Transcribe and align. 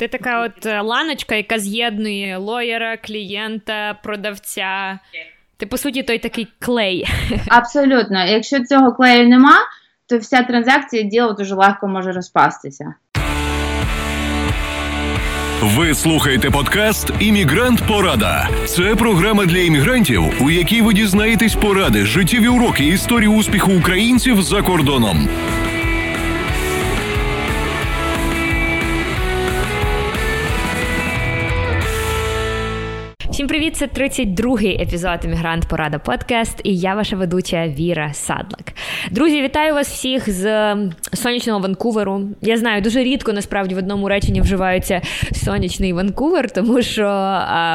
Ти 0.00 0.08
така 0.08 0.44
от 0.44 0.66
е, 0.66 0.80
ланочка, 0.80 1.34
яка 1.34 1.58
з'єднує 1.58 2.36
лоєра, 2.36 2.96
клієнта, 2.96 3.94
продавця. 4.02 4.98
Ти, 5.56 5.66
по 5.66 5.76
суті, 5.76 6.02
той 6.02 6.18
такий 6.18 6.48
клей. 6.58 7.08
Абсолютно. 7.48 8.24
Якщо 8.24 8.64
цього 8.64 8.92
клею 8.92 9.28
нема, 9.28 9.56
то 10.08 10.18
вся 10.18 10.42
транзакція 10.42 11.02
діло 11.02 11.32
дуже 11.32 11.54
легко 11.54 11.88
може 11.88 12.12
розпастися. 12.12 12.94
Ви 15.62 15.94
слухаєте 15.94 16.50
подкаст 16.50 17.10
Іммігрант 17.20 17.82
Порада. 17.88 18.48
Це 18.66 18.94
програма 18.96 19.46
для 19.46 19.58
іммігрантів, 19.58 20.42
у 20.42 20.50
якій 20.50 20.82
ви 20.82 20.94
дізнаєтесь 20.94 21.54
поради, 21.54 22.06
життєві 22.06 22.48
уроки, 22.48 22.86
історії 22.86 23.28
успіху 23.28 23.72
українців 23.72 24.42
за 24.42 24.62
кордоном. 24.62 25.28
Всім 33.40 33.48
привіт! 33.48 33.76
Це 33.76 33.86
32-й 33.86 34.82
епізод 34.82 35.20
Емігрант 35.24 35.68
Порада 35.68 35.98
Подкаст, 35.98 36.60
і 36.64 36.76
я 36.76 36.94
ваша 36.94 37.16
ведуча 37.16 37.68
Віра 37.68 38.12
Садлик. 38.12 38.72
Друзі, 39.10 39.42
вітаю 39.42 39.74
вас 39.74 39.88
всіх 39.88 40.30
з 40.30 40.76
сонячного 41.14 41.60
Ванкуверу. 41.60 42.28
Я 42.40 42.56
знаю, 42.56 42.82
дуже 42.82 43.04
рідко 43.04 43.32
насправді 43.32 43.74
в 43.74 43.78
одному 43.78 44.08
реченні 44.08 44.40
вживається 44.40 45.02
сонячний 45.32 45.92
Ванкувер, 45.92 46.50
тому 46.50 46.82
що 46.82 47.04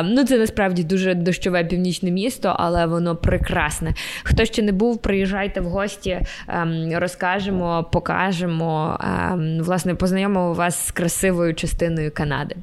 ну 0.04 0.24
це 0.24 0.38
насправді 0.38 0.84
дуже 0.84 1.14
дощове 1.14 1.64
північне 1.64 2.12
місто, 2.12 2.56
але 2.60 2.86
воно 2.86 3.16
прекрасне. 3.16 3.94
Хто 4.24 4.46
ще 4.46 4.62
не 4.62 4.72
був, 4.72 5.02
приїжджайте 5.02 5.62
в 5.62 5.66
гості, 5.66 6.22
ем, 6.48 6.90
розкажемо, 6.96 7.90
покажемо, 7.92 9.00
ем, 9.04 9.58
власне, 9.62 9.96
познайомимо 9.96 10.54
вас 10.54 10.88
з 10.88 10.92
красивою 10.92 11.54
частиною 11.54 12.12
Канади. 12.14 12.56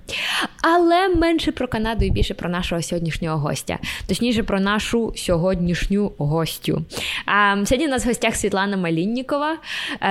Але 0.63 1.09
менше 1.09 1.53
про 1.53 1.69
Канаду 1.69 2.05
і 2.05 2.11
більше 2.11 2.35
про 2.35 2.51
нашого 2.51 2.83
сьогоднішнього 2.93 3.39
гостя, 3.39 3.79
точніше 4.07 4.43
про 4.43 4.61
нашу 4.61 5.13
сьогоднішню 5.17 6.13
гостю. 6.19 6.85
А, 7.27 7.57
Сьогодні 7.65 7.87
у 7.87 7.91
нас 7.91 8.05
в 8.05 8.09
гостях 8.09 8.37
Світлана 8.37 8.77
Маліннікова, 8.77 9.57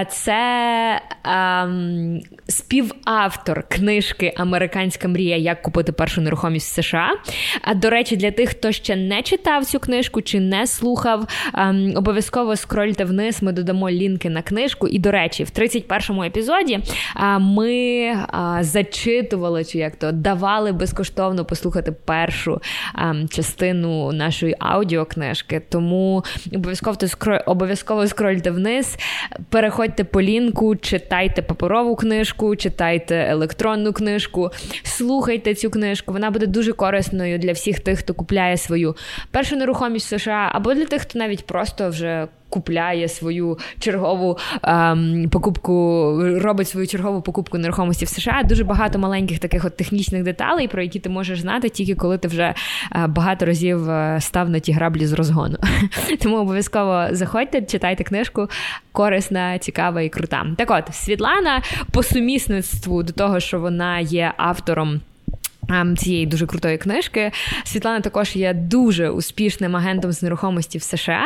це 0.09 1.01
а, 1.23 1.67
співавтор 2.47 3.63
книжки 3.69 4.33
Американська 4.37 5.07
мрія, 5.07 5.37
як 5.37 5.61
купити 5.61 5.91
першу 5.91 6.21
нерухомість 6.21 6.71
в 6.71 6.83
США. 6.83 7.09
А 7.61 7.73
до 7.73 7.89
речі, 7.89 8.15
для 8.15 8.31
тих, 8.31 8.49
хто 8.49 8.71
ще 8.71 8.95
не 8.95 9.21
читав 9.21 9.65
цю 9.65 9.79
книжку 9.79 10.21
чи 10.21 10.39
не 10.39 10.67
слухав, 10.67 11.27
а, 11.53 11.73
обов'язково 11.95 12.55
скрольте 12.55 13.05
вниз. 13.05 13.43
Ми 13.43 13.51
додамо 13.51 13.89
лінки 13.89 14.29
на 14.29 14.41
книжку. 14.41 14.87
І, 14.87 14.99
до 14.99 15.11
речі, 15.11 15.43
в 15.43 15.47
31-му 15.47 16.23
епізоді 16.23 16.79
ми 17.39 18.15
зачитували 18.59 19.65
чи 19.65 19.77
як 19.77 19.95
то 19.95 20.11
давали 20.11 20.71
безкоштовно 20.71 21.45
послухати 21.45 21.91
першу 21.91 22.61
частину 23.29 24.11
нашої 24.11 24.55
аудіокнижки. 24.59 25.61
Тому 25.69 26.23
обов'язково 26.55 26.97
обов'язково 27.45 28.07
скрольте 28.07 28.51
вниз, 28.51 28.97
переходьте 29.49 30.03
по 30.03 30.21
лінку, 30.21 30.75
читайте 30.75 31.41
паперову 31.41 31.95
книжку, 31.95 32.55
читайте 32.55 33.15
електронну 33.15 33.93
книжку, 33.93 34.49
слухайте 34.83 35.55
цю 35.55 35.69
книжку. 35.69 36.13
Вона 36.13 36.31
буде 36.31 36.47
дуже 36.47 36.73
корисною 36.73 37.37
для 37.39 37.51
всіх 37.51 37.79
тих, 37.79 37.99
хто 37.99 38.13
купляє 38.13 38.57
свою 38.57 38.95
першу 39.31 39.55
нерухомість 39.55 40.05
в 40.05 40.19
США, 40.19 40.49
або 40.53 40.73
для 40.73 40.85
тих, 40.85 41.01
хто 41.01 41.19
навіть 41.19 41.45
просто 41.45 41.89
вже 41.89 42.27
купляє 42.51 43.07
свою 43.07 43.57
чергову 43.79 44.37
ем, 44.63 45.29
покупку, 45.31 45.73
робить 46.21 46.67
свою 46.67 46.87
чергову 46.87 47.21
покупку 47.21 47.57
нерухомості 47.57 48.05
в 48.05 48.09
США. 48.09 48.43
Дуже 48.45 48.63
багато 48.63 48.99
маленьких 48.99 49.39
таких 49.39 49.65
от 49.65 49.77
технічних 49.77 50.23
деталей, 50.23 50.67
про 50.67 50.81
які 50.81 50.99
ти 50.99 51.09
можеш 51.09 51.41
знати 51.41 51.69
тільки 51.69 51.95
коли 51.95 52.17
ти 52.17 52.27
вже 52.27 52.53
е, 52.95 53.07
багато 53.07 53.45
разів 53.45 53.89
е, 53.89 54.17
став 54.21 54.49
на 54.49 54.59
ті 54.59 54.71
граблі 54.71 55.05
з 55.05 55.13
розгону. 55.13 55.57
Тому 56.21 56.37
обов'язково 56.37 57.07
заходьте, 57.11 57.61
читайте 57.61 58.03
книжку, 58.03 58.47
корисна, 58.91 59.57
цікава 59.59 60.01
і 60.01 60.09
крута. 60.09 60.45
Так 60.57 60.71
от 60.71 60.95
Світлана 60.95 61.61
по 61.91 62.03
сумісництву 62.03 63.03
до 63.03 63.13
того, 63.13 63.39
що 63.39 63.59
вона 63.59 63.99
є 63.99 64.33
автором. 64.37 65.01
Ем, 65.71 65.97
цієї 65.97 66.25
дуже 66.25 66.45
крутої 66.45 66.77
книжки. 66.77 67.31
Світлана 67.63 67.99
також 67.99 68.35
є 68.35 68.53
дуже 68.53 69.09
успішним 69.09 69.75
агентом 69.75 70.11
з 70.11 70.23
нерухомості 70.23 70.77
в 70.77 70.83
США. 70.83 71.23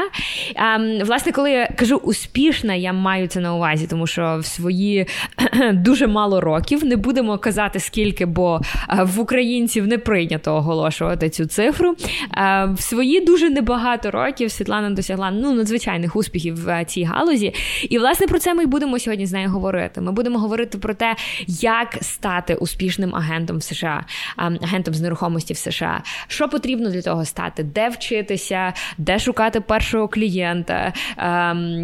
Ем, 0.55 0.99
власне, 1.03 1.31
коли 1.31 1.51
я 1.51 1.67
кажу 1.75 1.95
успішна, 1.95 2.73
я 2.73 2.93
маю 2.93 3.27
це 3.27 3.39
на 3.39 3.55
увазі, 3.55 3.87
тому 3.87 4.07
що 4.07 4.37
в 4.41 4.45
свої 4.45 5.07
дуже 5.73 6.07
мало 6.07 6.41
років 6.41 6.85
не 6.85 6.95
будемо 6.95 7.37
казати 7.37 7.79
скільки, 7.79 8.25
бо 8.25 8.61
е, 8.89 9.03
в 9.03 9.19
українців 9.19 9.87
не 9.87 9.97
прийнято 9.97 10.55
оголошувати 10.55 11.29
цю 11.29 11.45
цифру. 11.45 11.95
Ем, 12.37 12.75
в 12.75 12.81
свої 12.81 13.25
дуже 13.25 13.49
небагато 13.49 14.11
років 14.11 14.51
Світлана 14.51 14.89
досягла 14.89 15.31
ну, 15.31 15.53
надзвичайних 15.53 16.15
успіхів 16.15 16.65
в 16.65 16.85
цій 16.85 17.03
галузі. 17.03 17.53
І 17.89 17.97
власне 17.97 18.27
про 18.27 18.39
це 18.39 18.53
ми 18.53 18.63
й 18.63 18.65
будемо 18.65 18.99
сьогодні 18.99 19.25
з 19.25 19.31
нею 19.31 19.49
говорити. 19.49 20.01
Ми 20.01 20.11
будемо 20.11 20.39
говорити 20.39 20.77
про 20.77 20.93
те, 20.93 21.15
як 21.47 21.97
стати 22.01 22.55
успішним 22.55 23.15
агентом 23.15 23.57
в 23.57 23.63
США 23.63 24.05
агентом 24.35 24.93
з 24.93 25.01
нерухомості 25.01 25.53
в 25.53 25.57
США. 25.57 26.01
Що 26.27 26.49
потрібно 26.49 26.89
для 26.89 27.01
того 27.01 27.25
стати? 27.25 27.63
Де 27.63 27.89
вчитися, 27.89 28.73
де 28.97 29.19
шукати 29.19 29.61
першого 29.61 30.07
клієнта, 30.07 30.93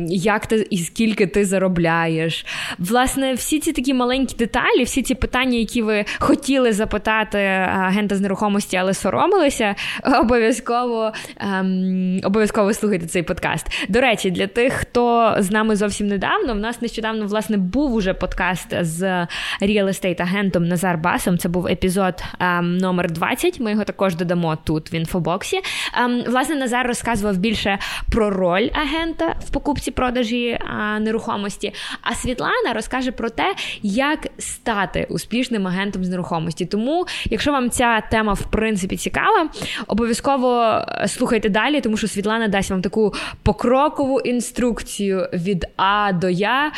як 0.08 0.46
ти 0.46 0.68
і 0.70 0.78
скільки 0.78 1.28
ти 1.28 1.46
заробляєш? 1.46 2.46
Власне, 2.80 3.34
всі 3.34 3.60
ці 3.60 3.72
такі 3.72 3.94
маленькі 3.94 4.36
деталі, 4.36 4.84
всі 4.84 5.02
ці 5.02 5.16
питання, 5.16 5.58
які 5.58 5.82
ви 5.82 6.06
хотіли 6.20 6.74
запитати 6.74 7.38
агента 7.38 8.16
з 8.16 8.22
нерухомості, 8.22 8.78
але 8.78 8.94
соромилися, 8.94 9.76
обов'язково 10.22 11.12
обов'язково 12.24 12.74
слухайте 12.74 13.06
цей 13.06 13.24
подкаст. 13.24 13.68
До 13.90 14.02
речі, 14.02 14.32
для 14.32 14.48
тих, 14.48 14.74
хто 14.74 15.36
з 15.40 15.52
нами 15.52 15.76
зовсім 15.76 16.08
недавно, 16.08 16.54
в 16.54 16.58
нас 16.58 16.82
нещодавно 16.82 17.26
власне 17.26 17.58
був 17.58 17.94
уже 17.94 18.14
подкаст 18.14 18.68
з 18.82 19.04
Real 19.62 19.86
Estate 19.86 20.22
агентом 20.22 20.68
Назар 20.68 20.98
Басом. 20.98 21.38
Це 21.38 21.50
був 21.50 21.68
епізод 21.68 22.24
ем, 22.40 22.78
номер 22.78 23.12
20. 23.12 23.60
Ми 23.60 23.72
його 23.72 23.84
також 23.84 24.16
додамо 24.16 24.58
тут 24.64 24.94
в 24.94 24.96
інфобоксі. 24.96 25.60
Ем, 26.04 26.24
власне, 26.28 26.56
Назар 26.56 26.88
розказував 26.88 27.38
більше 27.38 27.80
про 28.12 28.30
роль 28.30 28.70
агента 28.74 29.36
в 29.46 29.50
покупці 29.50 29.92
продажі 29.92 30.48
е, 30.48 30.60
нерухомості. 31.00 31.74
А 32.02 32.16
Світлана 32.16 32.74
розкаже 32.74 33.12
про 33.12 33.30
те, 33.30 33.56
як 33.82 34.28
стати 34.38 35.08
успішним 35.10 35.68
агентом 35.68 36.04
з 36.04 36.10
нерухомості. 36.10 36.66
Тому, 36.66 37.06
якщо 37.26 37.52
вам 37.52 37.70
ця 37.70 38.02
тема 38.02 38.34
в 38.34 38.52
принципі 38.52 38.98
цікава, 38.98 39.50
обов'язково 39.88 40.82
е, 40.88 41.08
слухайте 41.08 41.50
далі, 41.50 41.82
тому 41.82 41.98
що 41.98 42.08
Світлана 42.08 42.48
дасть 42.48 42.72
вам 42.72 42.82
таку 42.82 43.14
покрокову 43.44 44.20
інструкцію 44.20 45.30
від 45.34 45.66
А 45.78 46.12
до 46.14 46.30
Я 46.30 46.72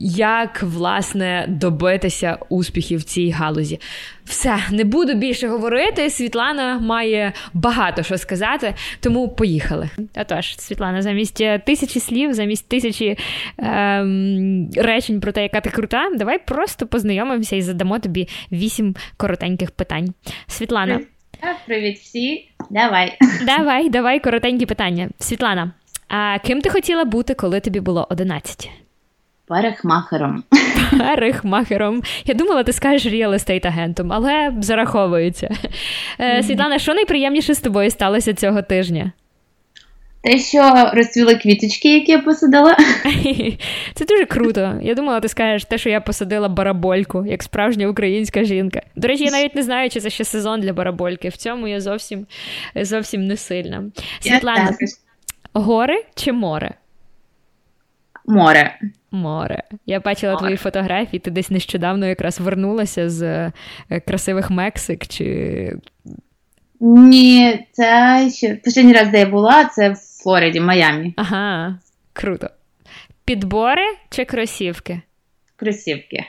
як 0.00 0.62
власне 0.62 1.44
добитися 1.48 2.38
успіхів 2.48 2.98
в 2.98 3.02
цій 3.02 3.30
галузі. 3.30 3.80
Все, 4.24 4.58
не 4.70 4.84
буду 4.84 5.14
більше 5.14 5.48
говорити. 5.48 6.10
Світлана 6.10 6.78
має 6.78 7.32
багато 7.54 8.02
що 8.02 8.18
сказати, 8.18 8.74
тому 9.00 9.28
поїхали. 9.28 9.90
Отож, 10.16 10.58
Світлана, 10.58 11.02
замість 11.02 11.42
тисячі 11.64 12.00
слів, 12.00 12.32
замість 12.32 12.68
тисячі 12.68 13.18
ем, 13.58 14.70
речень 14.76 15.20
про 15.20 15.32
те, 15.32 15.42
яка 15.42 15.60
ти 15.60 15.70
крута, 15.70 16.10
давай 16.16 16.38
просто 16.38 16.86
познайомимося 16.86 17.56
і 17.56 17.62
задамо 17.62 17.98
тобі 17.98 18.28
вісім 18.52 18.96
коротеньких 19.16 19.70
питань. 19.70 20.14
Світлана. 20.46 21.00
Привіт 21.66 21.98
всі, 21.98 22.48
давай. 22.70 23.18
Давай, 23.46 23.90
давай 23.90 24.20
коротенькі 24.20 24.66
питання. 24.66 25.08
Світлана, 25.18 25.72
а 26.08 26.38
ким 26.38 26.60
ти 26.60 26.70
хотіла 26.70 27.04
бути, 27.04 27.34
коли 27.34 27.60
тобі 27.60 27.80
було 27.80 28.06
11? 28.10 28.81
Парикмахером. 29.52 30.44
Парикмахером. 30.98 32.02
Я 32.24 32.34
думала, 32.34 32.62
ти 32.62 32.72
скажеш 32.72 33.12
real 33.12 33.30
estate 33.30 33.66
агентом, 33.66 34.12
але 34.12 34.52
зараховується. 34.60 35.50
Mm-hmm. 36.18 36.42
Світлана, 36.42 36.78
що 36.78 36.94
найприємніше 36.94 37.54
з 37.54 37.60
тобою 37.60 37.90
сталося 37.90 38.34
цього 38.34 38.62
тижня? 38.62 39.12
Те, 40.22 40.38
що 40.38 40.90
розцвіли 40.94 41.34
квіточки, 41.34 41.94
які 41.94 42.12
я 42.12 42.18
посадила. 42.18 42.76
Це 43.94 44.04
дуже 44.04 44.24
круто. 44.24 44.78
Я 44.82 44.94
думала, 44.94 45.20
ти 45.20 45.28
скажеш 45.28 45.64
те, 45.64 45.78
що 45.78 45.90
я 45.90 46.00
посадила 46.00 46.48
барабольку, 46.48 47.26
як 47.26 47.42
справжня 47.42 47.88
українська 47.88 48.44
жінка. 48.44 48.82
До 48.96 49.08
речі, 49.08 49.24
я 49.24 49.30
навіть 49.30 49.54
не 49.54 49.62
знаю, 49.62 49.90
чи 49.90 50.00
це 50.00 50.10
ще 50.10 50.24
сезон 50.24 50.60
для 50.60 50.72
барабольки. 50.72 51.28
В 51.28 51.36
цьому 51.36 51.68
я 51.68 51.80
зовсім 51.80 52.26
зовсім 52.76 53.26
не 53.26 53.36
сильна. 53.36 53.84
Світлана, 54.20 54.70
гори 55.52 56.04
чи 56.14 56.32
море? 56.32 56.74
Море. 58.26 58.78
Море. 59.12 59.62
Я 59.86 60.00
бачила 60.00 60.32
Море. 60.32 60.40
твої 60.42 60.56
фотографії, 60.56 61.20
ти 61.20 61.30
десь 61.30 61.50
нещодавно 61.50 62.06
якраз 62.06 62.40
вернулася 62.40 63.10
з 63.10 63.22
е, 63.22 64.00
красивих 64.06 64.50
Мексик. 64.50 65.06
чи... 65.06 65.76
Ні, 66.80 67.66
це 67.72 68.30
ще 68.34 68.58
останній 68.66 68.92
раз, 68.92 69.08
де 69.08 69.18
я 69.18 69.26
була, 69.26 69.64
це 69.64 69.90
в 69.90 69.96
Флориді, 70.22 70.60
Майамі. 70.60 71.14
Ага, 71.16 71.78
круто. 72.12 72.48
Підбори 73.24 73.82
чи 74.10 74.24
кросівки? 74.24 75.00
Кросівки. 75.56 76.24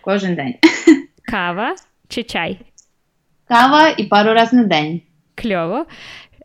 Кожен 0.00 0.34
день. 0.34 0.54
Кава 1.24 1.74
чи 2.08 2.22
чай? 2.22 2.58
Кава 3.48 3.88
і 3.96 4.04
пару 4.04 4.32
разів 4.34 4.58
на 4.58 4.64
день. 4.64 5.00
Кльово. 5.34 5.86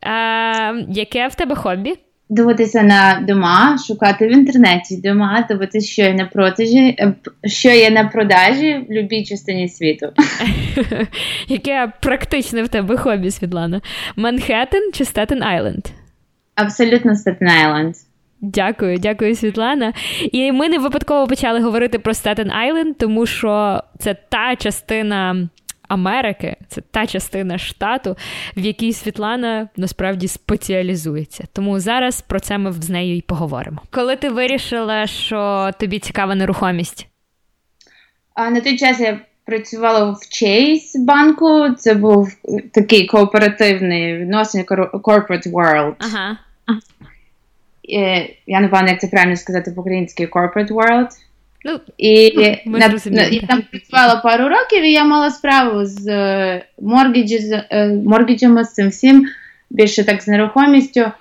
А, 0.02 0.74
Яке 0.90 1.28
в 1.28 1.36
тебе 1.36 1.56
хобі? 1.56 1.96
Дивитися 2.32 2.84
на 2.84 3.24
дома, 3.28 3.78
шукати 3.88 4.28
в 4.28 4.32
інтернеті 4.32 4.98
дома, 4.98 5.46
дивитися, 5.50 5.92
що 5.92 6.02
є 6.02 6.14
на 6.14 6.26
продажі, 6.26 6.96
е, 7.00 7.14
що 7.46 7.70
є 7.70 7.90
на 7.90 8.04
продажі 8.04 8.74
в 8.74 8.88
будь-якій 8.88 9.26
частині 9.26 9.70
світу. 9.70 10.10
Яке 11.48 11.92
практичне 12.02 12.64
в 12.64 12.68
тебе 12.68 12.98
хобі, 12.98 13.32
Світлана? 13.32 13.82
Манхеттен 14.16 14.92
чи 14.94 15.06
Статен 15.06 15.44
Айленд? 15.44 15.86
Абсолютно 16.56 17.16
Статен 17.16 17.48
Айленд. 17.48 17.96
Дякую, 18.42 18.98
дякую, 18.98 19.36
Світлана. 19.36 19.94
І 20.32 20.52
ми 20.52 20.70
не 20.70 20.80
випадково 20.80 21.28
почали 21.28 21.60
говорити 21.60 22.00
про 22.00 22.14
Статен 22.14 22.52
Айленд, 22.52 22.98
тому 22.98 23.26
що 23.26 23.84
це 24.00 24.16
та 24.30 24.56
частина 24.56 25.50
Америки, 25.92 26.56
це 26.68 26.82
та 26.82 27.08
частина 27.08 27.58
штату, 27.58 28.16
в 28.58 28.60
якій 28.60 28.94
Світлана 28.94 29.70
насправді 29.76 30.28
спеціалізується. 30.28 31.44
Тому 31.54 31.80
зараз 31.80 32.22
про 32.22 32.40
це 32.40 32.58
ми 32.58 32.72
з 32.72 32.90
нею 32.90 33.18
і 33.18 33.22
поговоримо. 33.22 33.82
Коли 33.92 34.16
ти 34.16 34.30
вирішила, 34.30 35.08
що 35.08 35.72
тобі 35.80 36.00
цікава 36.00 36.36
нерухомість? 36.36 37.08
А 38.34 38.50
на 38.50 38.62
той 38.62 38.78
час 38.78 39.00
я 39.00 39.20
працювала 39.46 40.12
в 40.12 40.16
Chase 40.16 41.06
банку. 41.06 41.70
Це 41.70 41.94
був 41.94 42.30
такий 42.74 43.06
кооперативний 43.06 44.18
відносини 44.18 44.64
corporate 44.64 45.52
world. 45.52 45.94
Ага. 46.00 46.38
Я 48.48 48.60
не 48.60 48.68
пам'ятаю, 48.68 48.88
як 48.88 49.02
це 49.02 49.08
правильно 49.08 49.36
сказати 49.36 49.72
по-українськи 49.72 50.26
corporate 50.26 50.72
world. 50.72 51.08
Ну, 51.66 51.80
і 51.98 52.34
ми 52.66 52.80
на, 52.80 53.00
на, 53.06 53.24
я 53.24 53.42
там 53.42 53.64
працювала 53.72 54.16
пару 54.16 54.50
років, 54.50 54.84
і 54.84 54.92
я 54.92 55.04
мала 55.04 55.30
справу 55.30 55.86
з 55.86 56.62
моргіджами, 58.06 58.64
з 58.64 58.74
цим 58.74 58.90
всім, 58.90 59.28
більше 59.70 60.04
так 60.04 60.22
з 60.22 60.28
нерухомістю, 60.28 61.12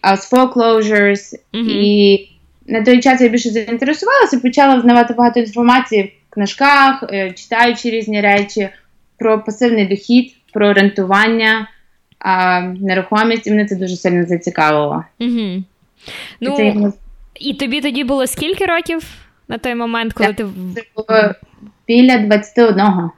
а 0.00 0.16
з 0.16 0.32
foreclosures. 0.32 1.34
Mm-hmm. 1.52 1.70
І 1.70 2.28
на 2.66 2.82
той 2.82 3.00
час 3.00 3.20
я 3.20 3.28
більше 3.28 3.50
заінтересувалася, 3.50 4.38
почала 4.38 4.76
взнавати 4.76 5.14
багато 5.14 5.40
інформації 5.40 6.12
в 6.30 6.34
книжках, 6.34 7.04
читаючи 7.34 7.90
різні 7.90 8.20
речі 8.20 8.68
про 9.18 9.44
пасивний 9.44 9.86
дохід, 9.86 10.34
про 10.52 10.68
орієнтування, 10.68 11.68
а, 12.18 12.60
нерухомість, 12.60 13.46
і 13.46 13.50
мене 13.50 13.66
це 13.66 13.76
дуже 13.76 13.96
сильно 13.96 14.26
зацікавило. 14.26 15.04
Mm-hmm. 15.20 15.62
Ну, 16.40 16.52
і, 16.52 16.56
це... 16.56 16.92
і 17.40 17.54
тобі 17.54 17.80
тоді 17.80 18.04
було 18.04 18.26
скільки 18.26 18.66
років? 18.66 19.02
На 19.48 19.58
той 19.58 19.74
момент, 19.74 20.12
коли 20.12 20.34
так, 20.34 20.46
ти 20.74 20.82
було 20.96 21.34
біля 21.88 22.18
21. 22.18 23.10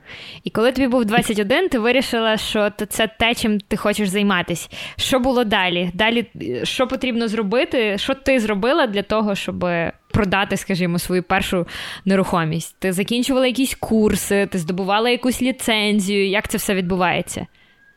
І 0.44 0.50
коли 0.50 0.72
тобі 0.72 0.88
був 0.88 1.04
21, 1.04 1.68
ти 1.68 1.78
вирішила, 1.78 2.36
що 2.36 2.70
це 2.88 3.08
те, 3.18 3.34
чим 3.34 3.60
ти 3.60 3.76
хочеш 3.76 4.08
займатися. 4.08 4.68
Що 4.96 5.18
було 5.18 5.44
далі? 5.44 5.90
Далі 5.94 6.26
що 6.62 6.86
потрібно 6.86 7.28
зробити? 7.28 7.98
Що 7.98 8.14
ти 8.14 8.40
зробила 8.40 8.86
для 8.86 9.02
того, 9.02 9.34
щоб 9.34 9.66
продати, 10.12 10.56
скажімо, 10.56 10.98
свою 10.98 11.22
першу 11.22 11.66
нерухомість? 12.04 12.76
Ти 12.78 12.92
закінчувала 12.92 13.46
якісь 13.46 13.74
курси, 13.74 14.48
ти 14.52 14.58
здобувала 14.58 15.10
якусь 15.10 15.42
ліцензію? 15.42 16.28
Як 16.28 16.48
це 16.48 16.58
все 16.58 16.74
відбувається? 16.74 17.46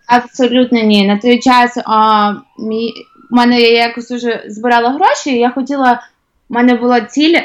Абсолютно 0.08 0.82
ні. 0.82 1.08
На 1.08 1.18
той 1.18 1.40
час 1.40 1.78
а, 1.86 2.32
мій, 2.60 2.94
у 3.32 3.36
мене 3.36 3.62
я 3.62 3.70
якось 3.70 4.12
уже 4.12 4.44
збирала 4.48 4.90
гроші, 4.90 5.30
і 5.30 5.40
я 5.40 5.50
хотіла. 5.50 6.02
У 6.50 6.54
мене 6.54 6.76
була 6.76 7.02
ціль 7.02 7.38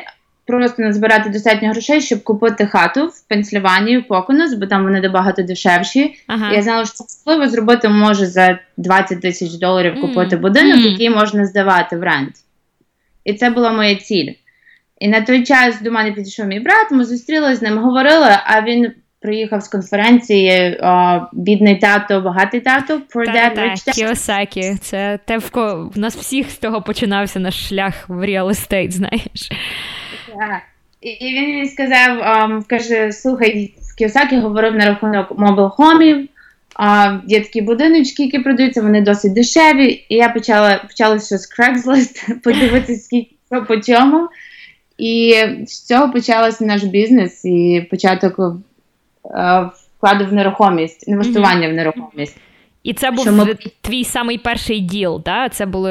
просто 0.47 0.83
назбирати 0.83 1.31
достатньо 1.31 1.71
грошей, 1.71 2.01
щоб 2.01 2.23
купити 2.23 2.67
хату 2.67 3.07
в 3.07 3.29
Пенсільванії, 3.29 3.99
в 3.99 4.09
Поконус, 4.09 4.55
бо 4.55 4.67
там 4.67 4.83
вони 4.83 5.01
набагато 5.01 5.43
дешевші. 5.43 6.15
Ага. 6.27 6.53
Я 6.53 6.63
знала, 6.63 6.85
що 6.85 6.95
це 6.95 7.05
можливо 7.27 7.51
зробити 7.51 7.89
може 7.89 8.27
за 8.27 8.59
20 8.77 9.21
тисяч 9.21 9.53
доларів 9.53 10.01
купити 10.01 10.37
mm. 10.37 10.41
будинок, 10.41 10.79
mm. 10.79 10.91
який 10.91 11.11
можна 11.11 11.47
здавати 11.47 11.97
в 11.97 12.03
рент. 12.03 12.35
І 13.25 13.35
це 13.35 13.51
була 13.51 13.73
моя 13.73 13.95
ціль. 13.95 14.33
І 14.99 15.09
на 15.09 15.21
той 15.21 15.45
час 15.45 15.81
до 15.81 15.91
мене 15.91 16.13
підійшов 16.13 16.47
мій 16.47 16.61
брат, 16.61 16.91
ми 16.91 17.05
зустрілися 17.05 17.57
з 17.57 17.63
ним, 17.63 17.79
говорили, 17.79 18.29
а 18.45 18.63
він. 18.63 18.93
Приїхав 19.21 19.61
з 19.61 19.69
конференції 19.69 20.81
о, 20.83 21.21
бідний 21.33 21.77
тато, 21.77 22.21
багатий 22.21 22.61
тато 22.61 22.95
Poor 23.15 23.29
Dad, 23.29 23.59
Rich 23.59 23.89
Dad. 23.89 23.95
Кіосакі. 23.95 24.75
Це 24.81 25.19
те, 25.25 25.39
в 25.39 25.99
нас 25.99 26.17
всіх 26.17 26.51
з 26.51 26.59
того 26.59 26.83
починався 26.83 27.41
наш 27.41 27.69
шлях 27.69 28.09
в 28.09 28.21
real 28.21 28.47
estate, 28.49 28.91
знаєш. 28.91 29.51
І 31.01 31.35
він 31.35 31.51
мені 31.51 31.67
сказав, 31.67 32.65
каже, 32.67 33.13
слухай, 33.13 33.75
Кіосакі 33.99 34.39
говорив 34.39 34.75
на 34.75 34.87
рахунок 34.87 35.39
мобілхомів, 35.39 36.29
а 36.75 37.19
є 37.27 37.41
такі 37.41 37.61
будиночки, 37.61 38.23
які 38.23 38.39
продаються, 38.39 38.83
вони 38.83 39.01
досить 39.01 39.33
дешеві. 39.33 40.05
І 40.09 40.15
я 40.15 40.29
почала 40.29 40.77
почала 40.89 41.15
все 41.15 41.39
з 41.39 41.59
Craigslist, 41.59 42.41
подивитися, 42.43 43.05
скільки 43.05 43.35
по 43.69 43.77
чому. 43.77 44.29
І 44.99 45.35
з 45.67 45.83
цього 45.87 46.13
почався 46.13 46.65
наш 46.65 46.83
бізнес 46.83 47.45
і 47.45 47.87
початок 47.91 48.39
uh, 48.39 49.71
вкладу 49.99 50.27
в 50.27 50.33
нерухомість, 50.33 51.09
інвестування 51.09 51.67
mm-hmm. 51.67 51.73
в 51.73 51.75
нерухомість. 51.75 52.37
І 52.83 52.95
це 52.95 53.11
був 53.11 53.33
ми... 53.33 53.57
твій 53.81 54.05
самий 54.05 54.39
перший 54.39 54.81
діл, 54.81 55.23
да? 55.25 55.49
Це 55.49 55.67
був 55.67 55.89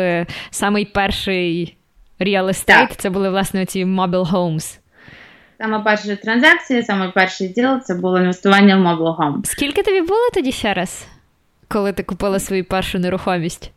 самий 0.51 0.85
перший 0.85 1.77
real 2.19 2.47
estate, 2.47 2.65
так. 2.65 2.95
це 2.95 3.09
були 3.09 3.29
власне 3.29 3.65
ці 3.65 3.85
mobile 3.85 4.31
homes. 4.31 4.79
Саме 5.57 5.79
перша 5.79 6.15
транзакція, 6.15 6.83
саме 6.83 7.09
перший 7.09 7.47
діл 7.47 7.79
це 7.79 7.95
було 7.95 8.19
інвестування 8.19 8.77
в 8.77 8.79
mobile 8.79 9.17
home. 9.17 9.39
Скільки 9.43 9.83
тобі 9.83 10.01
було 10.01 10.29
тоді 10.33 10.51
ще 10.51 10.73
раз, 10.73 11.07
коли 11.67 11.93
ти 11.93 12.03
купила 12.03 12.39
свою 12.39 12.65
першу 12.65 12.99
нерухомість? 12.99 13.71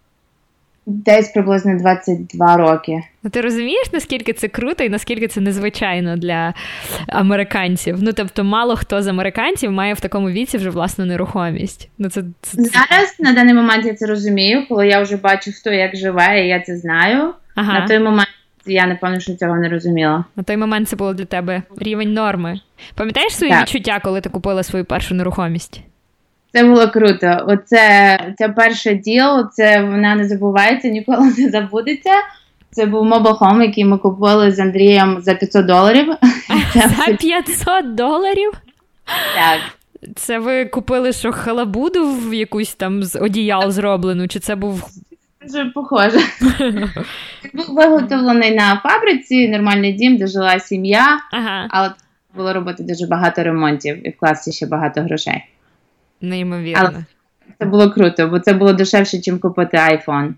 Десь 0.89 1.29
приблизно 1.29 1.79
22 1.79 2.57
роки. 2.57 3.03
Ну, 3.23 3.31
ти 3.31 3.41
розумієш, 3.41 3.93
наскільки 3.93 4.33
це 4.33 4.49
круто 4.49 4.85
і 4.85 4.89
наскільки 4.89 5.29
це 5.29 5.41
незвичайно 5.41 6.17
для 6.17 6.55
американців? 7.09 7.97
Ну, 8.01 8.13
тобто, 8.13 8.45
мало 8.45 8.77
хто 8.77 9.03
з 9.03 9.07
американців 9.07 9.73
має 9.73 9.95
в 9.95 10.01
такому 10.01 10.31
віці 10.31 10.59
вже 10.59 10.71
власну 10.71 11.05
нерухомість. 11.05 11.89
Ну, 11.99 12.09
це, 12.09 12.25
це, 12.43 12.63
Зараз 12.63 13.17
на 13.19 13.33
даний 13.33 13.55
момент 13.55 13.87
я 13.87 13.95
це 13.95 14.07
розумію, 14.07 14.67
коли 14.69 14.89
я 14.89 15.01
вже 15.01 15.17
бачу, 15.17 15.51
хто 15.61 15.73
як 15.73 15.97
живе, 15.97 16.45
і 16.45 16.49
я 16.49 16.61
це 16.61 16.77
знаю. 16.77 17.35
Ага. 17.57 17.81
На 17.81 17.87
той 17.87 17.99
момент 17.99 18.29
я 18.67 18.87
напевно, 18.87 19.21
що 19.21 19.35
цього 19.35 19.57
не 19.57 19.69
розуміла. 19.69 20.25
На 20.37 20.43
той 20.43 20.57
момент 20.57 20.89
це 20.89 20.97
було 20.97 21.15
для 21.15 21.25
тебе 21.25 21.63
рівень 21.77 22.13
норми. 22.13 22.61
Пам'ятаєш 22.95 23.37
свої 23.37 23.53
так. 23.53 23.63
відчуття, 23.63 24.01
коли 24.05 24.21
ти 24.21 24.29
купила 24.29 24.63
свою 24.63 24.85
першу 24.85 25.15
нерухомість? 25.15 25.81
Це 26.53 26.65
було 26.65 26.89
круто. 26.89 27.45
Оце 27.47 28.19
це 28.39 28.49
перше 28.49 28.95
діло, 28.95 29.49
це 29.53 29.81
вона 29.81 30.15
не 30.15 30.29
забувається, 30.29 30.89
ніколи 30.89 31.33
не 31.39 31.51
забудеться. 31.51 32.13
Це 32.71 32.87
був 32.87 33.05
мобохом, 33.05 33.63
який 33.63 33.85
ми 33.85 33.99
купили 33.99 34.53
з 34.53 34.59
Андрієм 34.59 35.19
за 35.21 35.35
500 35.35 35.67
доларів. 35.67 36.15
За 36.75 37.13
500 37.13 37.95
доларів? 37.95 38.53
Так. 39.35 39.61
Це 40.15 40.39
ви 40.39 40.65
купили 40.65 41.13
що 41.13 41.33
халабуду 41.33 42.09
в 42.09 42.35
якусь 42.35 42.75
там 42.75 43.05
з 43.05 43.19
одіял 43.19 43.71
зроблену? 43.71 44.29
Чи 44.29 44.39
це 44.39 44.55
був 44.55 44.89
Дуже 45.47 45.65
похоже. 45.65 46.19
Був 47.55 47.75
виготовлений 47.75 48.55
на 48.55 48.81
фабриці, 48.81 49.49
нормальний 49.49 49.93
дім, 49.93 50.17
де 50.17 50.27
жила 50.27 50.59
сім'я, 50.59 51.21
ага. 51.33 51.67
але 51.71 51.93
було 52.35 52.53
робити 52.53 52.83
дуже 52.83 53.07
багато 53.07 53.43
ремонтів 53.43 54.07
і 54.07 54.11
вкласти 54.11 54.53
ще 54.53 54.67
багато 54.67 55.03
грошей. 55.03 55.45
Неймовірно. 56.21 56.89
Але 56.89 57.05
це 57.59 57.67
було 57.67 57.91
круто, 57.91 58.29
бо 58.29 58.41
це 58.41 58.53
було 58.53 58.73
дешевше, 58.73 59.17
ніж 59.17 59.41
купити 59.41 59.77
iPhone. 59.77 60.35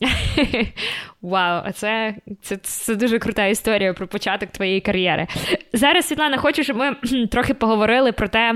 Вау, 1.22 1.62
а 1.64 1.72
це, 1.72 2.14
це 2.42 2.56
це, 2.56 2.94
дуже 2.94 3.18
крута 3.18 3.46
історія 3.46 3.92
про 3.92 4.06
початок 4.06 4.50
твоєї 4.50 4.80
кар'єри. 4.80 5.26
Зараз, 5.72 6.06
Світлана, 6.06 6.36
хочу, 6.36 6.62
щоб 6.62 6.76
ми 6.76 6.94
трохи 7.26 7.54
поговорили 7.54 8.12
про 8.12 8.28
те, 8.28 8.54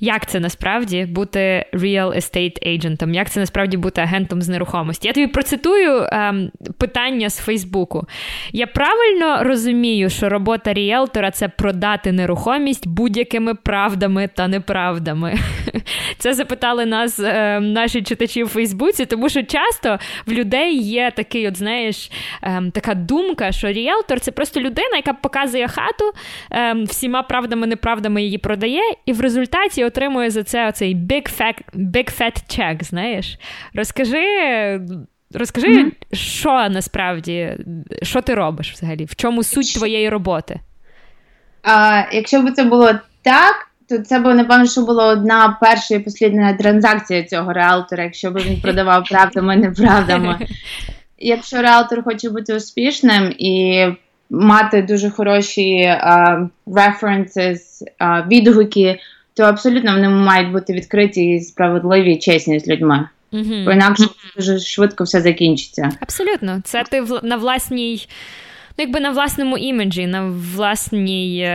як 0.00 0.26
це 0.26 0.40
насправді 0.40 1.04
бути 1.04 1.66
real 1.72 2.16
estate 2.16 2.68
agentом, 2.68 3.14
як 3.14 3.30
це 3.30 3.40
насправді 3.40 3.76
бути 3.76 4.00
агентом 4.00 4.42
з 4.42 4.48
нерухомості. 4.48 5.08
Я 5.08 5.14
тобі 5.14 5.26
процитую 5.26 6.06
ем, 6.12 6.50
питання 6.78 7.30
з 7.30 7.38
Фейсбуку. 7.38 8.06
Я 8.52 8.66
правильно 8.66 9.44
розумію, 9.44 10.10
що 10.10 10.28
робота 10.28 10.72
ріелтора 10.72 11.30
це 11.30 11.48
продати 11.48 12.12
нерухомість 12.12 12.88
будь-якими 12.88 13.54
правдами 13.54 14.28
та 14.34 14.48
неправдами. 14.48 15.34
Це 16.18 16.34
запитали 16.34 16.86
нас 16.86 17.20
ем, 17.24 17.72
наші 17.72 18.02
читачі 18.02 18.44
в 18.44 18.48
Фейсбуці, 18.48 19.06
тому 19.06 19.28
що 19.28 19.42
часто 19.42 19.98
в 20.26 20.32
людей 20.32 20.76
є 20.76 21.12
такий, 21.16 21.48
от 21.48 21.56
знаєш, 21.56 21.99
ем, 22.42 22.70
така 22.70 22.94
думка, 22.94 23.52
що 23.52 23.68
ріелтор 23.68 24.20
це 24.20 24.30
просто 24.30 24.60
людина, 24.60 24.96
яка 24.96 25.12
показує 25.12 25.68
хату, 25.68 26.12
ем, 26.50 26.84
всіма 26.84 27.22
правдами, 27.22 27.66
неправдами 27.66 28.22
її 28.22 28.38
продає, 28.38 28.82
і 29.06 29.12
в 29.12 29.20
результаті 29.20 29.84
отримує 29.84 30.30
за 30.30 30.42
це 30.42 30.68
оцей 30.68 30.96
big 30.96 31.40
fat, 31.40 31.58
big 31.74 32.20
fat 32.20 32.58
check, 32.58 32.84
знаєш. 32.84 33.38
Розкажи. 33.74 34.80
Розкажи, 35.34 35.84
mm-hmm. 35.84 35.92
що 36.12 36.68
насправді, 36.70 37.56
що 38.02 38.20
ти 38.20 38.34
робиш 38.34 38.72
взагалі? 38.72 39.04
В 39.04 39.14
чому 39.14 39.42
суть 39.42 39.74
твоєї 39.74 40.08
роботи? 40.08 40.60
А, 41.62 42.02
Якщо 42.12 42.42
б 42.42 42.52
це 42.52 42.64
було 42.64 42.92
так, 43.22 43.70
то 43.88 43.98
це 43.98 44.18
б, 44.18 44.34
напевно, 44.34 44.66
що 44.66 44.80
була 44.80 45.06
одна 45.06 45.58
перша 45.60 45.94
і 45.94 45.98
послідна 45.98 46.52
транзакція 46.52 47.24
цього 47.24 47.52
реалтора, 47.52 48.04
якщо 48.04 48.30
б 48.30 48.38
він 48.38 48.60
продавав 48.60 49.04
правдами, 49.10 49.56
неправдами. 49.56 50.38
Якщо 51.20 51.62
реалтор 51.62 52.04
хоче 52.04 52.30
бути 52.30 52.54
успішним 52.54 53.34
і 53.38 53.84
мати 54.30 54.82
дуже 54.82 55.10
хороші 55.10 55.76
uh, 55.84 56.48
references, 56.66 57.58
uh, 58.00 58.28
відгуки, 58.28 59.00
то 59.34 59.42
абсолютно 59.42 59.92
вони 59.92 60.08
мають 60.08 60.52
бути 60.52 60.72
відкриті 60.72 61.34
і 61.34 61.40
справедливі 61.40 62.12
і 62.12 62.18
чесні 62.18 62.60
з 62.60 62.68
людьми. 62.68 63.08
Угу. 63.32 63.54
Бо 63.64 63.72
інакше 63.72 64.04
дуже 64.36 64.58
швидко 64.58 65.04
все 65.04 65.20
закінчиться. 65.20 65.90
Абсолютно, 66.00 66.60
це 66.64 66.84
ти 66.90 67.04
на 67.22 67.36
власній, 67.36 68.06
ну 68.78 68.84
якби 68.84 69.00
на 69.00 69.10
власному 69.10 69.58
іміджі, 69.58 70.06
на 70.06 70.32
власній. 70.56 71.50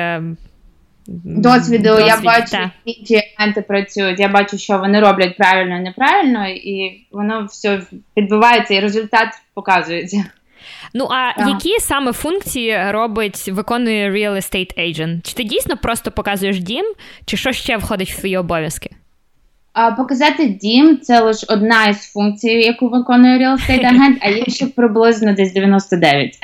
Досвіду, 1.07 1.83
Досвід, 1.83 2.07
я 2.07 2.21
бачу, 2.21 2.51
та. 2.51 2.71
інші 2.85 3.21
агенти 3.38 3.62
працюють, 3.62 4.19
я 4.19 4.27
бачу, 4.27 4.57
що 4.57 4.77
вони 4.77 5.00
роблять 5.00 5.38
правильно 5.38 5.77
і 5.77 5.79
неправильно, 5.79 6.47
і 6.47 7.05
воно 7.12 7.45
все 7.45 7.81
відбувається, 8.17 8.74
і 8.74 8.79
результат 8.79 9.27
показується. 9.53 10.25
Ну 10.93 11.05
а 11.05 11.33
ага. 11.38 11.50
які 11.50 11.79
саме 11.79 12.13
функції 12.13 12.91
робить, 12.91 13.47
виконує 13.47 14.12
real 14.12 14.35
estate 14.35 14.79
agent? 14.79 15.21
Чи 15.24 15.33
ти 15.33 15.43
дійсно 15.43 15.77
просто 15.77 16.12
показуєш 16.12 16.59
дім, 16.59 16.85
чи 17.25 17.38
що 17.38 17.51
ще 17.51 17.77
входить 17.77 18.12
в 18.12 18.19
твої 18.19 18.38
обов'язки? 18.38 18.89
А, 19.74 19.91
Показати 19.91 20.47
дім 20.47 21.00
це 21.01 21.19
лише 21.19 21.45
одна 21.50 21.85
із 21.88 22.12
функцій, 22.12 22.51
яку 22.51 22.89
виконує 22.89 23.39
real 23.39 23.53
estate 23.53 23.85
агент, 23.85 24.17
а 24.21 24.29
є 24.29 24.45
ще 24.47 24.67
приблизно 24.67 25.33
десь 25.33 25.53
99. 25.53 26.38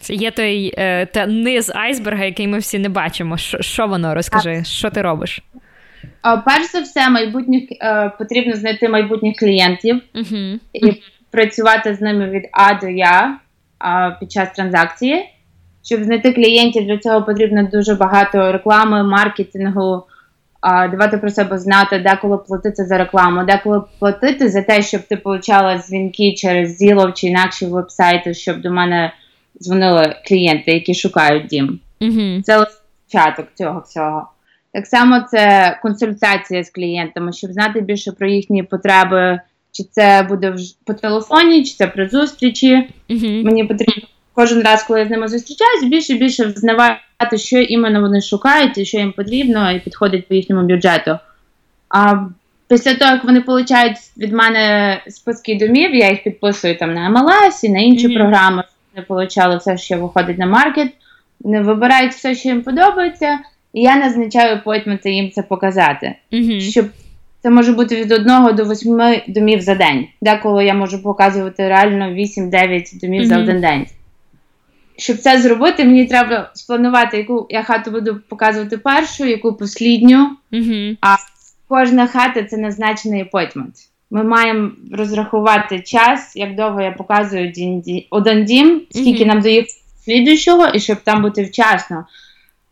Це 0.00 0.14
є 0.14 0.30
той 0.30 0.74
е, 0.78 1.06
та 1.06 1.26
низ 1.26 1.72
айсберга, 1.74 2.24
який 2.24 2.48
ми 2.48 2.58
всі 2.58 2.78
не 2.78 2.88
бачимо. 2.88 3.36
Що, 3.36 3.62
що 3.62 3.86
воно 3.86 4.14
розкажи? 4.14 4.64
Що 4.64 4.90
ти 4.90 5.02
робиш? 5.02 5.42
А, 6.22 6.36
перш 6.36 6.72
за 6.72 6.80
все, 6.80 7.10
майбутніх 7.10 7.64
е, 7.72 8.12
потрібно 8.18 8.56
знайти 8.56 8.88
майбутніх 8.88 9.36
клієнтів 9.36 10.00
uh 10.14 10.58
і 10.72 11.02
працювати 11.30 11.94
з 11.94 12.00
ними 12.00 12.30
від 12.30 12.42
А 12.52 12.74
до 12.74 12.88
Я 12.88 13.38
під 14.20 14.32
час 14.32 14.52
транзакції. 14.52 15.28
Щоб 15.84 16.04
знайти 16.04 16.32
клієнтів, 16.32 16.86
для 16.86 16.98
цього 16.98 17.22
потрібно 17.22 17.68
дуже 17.72 17.94
багато 17.94 18.52
реклами, 18.52 19.02
маркетингу, 19.02 20.02
давати 20.62 21.18
про 21.18 21.30
себе 21.30 21.58
знати, 21.58 21.98
деколи 21.98 22.38
платити 22.38 22.84
за 22.84 22.98
рекламу, 22.98 23.44
деколи 23.44 23.82
платити 23.98 24.48
за 24.48 24.62
те, 24.62 24.82
щоб 24.82 25.00
ти 25.00 25.20
отримала 25.24 25.78
дзвінки 25.78 26.34
через 26.34 26.82
Zillow 26.82 27.12
чи 27.12 27.26
інакші 27.26 27.66
вебсайти, 27.66 28.34
щоб 28.34 28.60
до 28.60 28.70
мене 28.70 29.12
дзвонили 29.62 30.16
клієнти, 30.26 30.72
які 30.72 30.94
шукають 30.94 31.46
дім. 31.46 31.80
Mm-hmm. 32.00 32.42
Це 32.42 32.66
початок 33.06 33.46
цього 33.54 33.82
всього. 33.86 34.26
Так 34.72 34.86
само 34.86 35.20
це 35.30 35.76
консультація 35.82 36.64
з 36.64 36.70
клієнтами, 36.70 37.32
щоб 37.32 37.52
знати 37.52 37.80
більше 37.80 38.12
про 38.12 38.28
їхні 38.28 38.62
потреби, 38.62 39.40
чи 39.72 39.84
це 39.84 40.26
буде 40.28 40.54
по 40.86 40.94
телефоні, 40.94 41.64
чи 41.64 41.74
це 41.74 41.86
при 41.86 42.08
зустрічі. 42.08 42.88
Mm-hmm. 43.10 43.44
Мені 43.44 43.64
потрібно 43.64 44.02
кожен 44.34 44.62
раз, 44.62 44.82
коли 44.82 45.00
я 45.00 45.06
з 45.06 45.10
ними 45.10 45.28
зустрічаюсь, 45.28 45.84
більше 45.84 46.12
і 46.12 46.18
більше 46.18 46.46
взнавати, 46.46 47.38
що 47.38 47.58
іменно 47.58 48.00
вони 48.00 48.20
шукають 48.20 48.78
і 48.78 48.84
що 48.84 48.98
їм 48.98 49.12
потрібно, 49.12 49.72
і 49.72 49.80
підходить 49.80 50.28
по 50.28 50.34
їхньому 50.34 50.66
бюджету. 50.66 51.18
А 51.88 52.14
після 52.68 52.94
того, 52.94 53.10
як 53.10 53.24
вони 53.24 53.40
отримують 53.40 53.98
від 54.18 54.32
мене 54.32 54.96
списки 55.08 55.54
домів, 55.54 55.94
я 55.94 56.10
їх 56.10 56.22
підписую 56.22 56.78
там 56.78 56.94
на 56.94 57.10
MLS 57.10 57.64
і 57.64 57.68
на 57.68 57.80
інші 57.80 58.08
mm-hmm. 58.08 58.14
програми. 58.14 58.64
Вони 58.94 59.24
отримали 59.24 59.56
все, 59.56 59.78
що 59.78 59.98
виходить 59.98 60.38
на 60.38 60.46
маркет, 60.46 60.92
вони 61.40 61.60
вибирають 61.60 62.12
все, 62.12 62.34
що 62.34 62.48
їм 62.48 62.62
подобається, 62.62 63.38
і 63.72 63.82
я 63.82 63.96
назначаю 63.96 64.56
апойтменти 64.56 65.10
їм 65.10 65.30
це 65.30 65.42
показати. 65.42 66.14
Mm-hmm. 66.32 66.60
Щоб 66.60 66.86
це 67.42 67.50
може 67.50 67.72
бути 67.72 67.96
від 67.96 68.12
одного 68.12 68.52
до 68.52 68.64
восьми 68.64 69.22
домів 69.28 69.60
за 69.60 69.74
день. 69.74 70.06
Деколи 70.22 70.64
я 70.64 70.74
можу 70.74 71.02
показувати 71.02 71.68
реально 71.68 72.04
8-9 72.04 73.00
домів 73.00 73.22
mm-hmm. 73.22 73.26
за 73.26 73.38
один 73.38 73.60
день 73.60 73.86
щоб 75.00 75.18
це 75.18 75.40
зробити, 75.40 75.84
мені 75.84 76.06
треба 76.06 76.50
спланувати, 76.54 77.16
яку 77.18 77.46
я 77.50 77.62
хату 77.62 77.90
буду 77.90 78.20
показувати 78.28 78.78
першу, 78.78 79.26
яку 79.26 79.52
послідню. 79.52 80.36
Mm-hmm. 80.52 80.96
А 81.00 81.16
кожна 81.68 82.06
хата 82.06 82.42
це 82.42 82.56
назначений 82.56 83.22
апойтмент. 83.22 83.74
Ми 84.10 84.24
маємо 84.24 84.70
розрахувати 84.92 85.80
час, 85.80 86.36
як 86.36 86.56
довго 86.56 86.80
я 86.80 86.90
показую 86.90 87.48
один 88.10 88.44
дім, 88.44 88.82
скільки 88.90 89.24
mm-hmm. 89.24 89.26
нам 89.26 89.40
доїхати 89.40 89.72
слідуючого, 90.04 90.66
і 90.66 90.80
щоб 90.80 90.98
там 91.00 91.22
бути 91.22 91.44
вчасно. 91.44 92.04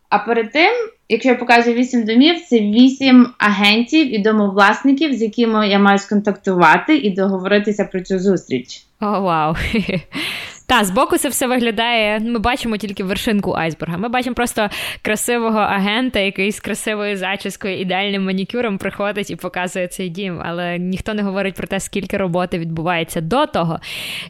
А 0.09 0.19
перед 0.19 0.51
тим, 0.51 0.71
якщо 1.09 1.29
я 1.29 1.35
показую 1.35 1.75
8 1.75 2.05
домів, 2.05 2.41
це 2.49 2.59
8 2.59 3.27
агентів 3.37 4.15
і 4.15 4.19
домовласників, 4.19 5.13
з 5.13 5.21
якими 5.21 5.69
я 5.69 5.79
маю 5.79 5.99
сконтактувати 5.99 6.97
і 6.97 7.09
договоритися 7.09 7.85
про 7.85 8.01
цю 8.01 8.19
зустріч. 8.19 8.83
О, 9.01 9.05
oh, 9.05 9.21
вау! 9.21 9.53
Wow. 9.53 10.01
Та, 10.69 10.83
збоку 10.83 11.17
це 11.17 11.29
все 11.29 11.47
виглядає. 11.47 12.19
Ми 12.19 12.39
бачимо 12.39 12.77
тільки 12.77 13.03
вершинку 13.03 13.53
айсберга. 13.53 13.97
Ми 13.97 14.09
бачимо 14.09 14.33
просто 14.33 14.69
красивого 15.01 15.59
агента, 15.59 16.19
який 16.19 16.51
з 16.51 16.59
красивою 16.59 17.17
зачіскою, 17.17 17.79
ідеальним 17.79 18.25
манікюром 18.25 18.77
приходить 18.77 19.31
і 19.31 19.35
показує 19.35 19.87
цей 19.87 20.09
дім. 20.09 20.41
Але 20.45 20.77
ніхто 20.77 21.13
не 21.13 21.23
говорить 21.23 21.55
про 21.55 21.67
те, 21.67 21.79
скільки 21.79 22.17
роботи 22.17 22.59
відбувається 22.59 23.21
до 23.21 23.45
того. 23.45 23.79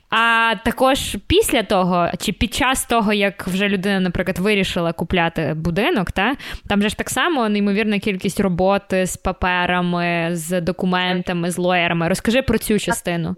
А 0.10 0.53
також 0.65 1.17
після 1.27 1.63
того, 1.63 2.10
чи 2.19 2.31
під 2.31 2.53
час 2.53 2.86
того, 2.86 3.13
як 3.13 3.48
вже 3.48 3.69
людина, 3.69 4.00
наприклад, 4.00 4.39
вирішила 4.39 4.93
купляти 4.93 5.53
будинок, 5.58 6.12
та 6.12 6.36
там 6.67 6.81
же 6.81 6.89
ж 6.89 6.98
так 6.98 7.10
само 7.10 7.50
неймовірна 7.50 8.00
кількість 8.00 8.39
роботи 8.39 9.05
з 9.05 9.17
паперами, 9.17 10.29
з 10.31 10.62
документами, 10.62 11.51
з 11.51 11.58
lawyer 11.57 11.88
ами. 11.88 12.07
Розкажи 12.10 12.41
про 12.41 12.58
цю 12.58 12.79
частину. 12.79 13.36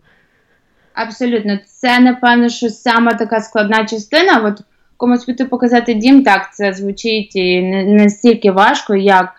Абсолютно, 0.94 1.60
це 1.66 2.00
напевно, 2.00 2.50
що 2.50 2.70
саме 2.70 3.14
така 3.14 3.42
складна 3.42 3.86
частина. 3.86 4.42
От 4.46 4.62
комусь 4.98 5.26
піти 5.26 5.46
показати 5.46 5.94
дім, 5.94 6.24
так 6.24 6.56
це 6.56 6.74
звучить 6.74 7.36
і 7.36 7.62
не, 7.62 7.86
не 7.86 8.10
стільки 8.10 8.52
важко, 8.52 8.96
як 8.96 9.34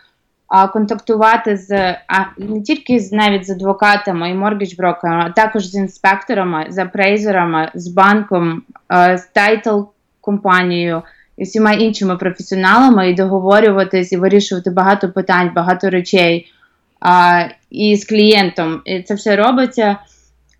а, 0.49 0.69
контактувати 0.69 1.57
з 1.57 1.97
а 2.09 2.25
не 2.39 2.63
тільки 2.63 3.01
з 3.01 3.13
навіть 3.13 3.47
з 3.47 3.51
адвокатами 3.51 4.31
і 4.31 4.35
mortgage 4.35 4.73
-брокерами, 4.73 5.25
а 5.27 5.31
також 5.31 5.67
з 5.67 5.75
інспекторами, 5.75 6.67
з 6.69 6.79
appraiser 6.79 7.42
ами, 7.42 7.71
з 7.75 7.89
банком, 7.89 8.63
а, 8.89 9.19
з 9.19 9.27
title 9.27 9.81
компанією 10.21 11.03
і 11.37 11.45
всіма 11.45 11.73
іншими 11.73 12.17
професіоналами, 12.17 13.11
і 13.11 13.15
договорюватись 13.15 14.13
і 14.13 14.17
вирішувати 14.17 14.71
багато 14.71 15.09
питань, 15.09 15.51
багато 15.55 15.91
речей 15.91 16.53
а, 17.01 17.45
і 17.71 17.97
з 17.97 18.05
клієнтом. 18.05 18.81
І 18.85 19.03
це 19.03 19.15
все 19.15 19.37
робиться 19.37 19.97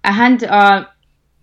агент 0.03 0.43
а, 0.43 0.87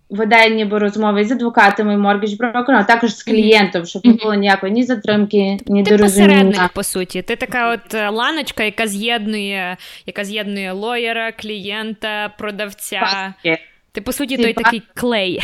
веде 0.10 0.50
ніби 0.50 0.80
розмови 0.80 1.26
з 1.26 1.32
адвокатами, 1.32 1.98
моргідж 1.98 2.34
брокером, 2.34 2.82
а 2.82 2.84
також 2.84 3.16
з 3.16 3.24
клієнтом, 3.24 3.86
щоб 3.86 4.06
не 4.06 4.14
було 4.14 4.34
ніякої 4.34 4.74
ні 4.74 4.84
затримки, 4.84 5.58
ні 5.68 5.84
Ти 5.84 5.92
дорозуміння. 5.92 6.34
посередник, 6.34 6.74
по 6.74 6.84
суті. 6.84 7.22
Ти 7.22 7.36
така 7.36 7.74
от 7.74 7.94
е, 7.94 8.10
ланочка, 8.10 8.64
яка 8.64 8.88
з'єднує, 8.88 9.78
яка 10.06 10.24
з'єднує 10.24 10.72
лоєра, 10.72 11.32
клієнта, 11.32 12.30
продавця. 12.38 13.00
Паски. 13.00 13.58
Ти, 13.92 14.02
по 14.02 14.12
суті, 14.12 14.38
той 14.38 14.54
такий 14.54 14.82
клей. 14.96 15.42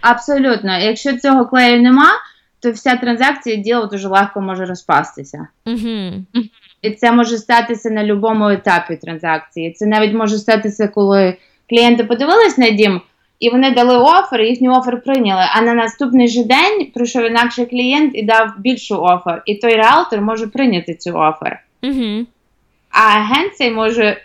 Абсолютно. 0.00 0.78
Якщо 0.78 1.18
цього 1.18 1.46
клею 1.46 1.82
нема, 1.82 2.10
то 2.60 2.70
вся 2.70 2.96
транзакція 2.96 3.56
діло 3.56 3.86
дуже 3.86 4.08
легко 4.08 4.40
може 4.40 4.64
розпастися. 4.64 5.48
Угу. 5.66 6.12
І 6.82 6.90
це 6.90 7.12
може 7.12 7.38
статися 7.38 7.90
на 7.90 8.00
будь-якому 8.00 8.48
етапі 8.48 8.96
транзакції. 8.96 9.72
Це 9.72 9.86
навіть 9.86 10.14
може 10.14 10.38
статися, 10.38 10.88
коли 10.88 11.36
клієнти 11.74 12.04
подивились 12.04 12.58
на 12.58 12.70
дім, 12.70 13.00
і 13.40 13.50
вони 13.50 13.70
дали 13.70 13.98
офер, 13.98 14.42
їхній 14.42 14.68
офер 14.68 15.02
прийняли. 15.02 15.42
А 15.54 15.62
на 15.62 15.74
наступний 15.74 16.28
же 16.28 16.44
день 16.44 16.90
прийшов 16.94 17.26
інакший 17.26 17.66
клієнт 17.66 18.10
і 18.14 18.22
дав 18.22 18.52
більшу 18.58 19.02
офер. 19.02 19.42
І 19.46 19.54
той 19.54 19.74
реалтор 19.74 20.20
може 20.20 20.46
прийняти 20.46 20.94
цю 20.94 21.10
офер. 21.10 21.62
Угу. 21.82 22.26
А 22.90 23.16
агент 23.16 23.56
цей 23.56 23.70
може 23.70 24.16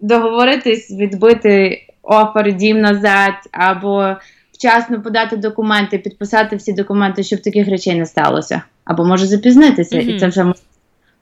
договоритись, 0.00 0.90
відбити 0.90 1.82
офер 2.02 2.52
дім 2.52 2.80
назад, 2.80 3.34
або 3.52 4.14
вчасно 4.52 5.02
подати 5.02 5.36
документи, 5.36 5.98
підписати 5.98 6.56
всі 6.56 6.72
документи, 6.72 7.22
щоб 7.22 7.42
таких 7.42 7.68
речей 7.68 7.94
не 7.94 8.06
сталося. 8.06 8.62
Або 8.84 9.04
може 9.04 9.26
запізнитися, 9.26 9.96
mm-hmm. 9.96 10.16
і 10.16 10.20
це 10.20 10.26
вже 10.26 10.44
може. 10.44 10.58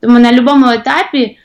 Тому 0.01 0.19
на 0.19 0.29
будь-якому 0.29 0.67
етапі 0.67 1.37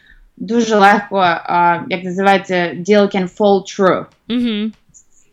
дуже 0.44 0.76
легко, 0.76 1.18
а, 1.20 1.80
як 1.90 2.04
називається, 2.04 2.56
deal 2.56 3.16
can 3.16 3.38
fall 3.38 3.62
true. 3.62 4.06
Угу. 4.30 4.72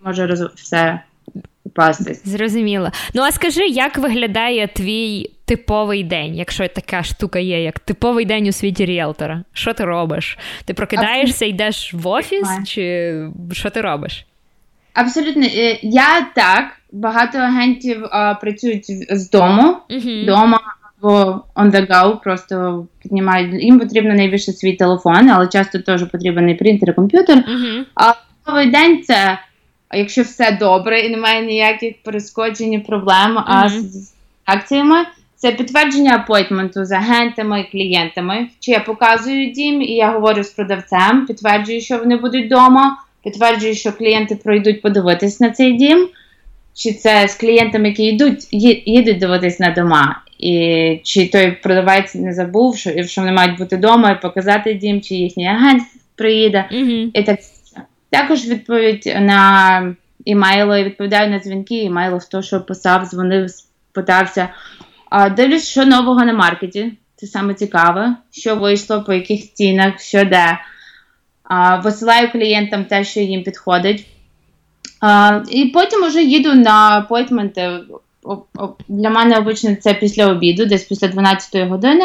Може 0.05 0.27
роз... 0.27 0.43
все 0.55 1.01
упасти. 1.65 2.15
Зрозуміло. 2.25 2.91
Ну 3.15 3.23
а 3.23 3.33
скажи, 3.33 3.67
як 3.67 3.99
виглядає 3.99 4.69
твій 4.69 5.31
типовий 5.45 6.05
день, 6.05 6.35
якщо 6.35 6.69
така 6.69 7.03
штука 7.03 7.39
є, 7.39 7.63
як 7.63 7.79
типовий 7.79 8.25
день 8.25 8.49
у 8.49 8.53
світі 8.53 8.85
ріелтора? 8.85 9.45
Що 9.53 9.73
ти 9.73 9.85
робиш? 9.85 10.39
Ти 10.65 10.75
прокидаєшся, 10.75 11.47
йдеш 11.47 11.95
в 11.95 12.09
офіс, 12.09 12.49
чи 12.67 13.15
що 13.53 13.71
ти 13.71 13.81
робиш? 13.81 14.27
Абсолютно, 14.95 15.47
е, 15.47 15.79
я 15.83 16.27
так. 16.35 16.65
Багато 16.93 17.39
агентів 17.39 18.05
а, 18.11 18.35
працюють 18.35 18.85
з 19.11 19.31
дому. 19.31 19.77
Дома 20.27 20.61
on 21.03 21.71
the 21.71 21.91
go, 21.91 22.23
просто 22.23 22.87
піднімають. 23.03 23.63
Їм 23.63 23.79
потрібно 23.79 24.15
найбільше 24.15 24.53
свій 24.53 24.73
телефон, 24.73 25.31
але 25.31 25.47
часто 25.47 25.79
теж 25.79 26.05
потрібен 26.05 26.49
і 26.49 26.55
принтер, 26.55 26.91
і 26.91 26.93
комп'ютер. 26.93 27.39
Угу. 27.39 27.85
А 27.95 28.13
новий 28.47 28.71
день 28.71 29.03
це, 29.03 29.39
якщо 29.95 30.23
все 30.23 30.57
добре 30.61 31.01
і 31.01 31.11
немає 31.11 31.47
ніяких 31.47 31.95
перескочень, 32.03 32.73
і 32.73 32.79
проблем 32.79 33.39
а 33.47 33.67
Мгм. 33.67 33.81
з, 33.81 34.13
акціями, 34.45 34.97
це 35.37 35.53
підтвердження 35.53 36.15
апойтменту 36.15 36.85
з 36.85 36.93
агентами 36.93 37.61
і 37.61 37.71
клієнтами. 37.73 38.49
Чи 38.61 38.71
я 38.71 38.81
показую 38.81 39.51
дім, 39.51 39.83
і 39.83 39.93
я 39.93 40.13
говорю 40.13 40.43
з 40.43 40.51
продавцем, 40.51 41.27
підтверджую, 41.27 41.81
що 41.81 41.99
вони 41.99 42.17
будуть 42.17 42.47
вдома, 42.47 42.97
підтверджую, 43.25 43.75
що 43.75 43.93
клієнти 43.93 44.37
пройдуть 44.37 44.83
подивитись 44.83 45.41
на 45.41 45.51
цей 45.51 45.73
дім. 45.73 46.09
Чи 46.75 46.93
це 46.93 47.29
з 47.29 47.35
клієнтами, 47.35 47.89
які 47.89 48.05
йдуть, 48.05 48.49
їдуть 48.87 49.19
дивитись 49.19 49.61
на 49.61 49.71
дома, 49.71 50.23
і 50.41 51.01
чи 51.05 51.29
той 51.29 51.51
продавець 51.51 52.15
не 52.15 52.35
забув, 52.35 52.77
що, 52.77 53.03
що 53.03 53.21
вони 53.21 53.33
мають 53.33 53.59
бути 53.59 53.77
вдома 53.77 54.11
і 54.11 54.21
показати 54.23 54.75
дім, 54.75 55.01
чи 55.01 55.15
їхній 55.15 55.47
агент 55.49 55.83
приїде 56.15 56.69
Угу. 56.73 57.11
і 57.15 57.23
так. 57.23 57.39
Також 58.11 58.47
відповідь 58.47 59.17
на 59.21 59.95
імейли, 60.25 60.85
відповідаю 60.85 61.31
на 61.31 61.39
дзвінки, 61.39 61.83
імейли, 61.83 62.21
хто 62.21 62.43
що 62.43 62.61
писав, 62.61 63.07
дзвонив, 63.07 63.51
питався. 63.93 64.49
А, 65.11 65.29
дивлюсь, 65.29 65.69
що 65.69 65.87
нового 65.87 66.25
на 66.25 66.33
маркеті. 66.33 66.93
Це 67.17 67.27
саме 67.27 67.55
цікаве, 67.55 68.17
що 68.31 68.57
вийшло, 68.57 69.03
по 69.03 69.13
яких 69.13 69.53
цінах, 69.53 70.01
що 70.01 70.25
де. 70.25 70.59
А, 71.45 71.77
висилаю 71.77 72.33
клієнтам 72.33 72.85
те, 72.85 73.05
що 73.05 73.21
їм 73.21 73.43
підходить. 73.43 74.07
А, 75.01 75.41
і 75.51 75.65
потім 75.65 76.07
вже 76.07 76.23
їду 76.23 76.55
на 76.55 76.99
апойтменти. 76.99 77.81
Для 78.89 79.11
мене 79.11 79.39
обично 79.39 79.75
це 79.77 79.95
після 79.95 80.27
обіду, 80.27 80.67
десь 80.67 80.85
після 80.85 81.07
12-ї 81.09 81.69
години. 81.69 82.05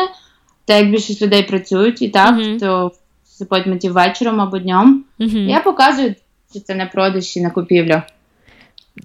Так 0.66 0.82
як 0.82 0.92
більшість 0.92 1.22
людей 1.22 1.44
працюють 1.44 2.02
і 2.02 2.10
так, 2.10 2.36
Мгм. 2.36 2.58
то 2.60 2.92
з 3.26 3.42
апойтментів 3.42 3.92
вечором 3.94 4.42
або 4.42 4.58
днем. 4.58 5.04
Угу. 5.20 5.38
Я 5.38 5.60
показую, 5.60 6.16
чи 6.54 6.60
це 6.60 6.76
на 6.76 6.86
продаж 6.86 7.26
чи 7.28 7.42
на 7.42 7.50
купівлю. 7.50 8.02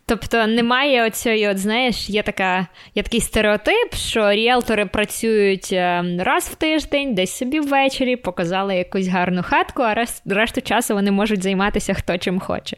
Тобто 0.06 0.46
немає 0.46 1.06
оцієї, 1.06 1.48
от 1.48 1.58
знаєш, 1.58 2.10
є 2.10 2.22
така, 2.22 2.66
є 2.94 3.02
такий 3.02 3.20
стереотип, 3.20 3.94
що 3.94 4.32
ріелтори 4.32 4.86
працюють 4.86 5.68
е, 5.72 6.04
раз 6.18 6.48
в 6.48 6.54
тиждень, 6.54 7.14
десь 7.14 7.36
собі 7.36 7.60
ввечері, 7.60 8.16
показали 8.16 8.74
якусь 8.76 9.06
гарну 9.08 9.42
хатку, 9.42 9.82
а 9.82 9.94
рес- 9.94 10.22
решту 10.26 10.60
часу 10.60 10.94
вони 10.94 11.10
можуть 11.10 11.42
займатися 11.42 11.94
хто 11.94 12.18
чим 12.18 12.40
хоче. 12.40 12.76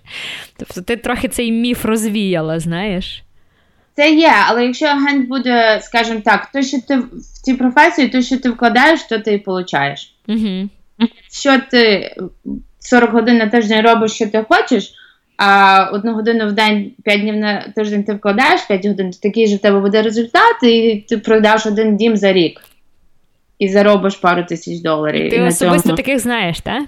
Тобто 0.58 0.82
ти 0.82 0.96
трохи 0.96 1.28
цей 1.28 1.52
міф 1.52 1.84
розвіяла, 1.84 2.60
знаєш? 2.60 3.22
Це 3.96 4.12
є, 4.12 4.32
але 4.48 4.64
якщо 4.66 4.86
агент 4.86 5.28
буде, 5.28 5.80
скажімо 5.82 6.20
так, 6.24 6.48
то, 6.52 6.62
що 6.62 6.80
ти 6.88 6.96
в 6.96 7.42
цій 7.44 7.54
професії, 7.54 8.08
то, 8.08 8.22
що 8.22 8.38
ти 8.38 8.50
вкладаєш, 8.50 9.02
то 9.02 9.18
ти 9.18 9.32
і 9.32 9.38
получаєш. 9.38 10.14
Угу. 10.28 10.68
Що 11.32 11.58
ти 11.70 12.14
40 12.78 13.12
годин 13.12 13.36
на 13.36 13.46
тиждень 13.46 13.80
робиш, 13.80 14.12
що 14.12 14.26
ти 14.26 14.44
хочеш, 14.48 14.94
а 15.36 15.84
одну 15.92 16.14
годину 16.14 16.48
в 16.48 16.52
день, 16.52 16.90
5 17.04 17.20
днів 17.20 17.36
на 17.36 17.72
тиждень 17.76 18.04
ти 18.04 18.14
вкладаєш 18.14 18.60
5 18.62 18.86
годин, 18.86 19.10
то 19.10 19.18
такий 19.18 19.46
же 19.46 19.56
в 19.56 19.58
тебе 19.58 19.80
буде 19.80 20.02
результат, 20.02 20.62
і 20.62 21.04
ти 21.08 21.18
продаш 21.18 21.66
один 21.66 21.96
дім 21.96 22.16
за 22.16 22.32
рік. 22.32 22.60
І 23.58 23.68
заробиш 23.68 24.16
пару 24.16 24.44
тисяч 24.44 24.80
доларів. 24.80 25.30
Ти 25.30 25.36
і 25.36 25.40
особисто 25.40 25.82
цьому- 25.82 25.96
таких 25.96 26.18
знаєш, 26.18 26.60
так? 26.60 26.82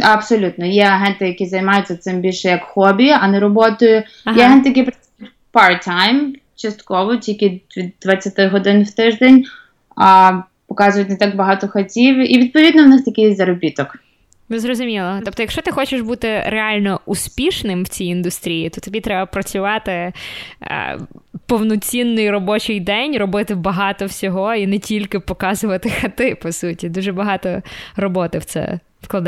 Абсолютно. 0.00 0.66
Є 0.66 0.84
агенти, 0.84 1.26
які 1.26 1.46
займаються 1.46 1.96
цим 1.96 2.20
більше 2.20 2.48
як 2.48 2.62
хобі, 2.62 3.10
а 3.10 3.28
не 3.28 3.40
роботою. 3.40 4.02
Ага. 4.24 4.38
Є 4.38 4.44
агенти, 4.44 4.68
які 4.68 4.82
працюють 4.82 5.32
part-time, 5.56 6.32
частково, 6.56 7.16
тільки 7.16 7.60
від 7.76 7.92
20 8.02 8.52
годин 8.52 8.82
в 8.82 8.90
тиждень, 8.90 9.44
а 9.96 10.32
показують 10.68 11.08
не 11.08 11.16
так 11.16 11.36
багато 11.36 11.68
хатів, 11.68 12.32
і 12.32 12.38
відповідно 12.38 12.84
в 12.84 12.88
них 12.88 13.04
такий 13.04 13.34
заробіток. 13.34 13.98
Ну, 14.48 14.58
зрозуміло. 14.58 15.20
Тобто, 15.24 15.42
якщо 15.42 15.62
ти 15.62 15.70
хочеш 15.70 16.00
бути 16.00 16.42
реально 16.46 17.00
успішним 17.06 17.82
в 17.82 17.88
цій 17.88 18.04
індустрії, 18.04 18.70
то 18.70 18.80
тобі 18.80 19.00
треба 19.00 19.26
працювати 19.26 19.92
е, 19.92 20.12
повноцінний 21.46 22.30
робочий 22.30 22.80
день, 22.80 23.18
робити 23.18 23.54
багато 23.54 24.06
всього 24.06 24.54
і 24.54 24.66
не 24.66 24.78
тільки 24.78 25.20
показувати 25.20 25.90
хати, 25.90 26.34
по 26.42 26.52
суті. 26.52 26.88
Дуже 26.88 27.12
багато 27.12 27.62
роботи 27.96 28.38
в 28.38 28.44
це 28.44 28.80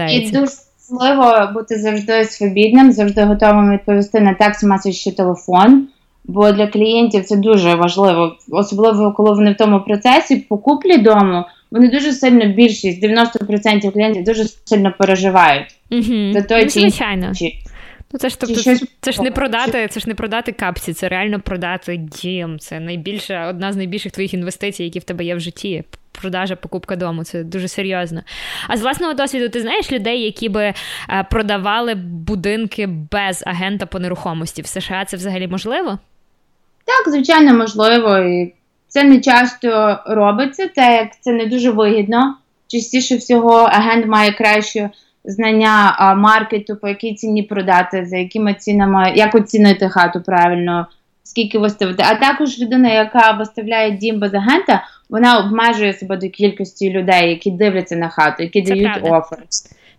І 0.09 0.31
дуже 0.31 0.53
важливо 0.91 1.53
бути 1.53 1.79
завжди 1.79 2.25
свобідним, 2.25 2.93
завжди 2.93 3.25
готовим 3.25 3.73
відповісти 3.73 4.21
на 4.21 4.35
текст, 4.35 4.65
меседж 4.65 4.95
чи 4.95 5.13
телефон. 5.13 5.89
Бо 6.29 6.53
для 6.53 6.67
клієнтів 6.67 7.25
це 7.25 7.37
дуже 7.37 7.75
важливо, 7.75 8.37
особливо 8.51 9.13
коли 9.13 9.31
вони 9.31 9.53
в 9.53 9.57
тому 9.57 9.81
процесі 9.81 10.37
по 10.37 10.59
куплі 10.59 10.99
дому, 10.99 11.45
вони 11.71 11.91
дуже 11.91 12.13
сильно 12.13 12.47
більшість, 12.47 13.05
90% 13.05 13.93
клієнтів 13.93 14.25
дуже 14.25 14.45
сильно 14.45 14.95
переживають. 14.99 15.67
Угу. 15.91 16.33
За 16.33 16.43
той 16.43 16.65
ну, 16.65 16.71
чи 16.71 16.81
звичайно. 16.81 17.35
Чи- 17.35 17.53
Ну, 18.13 18.19
це 18.19 18.29
ж 18.29 18.41
тобто, 18.41 18.61
щось 18.61 18.85
це 19.01 19.13
ж 19.13 19.23
не 19.23 19.31
продати, 19.31 19.89
це 19.91 20.01
ж 20.01 20.09
не 20.09 20.15
продати 20.15 20.53
капці, 20.53 20.93
це 20.93 21.09
реально 21.09 21.41
продати 21.41 21.97
дім. 21.97 22.59
Це 22.59 22.81
найбільша, 22.81 23.49
одна 23.49 23.73
з 23.73 23.77
найбільших 23.77 24.13
твоїх 24.13 24.35
інвестицій, 24.35 24.85
які 24.85 24.99
в 24.99 25.05
тебе 25.05 25.25
є 25.25 25.35
в 25.35 25.41
житті. 25.41 25.85
Продажа, 26.21 26.57
покупка 26.57 26.97
дому, 26.97 27.25
це 27.25 27.45
дуже 27.45 27.69
серйозно. 27.69 28.23
А 28.69 28.77
з 28.77 28.83
власного 28.83 29.15
досвіду, 29.15 29.49
ти 29.49 29.61
знаєш 29.61 29.93
людей, 29.93 30.23
які 30.23 30.49
би 30.49 30.63
е, 30.65 30.75
продавали 31.31 31.95
будинки 31.95 32.87
без 32.87 33.43
агента 33.47 33.87
по 33.87 33.99
нерухомості 33.99 34.63
в 34.63 34.67
США? 34.67 35.05
Це 35.05 35.17
взагалі 35.17 35.49
можливо? 35.49 35.99
Так, 36.89 37.13
звичайно, 37.15 37.55
можливо. 37.55 38.19
І 38.19 38.55
це 38.89 39.05
не 39.05 39.21
часто 39.21 39.99
робиться, 40.07 40.69
так 40.75 40.93
як 40.93 41.21
це 41.21 41.33
не 41.33 41.47
дуже 41.47 41.71
вигідно. 41.71 42.37
Частіше 42.67 43.17
всього 43.17 43.53
агент 43.53 44.07
має 44.07 44.33
краще 44.33 44.91
знання 45.25 45.95
а, 45.99 46.15
маркету, 46.15 46.77
по 46.77 46.89
якій 46.89 47.15
ціні 47.15 47.43
продати, 47.43 48.07
за 48.07 48.17
якими 48.17 48.55
цінами, 48.55 49.13
як 49.17 49.35
оцінити 49.35 49.89
хату 49.89 50.23
правильно, 50.27 50.87
скільки 51.23 51.59
виставити. 51.59 52.05
А 52.07 52.15
також 52.15 52.59
людина, 52.59 52.93
яка 52.93 53.33
виставляє 53.33 53.91
дім 53.91 54.21
без 54.21 54.35
агента, 54.35 54.85
вона 55.11 55.39
обмежує 55.39 55.93
себе 55.93 56.17
до 56.17 56.29
кількості 56.29 56.91
людей, 56.91 57.29
які 57.31 57.51
дивляться 57.51 57.97
на 57.97 58.09
хату, 58.09 58.43
які 58.43 58.63
Це 58.63 58.69
дають 58.69 58.93
правда. 58.93 59.19
офер. 59.19 59.39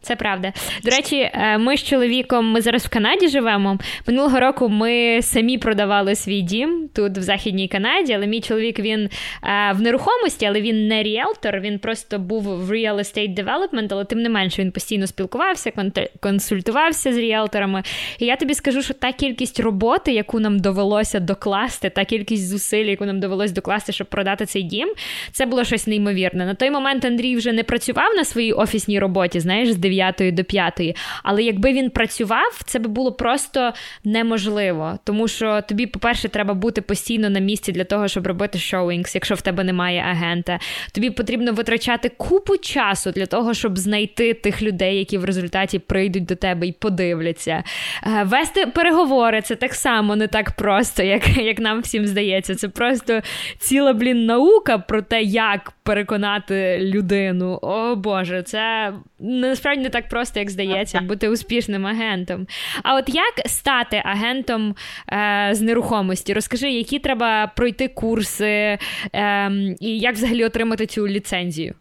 Це 0.02 0.16
правда. 0.16 0.54
До 0.84 0.92
речі, 0.92 1.30
е, 1.34 1.58
ми 1.58 1.78
з 1.78 1.84
чоловіком, 1.84 2.52
ми 2.52 2.62
зараз 2.62 2.86
в 2.86 2.90
Канаді 2.90 3.28
живемо. 3.28 3.78
Минулого 4.08 4.40
року 4.40 4.70
ми 4.70 5.20
самі 5.22 5.58
продавали 5.58 6.16
свій 6.16 6.42
дім 6.42 6.90
тут 6.96 7.18
в 7.18 7.22
Західній 7.22 7.68
Канаді, 7.68 8.14
але 8.14 8.28
мій 8.28 8.42
чоловік 8.42 8.80
він 8.80 9.10
е, 9.44 9.72
в 9.76 9.82
нерухомості, 9.82 10.46
але 10.46 10.62
він 10.62 10.88
не 10.88 11.04
ріелтор, 11.04 11.60
він 11.60 11.80
просто 11.80 12.20
був 12.20 12.44
в 12.44 12.72
real 12.72 12.96
estate 12.96 13.44
development, 13.44 13.88
але 13.92 14.06
тим 14.06 14.22
не 14.22 14.30
менше 14.30 14.62
він 14.62 14.72
постійно 14.72 15.08
спілкувався, 15.08 15.72
консультувався 16.20 17.14
з 17.14 17.18
ріелторами. 17.18 17.84
І 18.20 18.26
я 18.26 18.36
тобі 18.36 18.54
скажу, 18.54 18.82
що 18.82 18.94
та 18.94 19.12
кількість 19.12 19.60
роботи, 19.60 20.12
яку 20.12 20.40
нам 20.40 20.60
довелося 20.60 21.20
докласти, 21.20 21.90
та 21.90 22.06
кількість 22.06 22.48
зусиль, 22.48 22.86
яку 22.86 23.06
нам 23.06 23.20
довелося 23.20 23.54
докласти, 23.54 23.92
щоб 23.92 24.08
продати 24.08 24.46
цей 24.46 24.64
дім, 24.64 24.94
це 25.32 25.46
було 25.46 25.64
щось 25.64 25.88
неймовірне. 25.88 26.46
На 26.46 26.54
той 26.54 26.72
момент 26.72 27.06
Андрій 27.06 27.36
вже 27.36 27.54
не 27.54 27.64
працював 27.64 28.16
на 28.16 28.26
своїй 28.26 28.54
офісній 28.54 29.00
роботі, 29.00 29.40
знаєш, 29.40 29.72
з 29.72 29.78
9 29.90 30.36
до 30.36 30.44
5. 30.44 30.98
Але 31.24 31.44
якби 31.44 31.74
він 31.74 31.90
працював, 31.90 32.62
це 32.66 32.80
би 32.80 32.88
було 32.88 33.12
просто 33.12 33.74
неможливо. 34.04 35.00
Тому 35.04 35.28
що 35.28 35.62
тобі, 35.62 35.86
по-перше, 35.88 36.30
треба 36.30 36.54
бути 36.54 36.82
постійно 36.82 37.30
на 37.30 37.40
місці 37.40 37.72
для 37.72 37.84
того, 37.84 38.08
щоб 38.08 38.28
робити 38.28 38.60
шоуінгс, 38.60 39.16
якщо 39.16 39.36
в 39.36 39.42
тебе 39.42 39.64
немає 39.64 40.06
агента. 40.10 40.60
Тобі 40.94 41.10
потрібно 41.10 41.54
витрачати 41.54 42.10
купу 42.10 42.58
часу 42.58 43.12
для 43.12 43.26
того, 43.26 43.54
щоб 43.54 43.78
знайти 43.78 44.34
тих 44.34 44.62
людей, 44.62 44.98
які 44.98 45.18
в 45.18 45.26
результаті 45.26 45.80
прийдуть 45.80 46.26
до 46.26 46.36
тебе 46.36 46.68
і 46.68 46.72
подивляться. 46.72 47.64
Е, 48.04 48.24
Вести 48.24 48.66
переговори 48.66 49.42
це 49.42 49.56
так 49.56 49.74
само 49.74 50.16
не 50.16 50.28
так 50.28 50.52
просто, 50.52 51.04
як, 51.04 51.38
як 51.38 51.60
нам 51.60 51.82
всім 51.82 52.08
здається. 52.08 52.56
Це 52.56 52.70
просто 52.70 53.22
ціла 53.60 53.94
блін 53.94 54.26
наука 54.26 54.78
про 54.78 55.02
те, 55.02 55.22
як 55.22 55.74
переконати 55.84 56.78
людину. 56.82 57.60
О 57.62 57.96
Боже, 57.96 58.44
це 58.44 58.94
насправді 59.20 59.79
не 59.80 59.90
так 59.90 60.10
просто, 60.10 60.40
як 60.40 60.50
здається, 60.50 61.00
бути 61.08 61.30
успішним 61.30 61.86
агентом. 61.86 62.48
А 62.84 62.96
от 62.96 63.10
як 63.10 63.34
стати 63.46 64.02
агентом 64.06 64.76
е, 65.12 65.50
з 65.54 65.62
нерухомості? 65.62 66.34
Розкажи, 66.34 66.70
які 66.70 67.00
треба 67.00 67.48
пройти 67.48 67.88
курси, 67.88 68.78
е, 69.14 69.52
і 69.80 70.00
як 70.00 70.16
взагалі 70.16 70.46
отримати 70.46 70.86
цю 70.86 71.08
ліцензію? 71.08 71.74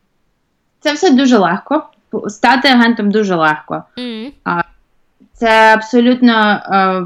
Це 0.81 0.93
все 0.93 1.11
дуже 1.11 1.39
легко. 1.39 1.83
Стати 2.27 2.69
агентом 2.69 3.11
дуже 3.11 3.35
легко. 3.35 3.83
Mm. 3.97 4.31
Це 5.33 5.75
абсолютно 5.75 6.61
е, 6.73 7.03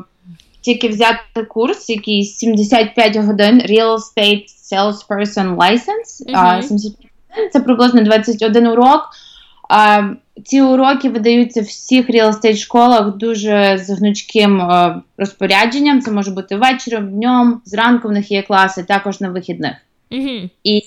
тільки 0.61 0.89
взяти 0.89 1.45
курс, 1.49 1.89
який 1.91 2.25
75 2.25 3.17
годин 3.17 3.63
Real 3.69 3.97
Estate 3.97 4.45
Salesperson 4.73 5.57
License. 5.57 6.29
Мгм. 6.29 6.37
а, 6.37 6.63
75 6.63 7.11
годин, 7.31 7.51
це 7.53 7.61
приблизно 7.61 8.03
21 8.03 8.67
урок. 8.67 9.09
А, 9.75 10.15
ці 10.45 10.63
уроки 10.63 11.09
видаються 11.09 11.61
в 11.61 11.65
всіх 11.65 12.11
real 12.11 12.29
estate 12.29 12.57
школах 12.57 13.17
дуже 13.17 13.79
з 13.79 13.91
гнучким 13.91 14.61
е, 14.61 15.03
розпорядженням. 15.19 16.01
Це 16.01 16.11
може 16.11 16.31
бути 16.31 16.57
вечором, 16.57 17.11
днем, 17.11 17.61
зранку 17.65 18.09
в 18.09 18.13
них 18.13 18.31
є 18.31 18.43
класи, 18.43 18.83
також 18.83 19.21
на 19.21 19.31
вихідних. 19.31 19.77
Угу. 20.11 20.51
І 20.65 20.83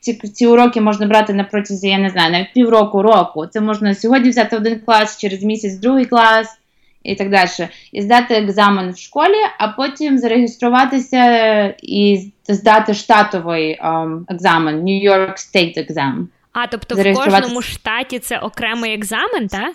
ці 0.00 0.14
ці 0.14 0.46
уроки 0.46 0.80
можна 0.80 1.06
брати 1.06 1.32
на 1.32 1.44
протязі, 1.44 1.88
я 1.88 1.98
не 1.98 2.10
знаю, 2.10 2.32
навіть 2.32 2.52
півроку 2.52 3.02
року. 3.02 3.46
Це 3.46 3.60
можна 3.60 3.94
сьогодні 3.94 4.30
взяти 4.30 4.56
один 4.56 4.80
клас, 4.80 5.18
через 5.18 5.42
місяць 5.42 5.74
другий 5.74 6.04
клас 6.04 6.58
і 7.02 7.14
так 7.14 7.30
далі. 7.30 7.68
І 7.92 8.02
здати 8.02 8.34
екзамен 8.34 8.90
в 8.90 8.98
школі, 8.98 9.38
а 9.58 9.68
потім 9.68 10.18
зареєструватися 10.18 11.64
і 11.82 12.32
здати 12.48 12.94
штатовий 12.94 13.80
um, 13.84 14.24
екзамен, 14.28 14.76
New 14.76 15.10
York 15.10 15.32
State 15.32 15.90
Exam. 15.90 16.26
А, 16.52 16.66
тобто 16.66 16.94
в 16.94 17.14
кожному 17.14 17.62
штаті 17.62 18.18
це 18.18 18.38
окремий 18.38 18.94
екзамен, 18.94 19.48
так? 19.48 19.74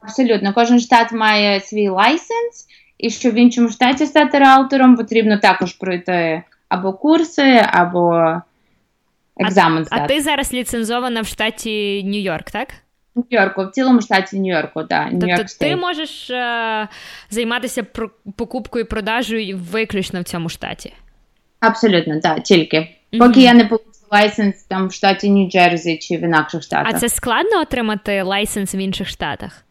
Абсолютно, 0.00 0.54
кожен 0.54 0.80
штат 0.80 1.12
має 1.12 1.60
свій 1.60 1.88
license, 1.88 2.66
і 2.98 3.10
щоб 3.10 3.34
в 3.34 3.36
іншому 3.36 3.68
штаті 3.68 4.06
стати 4.06 4.38
реалтором, 4.38 4.96
потрібно 4.96 5.38
також 5.38 5.72
пройти 5.72 6.42
або 6.68 6.92
курси, 6.92 7.66
або 7.72 8.34
екзамен. 9.36 9.86
А, 9.90 9.96
а 9.96 10.06
ти 10.06 10.20
зараз 10.20 10.52
ліцензована 10.52 11.20
в 11.20 11.26
штаті 11.26 12.02
Нью-Йорк, 12.04 12.50
так? 12.50 12.68
Нью-Йорку, 13.16 13.66
в 13.66 13.70
цілому 13.70 14.00
штаті 14.00 14.36
Нью-Йорку, 14.36 14.84
так. 14.84 15.08
Тобто 15.20 15.44
ти 15.60 15.76
можеш 15.76 16.30
е- 16.30 16.88
займатися 17.30 17.86
покупкою 18.36 18.84
і 18.84 18.88
продажею 18.88 19.60
виключно 19.72 20.20
в 20.20 20.24
цьому 20.24 20.48
штаті? 20.48 20.92
Абсолютно, 21.60 22.20
так, 22.20 22.42
тільки. 22.42 22.76
Mm-hmm. 22.76 23.18
Поки 23.18 23.40
я 23.40 23.54
не 23.54 23.64
licensed 24.12 24.62
там 24.62 24.88
в 24.88 24.92
штаті 24.92 25.30
Нью-Джерсі 25.30 25.98
чи 25.98 26.16
в 26.16 26.20
інакших 26.20 26.62
штатах. 26.62 26.92
А 26.94 26.98
це 26.98 27.08
складно 27.08 27.60
отримати 27.60 28.22
license 28.22 28.74
в 28.74 28.76
інших 28.76 29.08
штатах? 29.08 29.62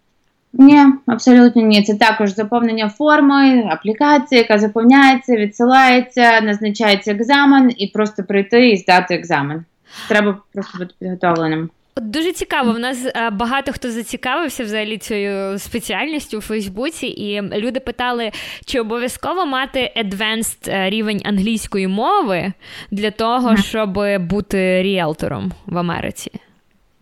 Ні, 0.54 0.86
абсолютно 1.06 1.62
ні. 1.62 1.84
Це 1.84 1.96
також 1.96 2.36
заповнення 2.36 2.90
форми, 2.90 3.68
аплікації, 3.70 4.42
яка 4.42 4.58
заповняється, 4.58 5.36
відсилається, 5.36 6.42
назначається 6.42 7.12
екзамен 7.12 7.74
і 7.78 7.88
просто 7.88 8.24
прийти 8.24 8.70
і 8.70 8.78
здати 8.78 9.16
екзамен. 9.16 9.66
Треба 10.08 10.38
просто 10.54 10.78
бути 10.78 10.94
підготовленим. 11.00 11.70
Дуже 12.02 12.32
цікаво. 12.32 12.72
В 12.72 12.80
нас 12.80 12.98
е, 13.06 13.30
багато 13.30 13.72
хто 13.74 13.92
зацікавився 13.92 14.64
взагалі 14.64 14.98
цією 14.98 15.60
спеціальністю 15.60 16.38
у 16.38 16.42
Фейсбуці, 16.42 17.08
і 17.08 17.42
люди 17.42 17.80
питали, 17.80 18.32
чи 18.66 18.80
обов'язково 18.80 19.46
мати 19.46 19.94
advanced 19.98 20.72
е, 20.72 20.90
рівень 20.90 21.22
англійської 21.26 21.88
мови 21.88 22.54
для 22.92 23.12
того, 23.12 23.58
щоб 23.58 24.00
бути 24.20 24.84
ріелтором 24.84 25.52
в 25.66 25.78
Америці. 25.78 26.32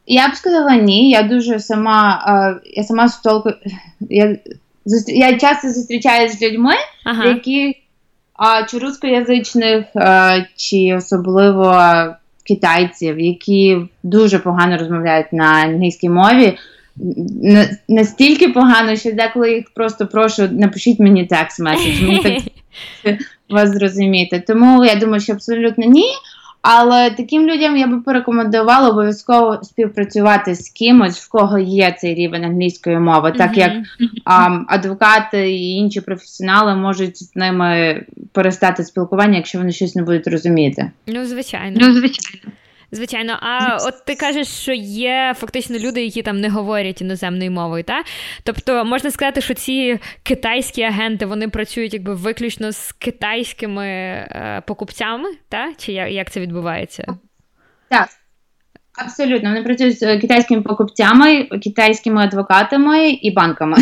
Я 0.07 0.27
б 0.27 0.35
сказала 0.35 0.75
ні. 0.75 1.09
Я 1.09 1.23
дуже 1.23 1.59
сама, 1.59 2.25
е, 2.27 2.69
я 2.73 2.83
сама 2.83 3.09
столку. 3.09 3.49
Я 3.99 4.37
я 5.07 5.39
часто 5.39 5.69
зустрічаюся 5.69 6.37
з 6.37 6.41
людьми, 6.41 6.73
ага. 7.05 7.25
які 7.25 7.77
а, 8.33 8.63
чи 8.63 8.77
рускоязичних, 8.77 9.85
а, 9.95 10.39
чи 10.55 10.93
особливо 10.97 11.75
китайців, 12.43 13.19
які 13.19 13.77
дуже 14.03 14.39
погано 14.39 14.77
розмовляють 14.77 15.33
на 15.33 15.45
англійській 15.45 16.09
мові. 16.09 16.57
Настільки 17.87 18.49
погано, 18.49 18.95
що 18.95 19.11
деколи 19.11 19.53
їх 19.53 19.65
просто 19.73 20.07
прошу, 20.07 20.47
напишіть 20.51 20.99
мені 20.99 21.25
текст 21.25 21.59
меседж, 21.59 22.01
мені 22.01 22.19
так 22.19 22.33
вас 23.49 23.69
зрозуміти. 23.69 24.43
Тому 24.47 24.85
я 24.85 24.95
думаю, 24.95 25.21
що 25.21 25.33
абсолютно 25.33 25.85
ні. 25.85 26.05
Але 26.63 27.09
таким 27.09 27.47
людям 27.47 27.77
я 27.77 27.87
би 27.87 28.01
порекомендувала 28.01 28.89
обов'язково 28.89 29.59
співпрацювати 29.63 30.55
з 30.55 30.69
кимось, 30.69 31.19
в 31.19 31.29
кого 31.29 31.59
є 31.59 31.95
цей 31.99 32.15
рівень 32.15 32.43
англійської 32.43 32.99
мови, 32.99 33.33
так 33.37 33.57
як 33.57 33.71
а, 34.25 34.59
адвокати 34.67 35.51
і 35.51 35.69
інші 35.69 36.01
професіонали 36.01 36.75
можуть 36.75 37.17
з 37.17 37.35
ними 37.35 38.01
перестати 38.31 38.83
спілкування, 38.83 39.37
якщо 39.37 39.57
вони 39.57 39.71
щось 39.71 39.95
не 39.95 40.03
будуть 40.03 40.27
розуміти. 40.27 40.91
Ну, 41.07 41.25
звичайно. 41.25 41.77
Ну, 41.81 41.93
звичайно. 41.93 42.51
Звичайно, 42.93 43.37
а 43.41 43.77
от 43.81 44.05
ти 44.05 44.15
кажеш, 44.15 44.47
що 44.47 44.73
є 44.73 45.33
фактично 45.37 45.79
люди, 45.79 46.03
які 46.03 46.21
там 46.21 46.41
не 46.41 46.49
говорять 46.49 47.01
іноземною 47.01 47.51
мовою, 47.51 47.83
та? 47.83 48.03
Тобто 48.43 48.85
можна 48.85 49.11
сказати, 49.11 49.41
що 49.41 49.53
ці 49.53 49.99
китайські 50.23 50.81
агенти 50.81 51.25
вони 51.25 51.49
працюють 51.49 51.93
якби 51.93 52.13
виключно 52.13 52.71
з 52.71 52.91
китайськими 52.91 53.87
е, 53.87 54.61
покупцями, 54.67 55.29
та? 55.49 55.73
Чи 55.77 55.93
як, 55.93 56.31
це 56.31 56.39
відбувається? 56.39 57.17
Так. 57.89 58.09
Абсолютно, 58.97 59.49
вони 59.49 59.63
працюють 59.63 59.99
з 59.99 60.17
китайськими 60.17 60.61
покупцями, 60.61 61.43
китайськими 61.43 62.23
адвокатами 62.23 63.09
і 63.09 63.31
банками. 63.31 63.77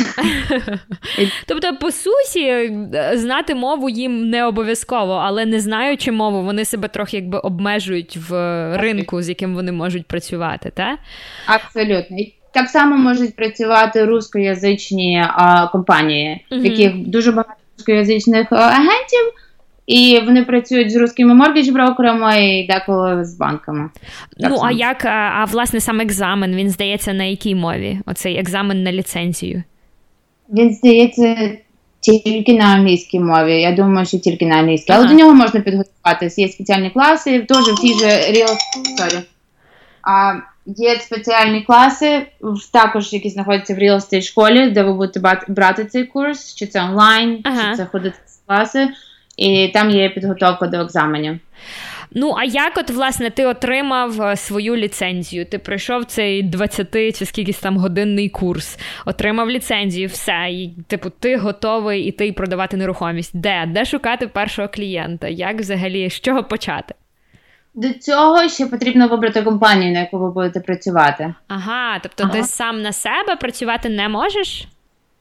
Тобто, 1.47 1.76
по 1.76 1.91
суті, 1.91 2.71
знати 3.13 3.56
мову 3.56 3.89
їм 3.89 4.30
не 4.30 4.45
обов'язково, 4.45 5.13
але 5.13 5.45
не 5.45 5.60
знаючи 5.60 6.12
мову, 6.12 6.41
вони 6.41 6.65
себе 6.65 6.88
трохи 6.88 7.17
якби 7.17 7.38
обмежують 7.38 8.17
в 8.30 8.34
ринку, 8.78 9.21
з 9.21 9.30
яким 9.30 9.56
вони 9.56 9.71
можуть 9.71 10.06
працювати, 10.06 10.71
так? 10.76 11.00
Абсолютно. 11.45 12.17
Так 12.54 12.69
само 12.69 12.97
можуть 12.97 13.36
працювати 13.36 14.06
рускоязичні 14.06 15.26
а, 15.28 15.67
компанії, 15.67 16.45
в 16.52 16.65
яких 16.65 16.95
дуже 16.95 17.32
багато 17.32 17.60
рускоязичних 17.78 18.52
агентів. 18.52 19.34
І 19.91 20.21
вони 20.25 20.43
працюють 20.43 20.91
з 20.91 20.95
русскими 20.95 21.34
моргідж-брокерами 21.34 22.41
і 22.41 22.67
деколи 22.67 23.25
з 23.25 23.38
банками. 23.38 23.89
Так 24.39 24.51
ну, 24.51 24.58
само. 24.58 24.69
а 24.69 24.71
як, 24.71 25.06
а 25.06 25.45
власне 25.51 25.80
сам 25.80 25.99
екзамен, 25.99 26.56
він 26.56 26.69
здається 26.69 27.13
на 27.13 27.23
якій 27.23 27.56
мові? 27.56 27.99
Оцей 28.06 28.39
екзамен 28.39 28.84
на 28.84 28.91
ліцензію? 28.91 29.63
Він 30.49 30.73
здається 30.73 31.51
тільки 31.99 32.54
на 32.54 32.65
англійській 32.65 33.19
мові. 33.19 33.62
Я 33.62 33.71
думаю, 33.71 34.06
що 34.06 34.19
тільки 34.19 34.45
на 34.45 34.56
англійській. 34.56 34.91
Ага. 34.91 35.01
Але 35.01 35.10
до 35.10 35.17
нього 35.17 35.34
можна 35.34 35.60
підготуватися. 35.60 36.41
Є 36.41 36.49
спеціальні 36.49 36.89
класи, 36.89 37.39
теж 37.39 37.58
в 37.58 37.82
тій 37.82 37.93
же 37.93 38.06
Real... 38.08 38.56
Sorry. 38.99 39.21
А, 40.01 40.34
Є 40.65 40.99
спеціальні 40.99 41.62
класи, 41.62 42.27
також 42.73 43.13
які 43.13 43.30
знаходяться 43.30 43.73
в 43.73 43.77
Real 43.77 43.95
Estate 43.95 44.21
школі, 44.21 44.69
де 44.69 44.84
ви 44.84 44.93
будете 44.93 45.38
брати 45.47 45.86
цей 45.86 46.04
курс, 46.04 46.56
чи 46.56 46.67
це 46.67 46.84
онлайн, 46.84 47.39
ага. 47.43 47.71
чи 47.71 47.77
це 47.77 47.86
ходити 47.86 48.15
в 48.25 48.47
класи 48.47 48.89
і 49.41 49.67
там 49.67 49.89
є 49.89 50.10
підготовка 50.10 50.67
до 50.67 50.77
екзаменів. 50.77 51.39
Ну, 52.12 52.34
а 52.38 52.43
як, 52.43 52.77
от, 52.77 52.89
власне, 52.89 53.30
ти 53.30 53.45
отримав 53.45 54.21
е, 54.21 54.36
свою 54.36 54.75
ліцензію? 54.75 55.45
Ти 55.45 55.60
пройшов 55.60 56.06
цей 56.06 56.43
20 56.43 57.17
чи 57.17 57.25
скількись 57.25 57.60
там 57.60 57.77
годинний 57.77 58.30
курс, 58.30 58.80
отримав 59.06 59.49
ліцензію, 59.49 60.08
все. 60.08 60.47
І, 60.49 60.73
Типу, 60.88 61.10
ти 61.10 61.38
готовий 61.38 62.01
іти 62.01 62.27
і 62.27 62.32
продавати 62.32 62.77
нерухомість. 62.77 63.38
Де? 63.38 63.65
Де 63.67 63.86
шукати 63.86 64.27
першого 64.27 64.67
клієнта? 64.67 65.27
Як 65.27 65.60
взагалі 65.60 66.10
з 66.10 66.19
чого 66.19 66.43
почати? 66.43 66.95
До 67.73 67.93
цього 67.93 68.49
ще 68.49 68.65
потрібно 68.65 69.08
вибрати 69.08 69.41
компанію, 69.41 69.93
на 69.93 69.99
яку 69.99 70.17
ви 70.19 70.32
будете 70.32 70.60
працювати. 70.60 71.34
Ага, 71.47 71.99
тобто 71.99 72.23
ага. 72.23 72.34
ти 72.34 72.43
сам 72.43 72.82
на 72.82 72.93
себе 72.93 73.36
працювати 73.36 73.89
не 73.89 74.10
можеш? 74.10 74.67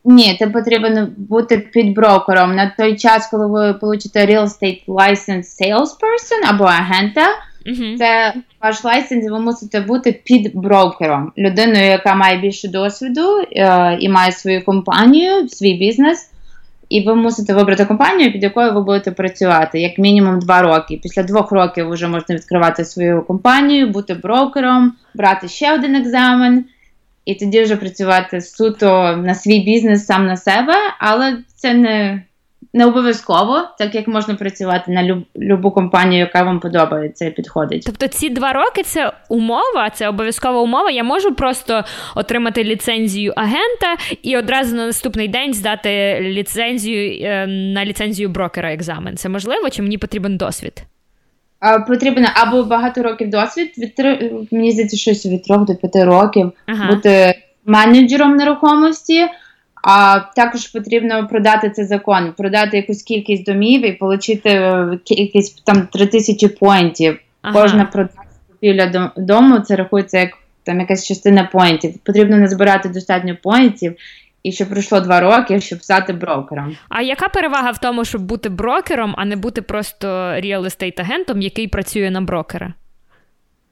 Ні, 0.05 0.37
ти 0.39 0.47
потрібен 0.47 1.15
бути 1.17 1.59
під 1.59 1.95
брокером. 1.95 2.55
На 2.55 2.73
той 2.79 2.97
час, 2.97 3.27
коли 3.27 3.47
ви 3.47 3.75
получите 3.75 4.27
Real 4.27 4.43
Estate 4.43 4.87
License 4.87 5.45
Salesperson 5.61 6.49
або 6.49 6.65
агента, 6.65 7.27
uh-huh. 7.67 7.99
це 7.99 8.35
ваш 8.63 8.85
лайсенс, 8.85 9.31
ви 9.31 9.41
мусите 9.41 9.81
бути 9.81 10.21
під 10.25 10.51
брокером, 10.55 11.33
людиною, 11.39 11.85
яка 11.85 12.15
має 12.15 12.39
більше 12.39 12.69
досвіду 12.69 13.45
е, 13.53 13.97
і 14.01 14.09
має 14.09 14.33
свою 14.33 14.65
компанію, 14.65 15.49
свій 15.49 15.75
бізнес. 15.75 16.31
І 16.89 17.07
ви 17.07 17.15
мусите 17.15 17.55
вибрати 17.55 17.85
компанію, 17.85 18.33
під 18.33 18.43
якою 18.43 18.73
ви 18.73 18.83
будете 18.83 19.11
працювати 19.11 19.81
як 19.81 19.99
мінімум 19.99 20.39
два 20.39 20.63
роки. 20.63 21.01
Після 21.03 21.23
двох 21.23 21.53
років 21.53 21.87
ви 21.87 21.95
вже 21.95 22.09
можете 22.09 22.35
відкривати 22.35 22.85
свою 22.85 23.23
компанію, 23.23 23.89
бути 23.89 24.15
брокером, 24.15 24.93
брати 25.15 25.49
ще 25.49 25.75
один 25.75 25.95
екзамен 25.95 26.65
і 27.25 27.35
тоді 27.35 27.63
вже 27.63 27.77
працювати 27.77 28.41
суто 28.41 29.17
на 29.17 29.35
свій 29.35 29.61
бізнес 29.61 30.07
сам 30.07 30.27
на 30.27 30.37
себе, 30.37 30.75
але 30.99 31.39
це 31.57 31.75
не 31.75 32.23
не 32.75 32.87
обов'язково, 32.87 33.63
так 33.79 33.95
як 33.95 34.09
можна 34.09 34.35
працювати 34.35 34.93
на 34.93 35.03
люб, 35.03 35.25
любу 35.37 35.71
компанію, 35.71 36.21
яка 36.21 36.43
вам 36.43 36.61
подобається 36.61 37.25
і 37.25 37.31
підходить. 37.31 37.83
Тобто 37.87 38.09
ці 38.09 38.29
два 38.29 38.53
роки 38.53 38.83
це 38.83 39.13
умова, 39.29 39.91
це 39.91 40.09
обов'язкова 40.09 40.61
умова. 40.61 40.91
Я 40.91 41.05
можу 41.05 41.35
просто 41.35 41.85
отримати 42.15 42.65
ліцензію 42.65 43.33
агента 43.37 43.97
і 44.23 44.37
одразу 44.37 44.77
на 44.77 44.87
наступний 44.87 45.29
день 45.29 45.55
здати 45.55 46.19
ліцензію 46.21 47.23
е, 47.23 47.47
на 47.47 47.85
ліцензію 47.85 48.29
брокера 48.29 48.73
екзамен. 48.73 49.17
Це 49.17 49.29
можливо, 49.29 49.71
чи 49.71 49.83
мені 49.83 49.99
потрібен 49.99 50.37
досвід? 50.37 50.83
Потрібно 51.89 52.29
або 52.35 52.63
багато 52.63 53.03
років 53.03 53.31
досвід, 53.31 53.73
від 53.79 53.95
три, 53.95 54.33
мені 54.51 54.73
здається, 54.73 54.97
щось 54.97 55.27
від 55.27 55.43
трьох 55.43 55.65
до 55.65 55.75
п'яти 55.75 56.05
років 56.05 56.53
ага. 56.67 56.95
бути 56.95 57.35
менеджером 57.65 58.37
нерухомості, 58.37 59.27
а 59.83 60.21
також 60.37 60.67
потрібно 60.67 61.27
продати 61.27 61.71
цей 61.71 61.85
закон, 61.85 62.33
продати 62.37 62.77
якусь 62.77 63.03
кількість 63.03 63.45
домів 63.45 63.87
і 63.87 63.97
отримати 64.01 64.51
е, 64.51 64.99
якісь 65.07 65.51
там 65.51 65.89
три 65.93 66.07
тисячі 66.07 66.49
поінтів. 66.49 67.21
Ага. 67.43 67.63
Кожна 67.63 67.85
продажа 67.85 68.21
купівля 68.49 69.11
дому 69.17 69.59
це 69.59 69.77
рахується 69.77 70.19
як 70.19 70.31
там 70.63 70.81
якась 70.81 71.07
частина 71.07 71.49
поінтів. 71.53 71.99
Потрібно 71.99 72.37
назбирати 72.37 72.89
достатньо 72.89 73.37
поінтів 73.43 73.95
і 74.43 74.53
що 74.53 74.67
пройшло 74.67 75.01
два 75.01 75.21
роки, 75.21 75.61
щоб 75.61 75.83
стати 75.83 76.13
брокером. 76.13 76.77
А 76.89 77.03
яка 77.03 77.29
перевага 77.29 77.71
в 77.71 77.79
тому, 77.79 78.05
щоб 78.05 78.23
бути 78.23 78.49
брокером, 78.49 79.15
а 79.19 79.25
не 79.25 79.37
бути 79.37 79.63
просто 79.63 80.07
real 80.17 80.65
estate 80.65 81.01
агентом 81.01 81.41
який 81.41 81.69
працює 81.69 82.11
на 82.11 82.21
брокера? 82.21 82.75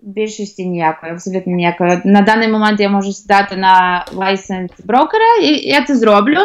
більшості 0.02 0.66
ніякої, 0.66 1.12
абсолютно 1.12 1.52
ніякої. 1.52 2.00
На 2.04 2.22
даний 2.22 2.48
момент 2.48 2.80
я 2.80 2.88
можу 2.88 3.12
здати 3.12 3.56
на 3.56 4.04
лайсенс 4.14 4.70
брокера, 4.84 5.36
і 5.42 5.68
я 5.68 5.84
це 5.84 5.96
зроблю, 5.96 6.38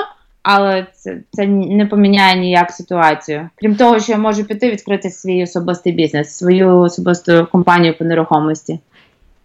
але 0.43 0.87
це 0.93 1.17
це 1.31 1.47
не 1.47 1.85
поміняє 1.85 2.39
ніяк 2.39 2.71
ситуацію. 2.71 3.49
Крім 3.55 3.75
того, 3.75 3.99
що 3.99 4.11
я 4.11 4.17
можу 4.17 4.43
піти 4.43 4.71
відкрити 4.71 5.09
свій 5.09 5.43
особистий 5.43 5.93
бізнес, 5.93 6.37
свою 6.37 6.79
особисту 6.79 7.47
компанію 7.51 7.97
по 7.97 8.05
нерухомості. 8.05 8.79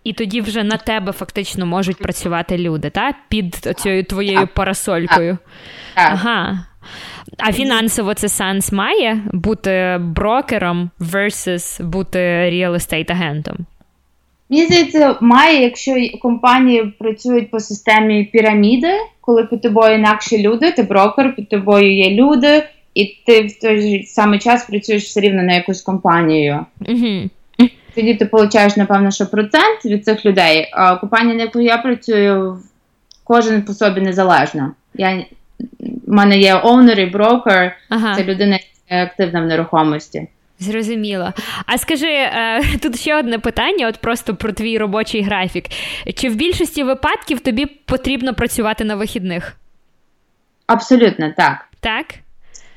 І 0.09 0.13
тоді 0.13 0.41
вже 0.41 0.65
на 0.65 0.77
тебе 0.77 1.13
фактично 1.13 1.67
можуть 1.67 1.99
працювати 1.99 2.59
люди, 2.59 2.91
так? 2.91 3.15
Під 3.29 3.55
цією 3.55 4.05
твоєю 4.05 4.49
парасолькою. 4.55 5.39
Ага. 5.95 6.65
А 7.39 7.53
фінансово 7.53 8.15
це 8.15 8.29
сенс 8.29 8.73
має 8.73 9.23
бути 9.33 9.99
брокером 10.01 10.91
versus 11.01 11.85
бути 11.85 12.19
real 12.53 12.73
estate 12.73 13.13
агентом? 13.13 13.57
Мені 14.51 14.67
здається, 14.67 15.17
має, 15.21 15.63
якщо 15.63 15.95
компанії 16.23 16.95
працюють 16.99 17.51
по 17.51 17.61
системі 17.61 18.25
піраміди, 18.25 18.93
коли 19.21 19.45
під 19.45 19.63
тобою 19.63 19.95
інакші 19.95 20.43
люди, 20.43 20.73
ти 20.73 20.83
брокер, 20.83 21.35
під 21.37 21.49
тобою 21.49 21.97
є 21.97 22.11
люди, 22.11 22.63
і 22.95 23.05
ти 23.27 23.43
в 23.43 23.61
той 23.61 24.03
самий 24.05 24.39
час 24.39 24.65
працюєш 24.65 25.05
все 25.05 25.21
рівно 25.21 25.43
на 25.43 25.55
якусь 25.55 25.83
компанію. 25.83 26.67
Угу. 26.89 27.31
Тоді 27.99 28.15
ти 28.15 28.29
отримуєш, 28.33 28.77
напевно, 28.77 29.11
що 29.11 29.27
процент 29.27 29.85
від 29.85 30.05
цих 30.05 30.25
людей. 30.25 30.69
А 30.73 30.97
компанія, 30.97 31.35
на 31.35 31.43
яку 31.43 31.61
я 31.61 31.79
працюю, 31.79 32.59
кожен 33.25 33.63
по 33.63 33.73
собі 33.73 34.01
незалежно. 34.01 34.73
Я, 34.95 35.25
У 36.07 36.13
мене 36.13 36.39
є 36.39 36.55
оунер 36.55 37.01
і 37.01 37.07
брокер, 37.07 37.77
ага. 37.89 38.15
це 38.17 38.25
людина 38.25 38.59
активна 38.91 39.41
в 39.41 39.47
нерухомості. 39.47 40.29
Зрозуміло. 40.59 41.33
А 41.67 41.79
скажи, 41.79 42.11
е, 42.11 42.63
тут 42.83 43.01
ще 43.01 43.19
одне 43.19 43.39
питання: 43.39 43.89
от 43.89 43.97
просто 43.97 44.35
про 44.35 44.53
твій 44.53 44.79
робочий 44.79 45.23
графік. 45.23 45.65
Чи 46.15 46.29
в 46.29 46.35
більшості 46.35 46.83
випадків 46.83 47.41
тобі 47.41 47.67
потрібно 47.67 48.35
працювати 48.35 48.85
на 48.85 48.97
вихідних? 48.97 49.57
Абсолютно 50.67 51.33
так. 51.37 51.69
Так? 51.81 52.07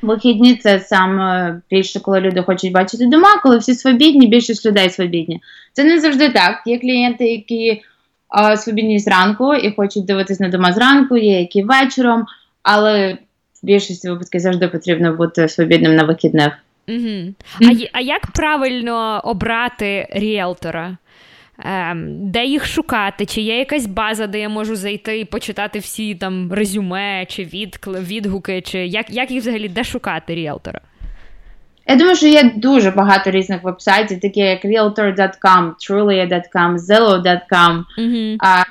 Вихідні 0.01 0.55
це 0.55 0.79
саме 0.79 1.55
більше, 1.69 1.99
коли 1.99 2.19
люди 2.19 2.41
хочуть 2.41 2.71
бачити 2.71 3.05
дома, 3.05 3.39
коли 3.43 3.57
всі 3.57 3.73
свобідні, 3.73 4.27
більшість 4.27 4.65
людей 4.65 4.89
свобідні. 4.89 5.41
Це 5.73 5.83
не 5.83 5.99
завжди 5.99 6.29
так. 6.29 6.63
Є 6.65 6.79
клієнти, 6.79 7.25
які 7.25 7.81
а, 8.29 8.57
свобідні 8.57 8.99
зранку 8.99 9.53
і 9.53 9.71
хочуть 9.71 10.05
дивитись 10.05 10.39
на 10.39 10.49
дома 10.49 10.73
зранку, 10.73 11.17
є 11.17 11.39
які 11.39 11.63
вечором, 11.63 12.25
але 12.63 13.17
в 13.63 13.65
більшості 13.65 14.09
випадків 14.09 14.41
завжди 14.41 14.67
потрібно 14.67 15.13
бути 15.13 15.47
свобідним 15.47 15.95
на 15.95 16.03
вихідних. 16.03 16.53
Угу. 16.87 17.33
А 17.61 17.65
а 17.91 17.99
як 17.99 18.27
правильно 18.27 19.21
обрати 19.23 20.07
ріелтора? 20.11 20.97
Ем, 21.65 22.31
Де 22.31 22.45
їх 22.45 22.65
шукати? 22.65 23.25
Чи 23.25 23.41
є 23.41 23.57
якась 23.57 23.85
база, 23.85 24.27
де 24.27 24.39
я 24.39 24.49
можу 24.49 24.75
зайти 24.75 25.19
і 25.19 25.25
почитати 25.25 25.79
всі 25.79 26.15
там 26.15 26.53
резюме, 26.53 27.25
чи 27.25 27.43
відгуки, 27.85 28.61
чи 28.61 28.77
як 28.77 29.09
як 29.09 29.31
їх 29.31 29.41
взагалі 29.41 29.69
де 29.69 29.83
шукати 29.83 30.35
ріелтора? 30.35 30.81
Я 31.87 31.95
думаю, 31.95 32.15
що 32.15 32.27
є 32.27 32.51
дуже 32.55 32.91
багато 32.91 33.31
різних 33.31 33.63
вебсайтів, 33.63 34.19
такі 34.19 34.39
як 34.39 34.65
realtor.com, 34.65 35.71
trulia.com, 35.89 36.77
zillow.com. 36.77 37.83
Mm-hmm. 37.97 38.35
А, 38.39 38.63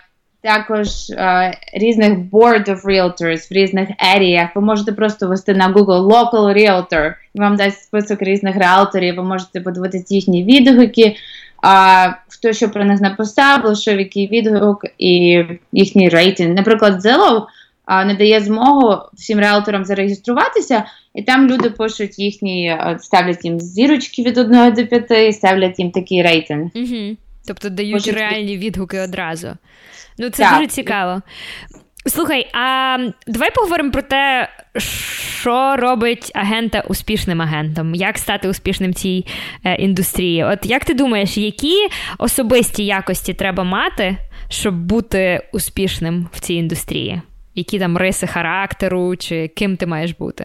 також 0.42 0.88
а, 1.18 1.50
різних 1.74 2.18
board 2.18 2.68
of 2.68 2.84
realtors 2.84 3.50
в 3.50 3.54
різних 3.54 3.88
еріях. 4.16 4.50
Ви 4.54 4.62
можете 4.62 4.92
просто 4.92 5.28
ввести 5.28 5.54
на 5.54 5.72
Google 5.72 6.08
Local 6.08 6.56
Realtor, 6.56 7.14
і 7.34 7.40
вам 7.40 7.56
дасть 7.56 7.82
список 7.82 8.22
різних 8.22 8.56
реалторів, 8.56 9.16
ви 9.16 9.22
можете 9.22 9.60
подивитися 9.60 10.14
їхні 10.14 10.44
відгуки 10.44 11.16
а, 11.62 12.08
хто 12.28 12.52
що 12.52 12.70
про 12.70 12.84
них 12.84 13.00
написав, 13.00 13.64
лише 13.64 13.96
який 13.96 14.28
відгук 14.28 14.84
і 14.98 15.44
їхній 15.72 16.08
рейтинг. 16.08 16.54
Наприклад, 16.54 17.04
Zillow 17.04 17.44
а, 17.84 18.04
не 18.04 18.14
дає 18.14 18.40
змогу 18.40 18.98
всім 19.14 19.38
реалторам 19.38 19.84
зареєструватися, 19.84 20.84
і 21.14 21.22
там 21.22 21.50
люди 21.50 21.70
пишуть 21.70 22.18
їхні, 22.18 22.76
ставлять 23.00 23.44
їм 23.44 23.60
зірочки 23.60 24.22
від 24.22 24.38
1 24.38 24.74
до 24.74 24.86
5, 24.86 25.34
ставлять 25.34 25.78
їм 25.78 25.90
такий 25.90 26.22
рейтинг. 26.22 26.70
Угу. 26.74 27.16
Тобто 27.46 27.68
дають 27.68 27.92
Пошуть... 27.92 28.14
реальні 28.14 28.58
відгуки 28.58 29.00
одразу. 29.00 29.48
Ну, 30.18 30.30
це 30.30 30.42
так. 30.42 30.54
дуже 30.54 30.66
цікаво. 30.66 31.22
Слухай, 32.10 32.50
а 32.52 32.98
давай 33.26 33.50
поговоримо 33.54 33.90
про 33.90 34.02
те, 34.02 34.48
що 34.76 35.76
робить 35.76 36.32
агента 36.34 36.84
успішним 36.88 37.42
агентом, 37.42 37.94
як 37.94 38.18
стати 38.18 38.48
успішним 38.48 38.90
в 38.90 38.94
цій 38.94 39.26
е, 39.64 39.74
індустрії. 39.74 40.44
От 40.44 40.58
як 40.66 40.84
ти 40.84 40.94
думаєш, 40.94 41.38
які 41.38 41.76
особисті 42.18 42.84
якості 42.84 43.34
треба 43.34 43.64
мати, 43.64 44.16
щоб 44.48 44.74
бути 44.74 45.48
успішним 45.52 46.28
в 46.32 46.40
цій 46.40 46.54
індустрії? 46.54 47.22
Які 47.54 47.78
там 47.78 47.96
риси 47.96 48.26
характеру, 48.26 49.16
чи 49.16 49.48
ким 49.48 49.76
ти 49.76 49.86
маєш 49.86 50.12
бути? 50.12 50.44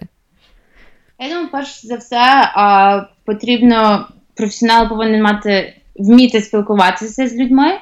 Я 1.19 1.29
думаю, 1.29 1.49
перш 1.51 1.85
за 1.85 1.95
все, 1.95 2.51
а, 2.55 3.01
потрібно 3.25 4.07
професіонал 4.35 4.89
повинен 4.89 5.21
мати 5.21 5.73
вміти 5.95 6.41
спілкуватися 6.41 7.27
з 7.27 7.35
людьми, 7.35 7.79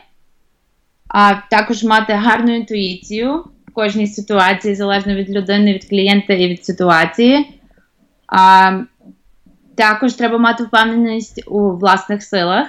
а 1.07 1.33
також 1.49 1.83
мати 1.83 2.13
гарну 2.13 2.55
інтуїцію 2.55 3.43
кожній 3.73 4.07
ситуації, 4.07 4.75
залежно 4.75 5.15
від 5.15 5.29
людини, 5.29 5.73
від 5.73 5.89
клієнта 5.89 6.33
і 6.33 6.47
від 6.47 6.65
ситуації. 6.65 7.59
А, 8.27 8.79
Також 9.75 10.13
треба 10.13 10.37
мати 10.37 10.63
впевненість 10.63 11.43
у 11.47 11.71
власних 11.71 12.23
силах. 12.23 12.67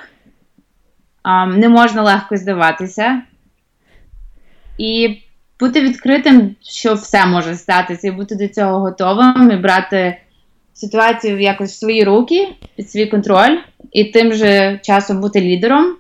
А, 1.22 1.46
Не 1.46 1.68
можна 1.68 2.02
легко 2.02 2.36
здаватися. 2.36 3.22
І 4.78 5.18
бути 5.60 5.80
відкритим, 5.80 6.56
що 6.62 6.94
все 6.94 7.26
може 7.26 7.54
статися, 7.54 8.08
і 8.08 8.10
бути 8.10 8.34
до 8.34 8.48
цього 8.48 8.78
готовим, 8.78 9.50
і 9.50 9.56
брати 9.56 10.16
ситуацію 10.72 11.40
якось 11.40 11.72
в 11.72 11.78
свої 11.78 12.04
руки, 12.04 12.48
під 12.76 12.90
свій 12.90 13.06
контроль, 13.06 13.58
і 13.92 14.04
тим 14.04 14.32
же 14.32 14.80
часом 14.82 15.20
бути 15.20 15.40
лідером. 15.40 15.96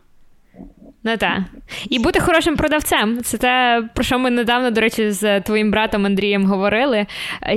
Ну 1.06 1.16
так. 1.16 1.38
І 1.90 1.98
бути 1.98 2.20
хорошим 2.20 2.56
продавцем. 2.56 3.22
Це 3.22 3.38
те, 3.38 3.82
про 3.94 4.04
що 4.04 4.18
ми 4.18 4.30
недавно, 4.30 4.70
до 4.70 4.80
речі, 4.80 5.10
з 5.10 5.40
твоїм 5.40 5.70
братом 5.70 6.06
Андрієм 6.06 6.44
говорили. 6.44 7.06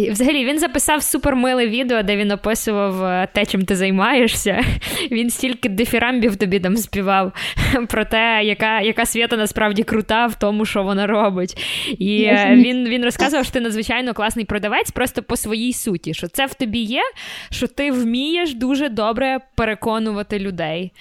Взагалі, 0.09 0.45
він 0.45 0.59
записав 0.59 1.03
супермиле 1.03 1.67
відео, 1.67 2.03
де 2.03 2.17
він 2.17 2.31
описував 2.31 3.03
е, 3.03 3.27
те, 3.33 3.45
чим 3.45 3.65
ти 3.65 3.75
займаєшся. 3.75 4.61
Він 5.11 5.29
стільки 5.29 5.69
дифірамбів 5.69 6.35
тобі 6.35 6.59
там 6.59 6.77
співав 6.77 7.31
про 7.89 8.05
те, 8.05 8.41
яка 8.43 8.81
яка 8.81 9.05
свята 9.05 9.37
насправді 9.37 9.83
крута 9.83 10.25
в 10.25 10.39
тому, 10.39 10.65
що 10.65 10.83
вона 10.83 11.07
робить. 11.07 11.57
І 11.99 12.23
е, 12.23 12.53
він 12.55 12.89
він 12.89 13.03
розказував, 13.03 13.45
що 13.45 13.53
ти 13.53 13.59
надзвичайно 13.59 14.13
класний 14.13 14.45
продавець, 14.45 14.91
просто 14.91 15.23
по 15.23 15.35
своїй 15.37 15.73
суті, 15.73 16.13
що 16.13 16.27
це 16.27 16.45
в 16.45 16.53
тобі 16.53 16.79
є, 16.79 17.01
що 17.49 17.67
ти 17.67 17.91
вмієш 17.91 18.53
дуже 18.53 18.89
добре 18.89 19.39
переконувати 19.55 20.39
людей. 20.39 20.91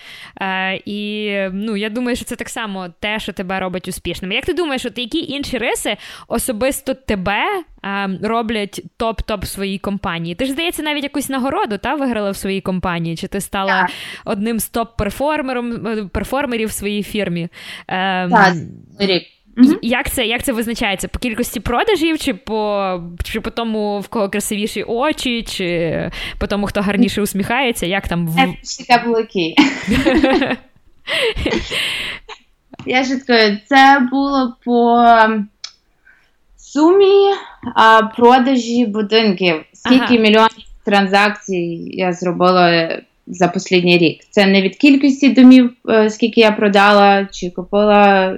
Е, 0.41 0.81
І 0.85 1.33
ну, 1.53 1.77
я 1.77 1.91
думаю, 1.91 2.17
що 2.17 2.25
це 2.25 2.36
так 2.37 2.49
само 2.49 2.89
те, 3.01 3.19
що 3.19 3.33
тебе 3.33 3.61
робить 3.61 3.89
успішним. 3.89 4.33
Як 4.33 4.47
ти 4.47 4.55
думаєш, 4.55 4.85
от 4.87 4.99
які 4.99 5.19
інші 5.19 5.59
риси 5.59 5.97
особисто 6.29 6.95
тебе 6.95 7.45
а, 7.83 8.09
роблять 8.23 8.83
топ-топ 8.99 9.43
в 9.43 9.47
своїй 9.47 9.79
компанії? 9.79 10.35
Ти 10.35 10.45
ж 10.45 10.53
здається, 10.53 10.83
навіть 10.83 11.03
якусь 11.03 11.29
нагороду 11.29 11.79
та 11.79 11.95
виграла 11.95 12.31
в 12.31 12.37
своїй 12.37 12.61
компанії? 12.61 13.17
Чи 13.17 13.29
ти 13.29 13.41
стала 13.41 13.81
так. 13.81 13.91
одним 14.25 14.61
з 14.61 14.73
топ-перформером 14.73 15.89
е, 15.89 16.09
перформерів 16.13 16.69
в 16.69 16.73
своїй 16.73 17.03
фірмі? 17.03 17.49
Ем, 17.89 18.31
так, 18.31 18.55
рік. 18.99 19.23
Mm-hmm. 19.57 19.79
Як 19.83 20.11
це 20.11 20.27
як 20.27 20.43
це 20.43 20.53
визначається? 20.53 21.09
По 21.09 21.19
кількості 21.19 21.61
продажів, 21.61 22.19
чи 22.19 22.35
по 22.35 23.01
чи 23.25 23.41
по 23.41 23.51
тому, 23.51 24.01
в 24.01 24.09
кого 24.09 24.29
красивіші 24.29 24.83
очі, 24.83 25.43
чи 25.43 26.11
по 26.39 26.47
тому, 26.47 26.67
хто 26.67 26.81
гарніше 26.81 27.23
усміхається? 27.23 27.87
Як 27.87 28.09
там 28.09 28.29
в... 28.29 28.37
каблуки. 28.89 29.55
Я 32.87 33.05
житкою, 33.05 33.59
це 33.69 34.09
було 34.11 34.57
по 34.65 35.05
сумі 36.57 37.35
а, 37.75 38.03
продажі 38.03 38.87
будинків. 38.87 39.65
Скільки 39.73 40.05
ага. 40.05 40.19
мільйонів 40.19 40.67
транзакцій 40.85 41.85
я 41.87 42.13
зробила 42.13 42.99
за 43.27 43.53
останній 43.57 43.99
рік? 43.99 44.21
Це 44.31 44.47
не 44.47 44.63
від 44.63 44.77
кількості 44.77 45.29
домів, 45.29 45.73
е, 45.89 46.11
скільки 46.11 46.41
я 46.41 46.53
продала, 46.53 47.29
чи 47.33 47.51
купила 47.51 48.35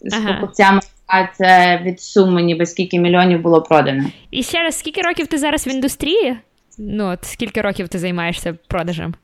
з 0.00 0.14
ага. 0.14 0.32
покупцями, 0.32 0.80
а 1.06 1.26
це 1.26 1.80
від 1.84 2.00
суми, 2.00 2.42
ніби 2.42 2.66
скільки 2.66 2.98
мільйонів 2.98 3.40
було 3.40 3.62
продано. 3.62 4.04
І 4.30 4.42
ще 4.42 4.58
раз, 4.58 4.78
скільки 4.78 5.02
років 5.02 5.26
ти 5.26 5.38
зараз 5.38 5.66
в 5.66 5.68
індустрії? 5.68 6.36
Ну, 6.78 7.06
от 7.12 7.18
скільки 7.22 7.60
років 7.60 7.88
ти 7.88 7.98
займаєшся 7.98 8.54
продажем? 8.68 9.14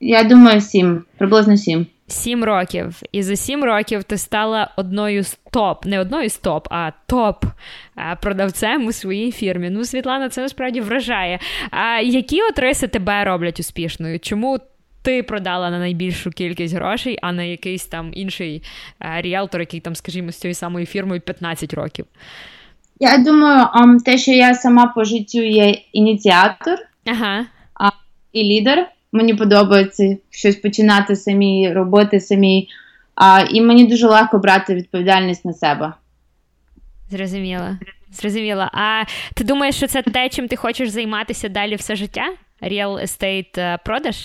Я 0.00 0.24
думаю, 0.24 0.60
сім, 0.60 1.04
приблизно 1.18 1.56
сім. 1.56 1.86
Сім 2.06 2.44
років. 2.44 3.00
І 3.12 3.22
за 3.22 3.36
сім 3.36 3.64
років 3.64 4.04
ти 4.04 4.18
стала 4.18 4.70
одною 4.76 5.22
з 5.24 5.38
топ, 5.50 5.86
не 5.86 6.00
одною 6.00 6.30
з 6.30 6.36
топ, 6.36 6.68
а 6.70 6.90
топ 7.06 7.44
продавцем 8.22 8.86
у 8.86 8.92
своїй 8.92 9.32
фірмі. 9.32 9.70
Ну, 9.70 9.84
Світлана, 9.84 10.28
це 10.28 10.42
насправді 10.42 10.80
вражає. 10.80 11.38
А 11.70 12.00
які 12.00 12.42
от 12.42 12.58
риси 12.58 12.88
тебе 12.88 13.24
роблять 13.24 13.60
успішною? 13.60 14.20
Чому 14.20 14.58
ти 15.02 15.22
продала 15.22 15.70
на 15.70 15.78
найбільшу 15.78 16.30
кількість 16.30 16.74
грошей, 16.74 17.18
а 17.22 17.32
не 17.32 17.50
якийсь 17.50 17.86
там 17.86 18.10
інший 18.14 18.62
е, 19.00 19.22
ріелтор, 19.22 19.60
який 19.60 19.80
там, 19.80 19.94
скажімо, 19.94 20.32
з 20.32 20.36
цією 20.36 20.54
самою 20.54 20.86
фірмою 20.86 21.20
15 21.20 21.74
років? 21.74 22.06
Я 23.00 23.18
думаю, 23.18 23.66
те, 24.04 24.18
що 24.18 24.32
я 24.32 24.54
сама 24.54 24.86
по 24.86 25.04
життю 25.04 25.42
є 25.42 25.78
ініціатор 25.92 26.78
ага. 27.06 27.46
і 28.32 28.42
лідер. 28.42 28.86
Мені 29.12 29.34
подобається 29.34 30.16
щось 30.30 30.56
починати 30.56 31.16
самі, 31.16 31.72
робити 31.72 32.20
самі. 32.20 32.68
А, 33.14 33.44
І 33.50 33.60
мені 33.60 33.86
дуже 33.86 34.06
легко 34.06 34.38
брати 34.38 34.74
відповідальність 34.74 35.44
на 35.44 35.52
себе. 35.52 35.92
Зрозуміло. 37.10 37.76
Зрозуміло. 38.12 38.68
А 38.72 39.02
ти 39.34 39.44
думаєш, 39.44 39.76
що 39.76 39.86
це 39.86 40.02
те, 40.02 40.28
чим 40.28 40.48
ти 40.48 40.56
хочеш 40.56 40.88
займатися 40.88 41.48
далі 41.48 41.74
все 41.74 41.96
життя? 41.96 42.24
Real 42.62 43.02
estate 43.02 43.60
е, 43.60 43.78
продаж? 43.84 44.16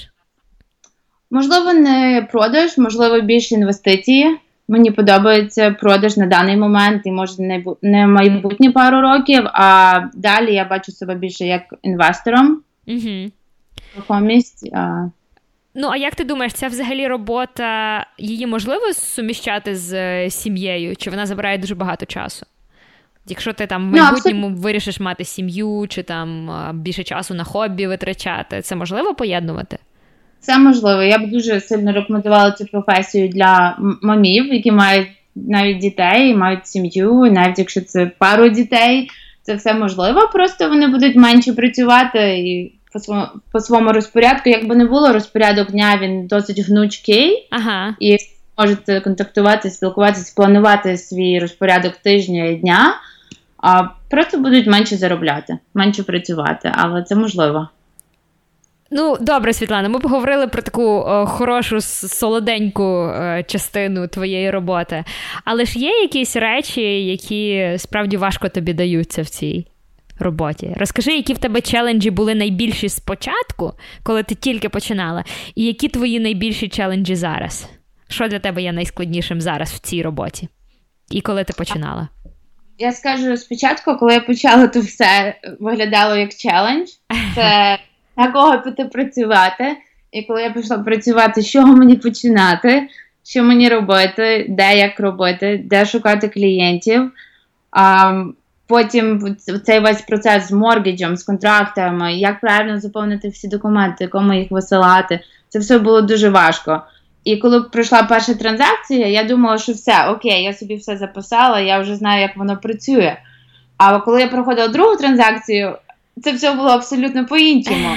Можливо, 1.31 1.73
не 1.73 2.27
продаж, 2.31 2.77
можливо, 2.77 3.21
більше 3.21 3.55
інвестиції. 3.55 4.37
Мені 4.67 4.91
подобається 4.91 5.71
продаж 5.71 6.17
на 6.17 6.25
даний 6.25 6.57
момент, 6.57 7.01
і 7.05 7.11
може 7.11 7.33
не 7.39 7.63
не 7.81 8.07
майбутні 8.07 8.69
пару 8.69 9.01
років, 9.01 9.43
а 9.45 9.99
далі 10.13 10.53
я 10.53 10.65
бачу 10.65 10.91
себе 10.91 11.15
більше 11.15 11.45
як 11.45 11.61
інвестором. 11.81 12.61
Угу. 12.87 13.31
А... 14.73 15.05
Ну, 15.75 15.87
а 15.87 15.97
як 15.97 16.15
ти 16.15 16.23
думаєш, 16.23 16.53
ця 16.53 16.67
взагалі 16.67 17.07
робота 17.07 18.05
її 18.17 18.47
можливо 18.47 18.93
суміщати 18.93 19.75
з 19.75 19.93
е, 19.93 20.29
сім'єю? 20.29 20.95
Чи 20.95 21.09
вона 21.09 21.25
забирає 21.25 21.57
дуже 21.57 21.75
багато 21.75 22.05
часу? 22.05 22.45
Якщо 23.27 23.53
ти 23.53 23.67
там 23.67 23.91
в 23.91 23.95
ну, 23.95 24.03
майбутньому 24.03 24.47
no, 24.47 24.55
вирішиш 24.55 24.99
мати 24.99 25.25
сім'ю, 25.25 25.85
чи 25.89 26.03
там 26.03 26.49
більше 26.73 27.03
часу 27.03 27.33
на 27.33 27.43
хобі 27.43 27.87
витрачати, 27.87 28.61
це 28.61 28.75
можливо 28.75 29.13
поєднувати? 29.13 29.77
Це 30.39 30.57
можливо. 30.57 31.03
Я 31.03 31.17
б 31.17 31.29
дуже 31.29 31.61
сильно 31.61 31.91
рекомендувала 31.91 32.51
цю 32.51 32.65
професію 32.65 33.27
для 33.27 33.77
мамів, 34.01 34.53
які 34.53 34.71
мають 34.71 35.07
навіть 35.35 35.77
дітей, 35.77 36.35
мають 36.35 36.67
сім'ю, 36.67 37.13
навіть 37.13 37.59
якщо 37.59 37.81
це 37.81 38.05
пару 38.05 38.49
дітей, 38.49 39.09
це 39.41 39.55
все 39.55 39.73
можливо. 39.73 40.29
Просто 40.33 40.69
вони 40.69 40.87
будуть 40.87 41.15
менше 41.15 41.53
працювати 41.53 42.37
і 42.39 42.73
по 42.93 42.99
своєму 42.99 43.27
по 43.51 43.59
своєму 43.59 43.91
розпорядку. 43.91 44.49
Якби 44.49 44.75
не 44.75 44.85
було 44.85 45.13
розпорядок 45.13 45.71
дня, 45.71 45.99
він 46.01 46.27
досить 46.27 46.59
гнучкий 46.59 47.47
ага. 47.51 47.95
і 47.99 48.17
можете 48.57 48.99
контактувати, 48.99 49.69
спілкуватися, 49.69 50.33
планувати 50.35 50.97
свій 50.97 51.39
розпорядок 51.39 51.93
тижня 51.95 52.45
і 52.45 52.55
дня, 52.55 52.95
а 53.57 53.83
просто 54.09 54.37
будуть 54.37 54.67
менше 54.67 54.97
заробляти, 54.97 55.57
менше 55.73 56.03
працювати, 56.03 56.71
але 56.75 57.03
це 57.03 57.15
можливо. 57.15 57.67
Ну, 58.95 59.17
добре, 59.21 59.53
Світлана, 59.53 59.89
ми 59.89 59.99
поговорили 59.99 60.47
про 60.47 60.61
таку 60.61 60.83
о, 60.83 61.25
хорошу, 61.25 61.81
солоденьку 61.81 62.83
о, 62.83 63.43
частину 63.47 64.07
твоєї 64.07 64.51
роботи. 64.51 65.03
Але 65.45 65.65
ж 65.65 65.79
є 65.79 65.89
якісь 65.89 66.35
речі, 66.35 67.05
які 67.05 67.73
справді 67.77 68.17
важко 68.17 68.49
тобі 68.49 68.73
даються 68.73 69.21
в 69.21 69.29
цій 69.29 69.65
роботі? 70.19 70.73
Розкажи, 70.77 71.11
які 71.11 71.33
в 71.33 71.37
тебе 71.37 71.61
челенджі 71.61 72.09
були 72.09 72.35
найбільші 72.35 72.89
спочатку, 72.89 73.73
коли 74.03 74.23
ти 74.23 74.35
тільки 74.35 74.69
починала, 74.69 75.23
і 75.55 75.65
які 75.65 75.87
твої 75.87 76.19
найбільші 76.19 76.67
челенджі 76.67 77.15
зараз? 77.15 77.69
Що 78.09 78.27
для 78.27 78.39
тебе 78.39 78.61
є 78.61 78.73
найскладнішим 78.73 79.41
зараз 79.41 79.71
в 79.71 79.79
цій 79.79 80.01
роботі? 80.01 80.47
І 81.11 81.21
коли 81.21 81.43
ти 81.43 81.53
починала? 81.57 82.07
Я 82.77 82.91
скажу 82.91 83.37
спочатку, 83.37 83.95
коли 83.97 84.13
я 84.13 84.19
почала, 84.19 84.67
то 84.67 84.79
все 84.79 85.35
виглядало 85.59 86.15
як 86.15 86.35
челендж. 86.35 86.89
Це 87.35 87.79
на 88.17 88.31
кого 88.31 88.61
піти 88.61 88.85
працювати. 88.85 89.77
І 90.11 90.23
коли 90.23 90.41
я 90.41 90.49
пішла 90.49 90.77
працювати, 90.77 91.41
з 91.41 91.49
чого 91.49 91.75
мені 91.75 91.95
починати, 91.95 92.87
що 93.25 93.43
мені 93.43 93.69
робити, 93.69 94.45
де 94.49 94.77
як 94.77 94.99
робити, 94.99 95.61
де 95.65 95.85
шукати 95.85 96.27
клієнтів. 96.27 97.11
А, 97.71 98.13
Потім 98.73 99.35
цей 99.65 99.79
весь 99.79 100.01
процес 100.01 100.47
з 100.47 100.51
моргіджем, 100.51 101.17
з 101.17 101.23
контрактами, 101.23 102.13
як 102.13 102.39
правильно 102.41 102.79
заповнити 102.79 103.27
всі 103.27 103.47
документи, 103.47 104.07
кому 104.07 104.33
їх 104.33 104.51
висилати. 104.51 105.19
Це 105.49 105.59
все 105.59 105.79
було 105.79 106.01
дуже 106.01 106.29
важко. 106.29 106.81
І 107.23 107.37
коли 107.37 107.61
пройшла 107.61 108.03
перша 108.03 108.33
транзакція, 108.33 109.07
я 109.07 109.23
думала, 109.23 109.57
що 109.57 109.71
все, 109.71 110.09
окей, 110.09 110.43
я 110.43 110.53
собі 110.53 110.75
все 110.75 110.97
записала, 110.97 111.59
я 111.59 111.79
вже 111.79 111.95
знаю, 111.95 112.21
як 112.21 112.37
воно 112.37 112.57
працює. 112.57 113.17
А 113.77 113.99
коли 113.99 114.21
я 114.21 114.27
проходила 114.27 114.67
другу 114.67 114.95
транзакцію, 114.95 115.77
це 116.23 116.31
все 116.31 116.53
було 116.53 116.69
абсолютно 116.69 117.25
по-іншому. 117.25 117.89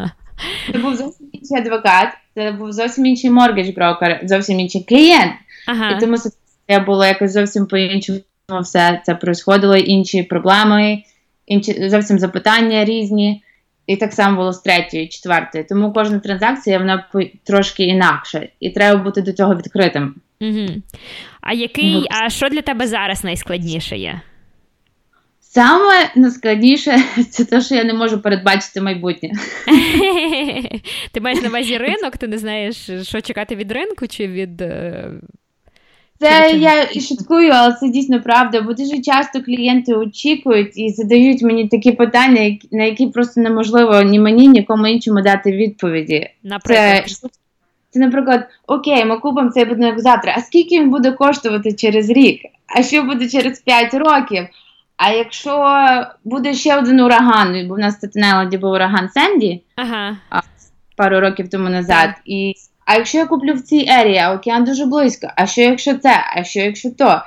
Це 0.72 0.78
був 0.78 0.96
зовсім 0.96 1.26
інший 1.32 1.58
адвокат, 1.58 2.08
це 2.34 2.52
був 2.52 2.72
зовсім 2.72 3.06
інший 3.06 3.30
моргідж 3.30 3.74
брокер, 3.74 4.20
зовсім 4.24 4.60
інший 4.60 4.84
клієнт. 4.88 5.32
Ага. 5.66 5.90
І 5.90 6.00
тому 6.00 6.16
це 6.18 6.78
було 6.78 7.04
якось 7.04 7.32
зовсім 7.32 7.66
по-іншому 7.66 8.18
все 8.58 9.00
це 9.04 9.14
происходило, 9.14 9.76
інші 9.76 10.22
проблеми, 10.22 11.02
інші 11.46 11.88
зовсім 11.88 12.18
запитання 12.18 12.84
різні. 12.84 13.42
І 13.86 13.96
так 13.96 14.12
само 14.12 14.36
було 14.36 14.52
з 14.52 14.60
третьою, 14.60 15.08
четвертою. 15.08 15.64
Тому 15.68 15.92
кожна 15.92 16.18
транзакція 16.18 16.78
вона 16.78 17.08
трошки 17.44 17.84
інакша, 17.84 18.48
і 18.60 18.70
треба 18.70 19.02
бути 19.02 19.22
до 19.22 19.32
цього 19.32 19.54
відкритим. 19.54 20.14
Угу. 20.40 20.66
А 21.40 21.52
який, 21.52 22.06
а 22.10 22.30
що 22.30 22.48
для 22.48 22.62
тебе 22.62 22.86
зараз 22.86 23.24
найскладніше 23.24 23.96
є? 23.96 24.20
Саме 25.40 26.10
найскладніше 26.16 26.98
це 27.30 27.44
те, 27.44 27.60
що 27.60 27.74
я 27.74 27.84
не 27.84 27.94
можу 27.94 28.22
передбачити 28.22 28.80
майбутнє. 28.80 29.30
Ти 31.12 31.20
маєш 31.20 31.42
на 31.42 31.48
увазі 31.48 31.78
ринок, 31.78 32.16
ти 32.16 32.28
не 32.28 32.38
знаєш, 32.38 32.90
що 33.02 33.20
чекати 33.20 33.56
від 33.56 33.72
ринку 33.72 34.06
чи 34.06 34.28
від. 34.28 34.62
Це 36.20 36.52
я 36.52 37.00
шуткую, 37.00 37.50
але 37.54 37.72
це 37.72 37.88
дійсно 37.88 38.22
правда, 38.22 38.60
бо 38.60 38.72
дуже 38.72 39.00
часто 39.00 39.42
клієнти 39.42 39.94
очікують 39.94 40.78
і 40.78 40.90
задають 40.90 41.42
мені 41.42 41.68
такі 41.68 41.92
питання, 41.92 42.58
на 42.72 42.84
які 42.84 43.06
просто 43.06 43.40
неможливо 43.40 44.02
ні 44.02 44.18
мені, 44.18 44.48
ні 44.48 44.62
кому 44.62 44.86
іншому 44.86 45.22
дати 45.22 45.52
відповіді. 45.52 46.30
Наприклад. 46.42 47.08
Це, 47.08 47.28
це, 47.90 48.00
наприклад, 48.00 48.48
окей, 48.66 49.04
ми 49.04 49.16
купимо 49.16 49.50
цей 49.50 49.64
будинок 49.64 50.00
завтра. 50.00 50.34
А 50.36 50.40
скільки 50.40 50.80
він 50.80 50.90
буде 50.90 51.12
коштувати 51.12 51.72
через 51.72 52.10
рік? 52.10 52.40
А 52.66 52.82
що 52.82 53.02
буде 53.02 53.28
через 53.28 53.60
5 53.60 53.94
років? 53.94 54.46
А 54.96 55.10
якщо 55.10 55.82
буде 56.24 56.54
ще 56.54 56.78
один 56.78 57.00
ураган, 57.00 57.68
бо 57.68 57.74
в 57.74 57.78
нас 57.78 57.94
в 57.94 57.98
Статенелоді 57.98 58.58
був 58.58 58.70
ураган 58.70 59.08
Сенді 59.08 59.62
ага. 59.76 60.16
пару 60.96 61.20
років 61.20 61.50
тому 61.50 61.68
назад. 61.68 62.10
І 62.24 62.54
а 62.90 62.94
якщо 62.94 63.18
я 63.18 63.26
куплю 63.26 63.54
в 63.54 63.60
цій 63.60 63.86
ерії, 63.88 64.18
а 64.18 64.34
океан 64.34 64.64
дуже 64.64 64.86
близько, 64.86 65.28
а 65.36 65.46
що 65.46 65.60
якщо 65.60 65.98
це, 65.98 66.24
а 66.36 66.44
що 66.44 66.60
якщо 66.60 66.90
то? 66.90 67.22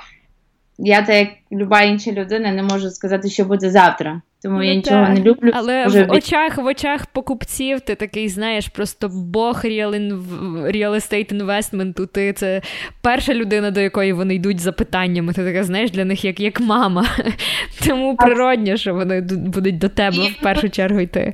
Я, 0.78 1.02
так 1.02 1.16
як 1.16 1.28
люба 1.52 1.82
інша 1.82 2.12
людина, 2.12 2.52
не 2.52 2.62
можу 2.62 2.90
сказати, 2.90 3.30
що 3.30 3.44
буде 3.44 3.70
завтра. 3.70 4.22
Тому 4.44 4.56
ну, 4.56 4.62
я 4.62 4.74
нічого 4.74 5.06
так. 5.06 5.14
не 5.14 5.20
люблю. 5.20 5.50
Але 5.54 5.86
в 5.86 6.10
очах 6.10 6.58
в 6.58 6.64
очах 6.64 7.06
покупців 7.06 7.80
ти 7.80 7.94
такий, 7.94 8.28
знаєш, 8.28 8.68
просто 8.68 9.08
Бог 9.08 9.64
real 9.64 10.94
estate 10.94 11.32
інвестменту. 11.32 12.06
Ти 12.06 12.32
це 12.32 12.62
перша 13.02 13.34
людина, 13.34 13.70
до 13.70 13.80
якої 13.80 14.12
вони 14.12 14.34
йдуть 14.34 14.60
за 14.60 14.72
питаннями. 14.72 15.32
Ти 15.32 15.44
така 15.44 15.64
знаєш 15.64 15.90
для 15.90 16.04
них 16.04 16.24
як 16.24 16.40
як 16.40 16.60
мама. 16.60 17.06
Тому 17.86 18.16
природньо, 18.16 18.76
що 18.76 18.94
вони 18.94 19.20
будуть 19.20 19.78
до 19.78 19.88
тебе 19.88 20.28
в 20.38 20.42
першу 20.42 20.68
чергу 20.68 21.00
йти. 21.00 21.32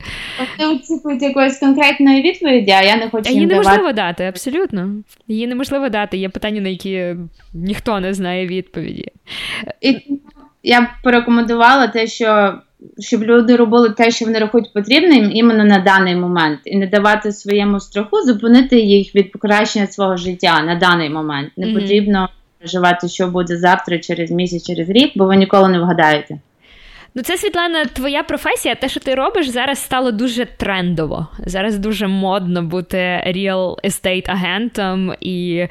Вони 0.58 0.74
очікують 0.74 1.22
якоїсь 1.22 1.58
конкретної 1.58 2.22
відповіді, 2.22 2.70
а 2.70 2.82
я 2.82 2.96
не 2.96 3.10
хочу. 3.10 3.32
її 3.32 3.46
неможливо 3.46 3.92
дати, 3.92 4.24
абсолютно. 4.24 4.90
Її 5.28 5.46
неможливо 5.46 5.88
дати. 5.88 6.16
Є 6.16 6.28
питання, 6.28 6.60
на 6.60 6.68
які 6.68 7.14
ніхто 7.54 8.00
не 8.00 8.14
знає 8.14 8.46
відповіді. 8.46 9.08
І 9.80 10.18
я 10.62 10.80
б 10.80 10.84
порекомендувала 11.02 11.88
те, 11.88 12.06
що 12.06 12.60
щоб 12.98 13.22
люди 13.22 13.56
робили 13.56 13.90
те, 13.90 14.10
що 14.10 14.24
вони 14.24 14.38
рахують 14.38 14.72
потрібним 14.72 15.30
іменно 15.32 15.64
на 15.64 15.78
даний 15.78 16.16
момент, 16.16 16.60
і 16.64 16.76
не 16.76 16.86
давати 16.86 17.32
своєму 17.32 17.80
страху 17.80 18.22
зупинити 18.22 18.80
їх 18.80 19.14
від 19.14 19.32
покращення 19.32 19.86
свого 19.86 20.16
життя 20.16 20.62
на 20.62 20.74
даний 20.74 21.10
момент. 21.10 21.52
Не 21.56 21.74
потрібно 21.74 22.28
переживати, 22.58 23.08
що 23.08 23.26
буде 23.26 23.56
завтра, 23.56 23.98
через 23.98 24.30
місяць, 24.30 24.66
через 24.66 24.88
рік, 24.90 25.12
бо 25.16 25.26
ви 25.26 25.36
ніколи 25.36 25.68
не 25.68 25.80
вгадаєте. 25.80 26.38
Ну, 27.14 27.22
це 27.22 27.36
Світлана, 27.36 27.84
твоя 27.84 28.22
професія, 28.22 28.74
те, 28.74 28.88
що 28.88 29.00
ти 29.00 29.14
робиш, 29.14 29.48
зараз 29.48 29.78
стало 29.78 30.12
дуже 30.12 30.46
трендово. 30.46 31.28
Зараз 31.46 31.78
дуже 31.78 32.06
модно 32.06 32.62
бути 32.62 32.96
real 33.26 33.76
estate 33.84 34.30
агентом, 34.30 35.14
і 35.20 35.66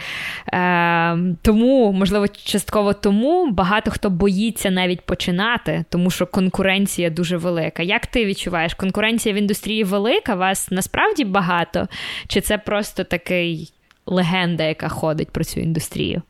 е, 0.53 1.17
тому, 1.41 1.91
можливо, 1.91 2.27
частково 2.27 2.93
тому 2.93 3.51
багато 3.51 3.91
хто 3.91 4.09
боїться 4.09 4.71
навіть 4.71 5.01
починати, 5.01 5.85
тому 5.89 6.11
що 6.11 6.25
конкуренція 6.25 7.09
дуже 7.09 7.37
велика. 7.37 7.83
Як 7.83 8.07
ти 8.07 8.25
відчуваєш? 8.25 8.73
Конкуренція 8.73 9.35
в 9.35 9.37
індустрії 9.37 9.83
велика? 9.83 10.35
Вас 10.35 10.71
насправді 10.71 11.25
багато? 11.25 11.87
Чи 12.27 12.41
це 12.41 12.57
просто 12.57 13.03
такий 13.03 13.73
легенда, 14.05 14.63
яка 14.63 14.89
ходить 14.89 15.29
про 15.29 15.43
цю 15.43 15.59
індустрію? 15.59 16.21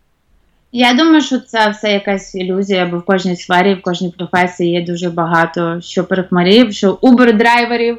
Я 0.71 0.93
думаю, 0.93 1.21
що 1.21 1.39
це 1.39 1.69
все 1.69 1.91
якась 1.91 2.35
ілюзія, 2.35 2.85
бо 2.85 2.97
в 2.97 3.05
кожній 3.05 3.35
сфері, 3.35 3.73
в 3.73 3.81
кожній 3.81 4.13
професії 4.17 4.71
є 4.71 4.81
дуже 4.81 5.09
багато 5.09 5.81
що 5.81 6.03
перехмарів, 6.03 6.73
що 6.73 6.93
убер-драйверів, 6.93 7.97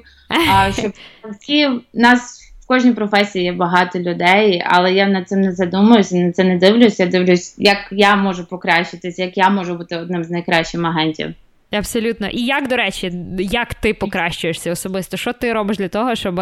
що 0.72 0.92
всі 1.40 1.68
нас 1.94 2.40
в 2.60 2.66
кожній 2.66 2.92
професії 2.92 3.44
є 3.44 3.52
багато 3.52 3.98
людей, 3.98 4.62
але 4.66 4.92
я 4.92 5.06
над 5.06 5.28
цим 5.28 5.40
не 5.40 5.52
задумуюся, 5.52 6.16
на 6.16 6.32
це 6.32 6.44
не 6.44 6.56
дивлюся. 6.56 7.04
Я 7.04 7.08
дивлюсь, 7.08 7.54
як 7.58 7.78
я 7.90 8.16
можу 8.16 8.46
покращитись, 8.46 9.18
як 9.18 9.36
я 9.36 9.50
можу 9.50 9.74
бути 9.74 9.96
одним 9.96 10.24
з 10.24 10.30
найкращих 10.30 10.84
агентів. 10.84 11.34
Абсолютно. 11.72 12.28
І 12.28 12.44
як, 12.44 12.68
до 12.68 12.76
речі, 12.76 13.12
як 13.38 13.74
ти 13.74 13.94
покращуєшся 13.94 14.72
особисто? 14.72 15.16
Що 15.16 15.32
ти 15.32 15.52
робиш 15.52 15.76
для 15.76 15.88
того, 15.88 16.14
щоб 16.14 16.40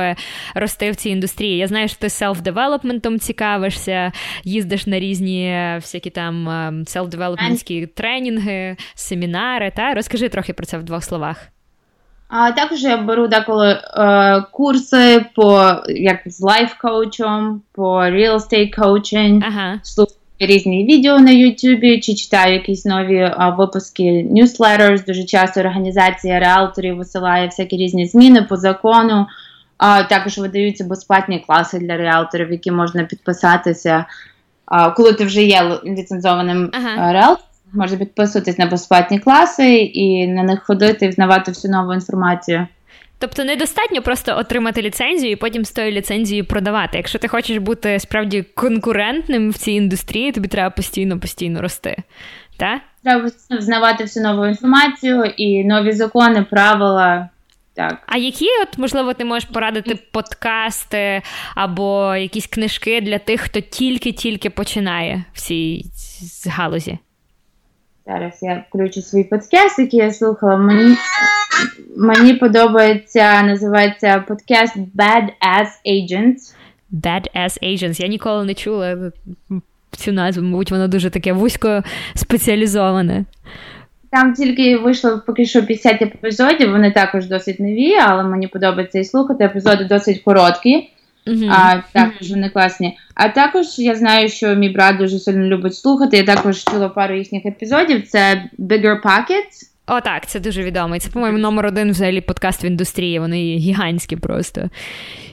рости 0.55 0.91
в 0.91 0.97
цій 0.97 1.11
індустрії? 1.11 1.57
Я 1.57 1.66
знаю, 1.66 1.89
що 1.89 1.99
ти 1.99 2.07
селф-девелопментом 2.07 3.18
цікавишся, 3.18 4.12
їздиш 4.45 4.87
на 4.87 5.01
різні 5.01 5.51
всякі 5.74 6.11
там 6.11 6.49
селф-девелопментські 6.87 7.87
тренінги, 7.87 8.76
семінари. 8.95 9.72
Та 9.76 9.95
Розкажи 9.95 10.29
трохи 10.29 10.53
про 10.53 10.66
це 10.66 10.79
в 10.79 10.83
двох 10.83 11.05
словах. 11.05 11.49
А 12.29 12.53
також 12.53 12.83
я 12.83 12.97
беру 12.97 13.29
деколи 13.29 13.70
е, 13.70 14.45
курси 14.53 15.24
по 15.35 15.74
як 15.89 16.20
з 16.26 16.43
лайф-коучем, 16.43 17.61
по 17.72 18.03
real 18.03 18.35
estate 18.35 18.79
coaching, 18.79 19.43
ага. 19.47 19.81
слухаю 19.83 20.18
різні 20.39 20.84
відео 20.84 21.18
на 21.18 21.30
Ютубі, 21.30 22.01
чи 22.01 22.14
читаю 22.14 22.55
якісь 22.55 22.84
нові 22.84 23.32
а, 23.36 23.51
випуски 23.51 24.03
newsletters. 24.32 25.07
Дуже 25.07 25.24
часто 25.24 25.61
організація 25.61 26.39
реалторів 26.39 26.97
висилає 26.97 27.47
всякі 27.47 27.76
різні 27.76 28.07
зміни 28.07 28.43
по 28.43 28.57
закону. 28.57 29.26
А, 29.78 30.03
Також 30.03 30.39
видаються 30.39 30.84
безплатні 30.84 31.45
класи 31.47 31.78
для 31.78 31.97
реалторів, 31.97 32.53
які 32.53 32.70
можна 32.70 33.05
підписатися. 33.05 34.05
А, 34.66 34.91
Коли 34.91 35.12
ти 35.12 35.24
вже 35.24 35.43
є 35.43 35.78
ліцензованим 35.84 36.70
ага. 36.72 37.12
реалтором, 37.12 37.45
можна 37.72 37.99
підписуватись 37.99 38.59
на 38.59 38.66
безплатні 38.66 39.18
класи 39.18 39.76
і 39.76 40.26
на 40.26 40.43
них 40.43 40.62
ходити 40.62 41.07
і 41.07 41.09
взнавати 41.09 41.51
всю 41.51 41.72
нову 41.72 41.95
інформацію. 41.95 42.66
Тобто 43.19 43.45
недостатньо 43.45 44.03
просто 44.03 44.37
отримати 44.39 44.83
ліцензію 44.83 45.33
і 45.33 45.37
потім 45.37 45.64
з 45.64 45.73
тою 45.73 45.91
ліцензією 45.91 46.45
продавати. 46.45 46.97
Якщо 46.97 47.19
ти 47.19 47.29
хочеш 47.29 47.59
бути 47.59 47.99
справді 47.99 48.43
конкурентним 48.43 49.51
в 49.51 49.55
цій 49.55 49.73
індустрії, 49.73 50.33
тобі 50.33 50.49
треба 50.49 50.71
постійно 50.71 51.21
постійно 51.21 51.62
рости. 51.62 51.97
Так? 52.57 52.81
Треба 53.03 53.31
взнавати 53.51 54.05
всю 54.05 54.27
нову 54.27 54.47
інформацію 54.47 55.25
і 55.25 55.64
нові 55.64 55.93
закони, 55.93 56.43
правила. 56.51 57.29
Так. 57.75 58.03
А 58.07 58.16
які, 58.16 58.47
от, 58.62 58.79
можливо, 58.79 59.14
ти 59.14 59.25
можеш 59.25 59.49
порадити 59.49 59.99
подкасти 60.12 61.23
або 61.55 62.14
якісь 62.16 62.47
книжки 62.47 63.01
для 63.01 63.19
тих, 63.19 63.41
хто 63.41 63.61
тільки-тільки 63.61 64.51
починає 64.51 65.25
в 65.33 65.41
цій 65.41 65.85
галузі? 66.47 66.99
Зараз 68.09 68.39
я 68.43 68.65
включу 68.69 69.03
свій 69.03 69.25
подкаст, 69.25 69.79
який 69.79 70.01
я 70.01 70.13
слухала. 70.13 70.57
Мені 70.57 70.97
мені 71.97 72.35
подобається, 72.35 73.43
називається 73.43 74.25
подкаст 74.29 74.77
Bad 74.77 75.29
Ass 75.59 75.69
Agents. 75.87 76.55
Bad 76.93 77.27
Ass 77.37 77.63
Agents. 77.63 78.03
Я 78.03 78.09
ніколи 78.09 78.45
не 78.45 78.55
чула 78.55 78.97
цю 79.91 80.13
назву, 80.13 80.43
мабуть, 80.43 80.71
воно 80.71 80.89
дуже 80.89 81.11
таке 81.11 81.33
вузько 81.33 81.83
спеціалізоване. 82.15 83.25
Там 84.11 84.35
тільки 84.35 84.77
вийшло 84.77 85.23
поки 85.27 85.47
що 85.47 85.67
50 85.67 86.03
епізодів, 86.03 86.71
вони 86.71 86.93
також 86.93 87.27
досить 87.27 87.61
нові, 87.61 87.95
але 87.95 88.23
мені 88.23 88.47
подобається 88.47 88.99
і 88.99 89.05
слухати. 89.05 89.45
Епізоди 89.45 89.85
досить 89.85 90.23
короткі. 90.23 90.91
Mm-hmm. 91.29 91.51
А, 91.51 91.83
Також 91.93 92.31
вони 92.31 92.49
класні. 92.49 92.99
А 93.14 93.29
також 93.29 93.66
я 93.79 93.95
знаю, 93.95 94.29
що 94.29 94.55
мій 94.55 94.68
брат 94.68 94.97
дуже 94.97 95.18
сильно 95.18 95.47
любить 95.47 95.74
слухати. 95.74 96.16
Я 96.16 96.24
також 96.24 96.64
чула 96.64 96.89
пару 96.89 97.16
їхніх 97.16 97.47
епізодів. 97.47 98.09
Це 98.09 98.45
Bigger 98.59 99.03
Pockets. 99.03 99.68
О, 99.87 100.01
так, 100.01 100.26
це 100.26 100.41
дуже 100.41 100.62
відомий. 100.62 101.01
Це, 101.01 101.11
по-моєму, 101.11 101.39
номер 101.39 101.66
один 101.66 101.91
взагалі 101.91 102.20
подкаст 102.20 102.64
в 102.64 102.66
індустрії. 102.66 103.18
Вони 103.18 103.39
гігантські 103.57 104.16
просто. 104.16 104.70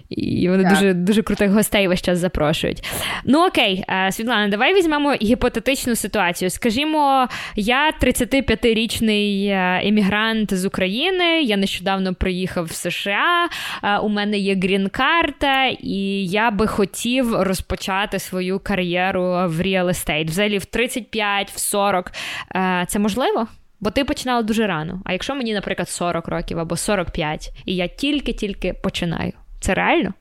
І 0.09 0.49
вони 0.49 0.69
дуже 0.69 0.93
дуже 0.93 1.21
крутих 1.21 1.51
гостей 1.51 1.87
весь 1.87 2.01
час 2.01 2.19
запрошують. 2.19 2.83
Ну 3.23 3.47
окей, 3.47 3.83
е, 3.89 4.11
Світлана, 4.11 4.47
давай 4.47 4.75
візьмемо 4.75 5.13
гіпотетичну 5.21 5.95
ситуацію. 5.95 6.49
Скажімо, 6.49 7.27
я 7.55 7.91
35-річний 8.01 9.49
емігрант 9.87 10.53
з 10.53 10.65
України. 10.65 11.41
Я 11.41 11.57
нещодавно 11.57 12.13
приїхав 12.13 12.65
в 12.65 12.71
США. 12.71 13.49
Е, 13.83 13.97
у 13.97 14.09
мене 14.09 14.37
є 14.37 14.55
грін-карта, 14.55 15.65
і 15.65 16.27
я 16.27 16.51
би 16.51 16.67
хотів 16.67 17.35
розпочати 17.41 18.19
свою 18.19 18.59
кар'єру 18.59 19.23
в 19.23 19.61
real 19.61 19.85
estate. 19.85 20.27
Взагалі 20.27 20.57
в 20.57 20.65
35, 20.65 21.51
в 21.51 21.59
40. 21.59 22.11
Е, 22.55 22.85
це 22.87 22.99
можливо? 22.99 23.47
Бо 23.79 23.91
ти 23.91 24.05
починала 24.05 24.41
дуже 24.41 24.67
рано. 24.67 25.01
А 25.05 25.13
якщо 25.13 25.35
мені, 25.35 25.53
наприклад, 25.53 25.89
40 25.89 26.27
років 26.27 26.59
або 26.59 26.77
45, 26.77 27.51
і 27.65 27.75
я 27.75 27.87
тільки-тільки 27.87 28.73
починаю, 28.73 29.31
це 29.65 29.73
реально? 29.73 30.13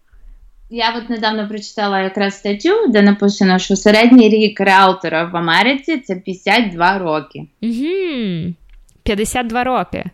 Я 0.70 0.94
от 0.98 1.10
недавно 1.10 1.48
прочитала 1.48 2.00
якраз 2.00 2.38
статтю, 2.38 2.88
де 2.88 3.02
написано, 3.02 3.58
що 3.58 3.76
середній 3.76 4.28
рік 4.28 4.60
реалтора 4.60 5.24
в 5.24 5.36
Америці 5.36 5.98
це 5.98 6.16
52 6.16 6.98
роки. 6.98 7.46
Угу. 7.62 8.54
52 9.02 9.64
роки. 9.64 10.04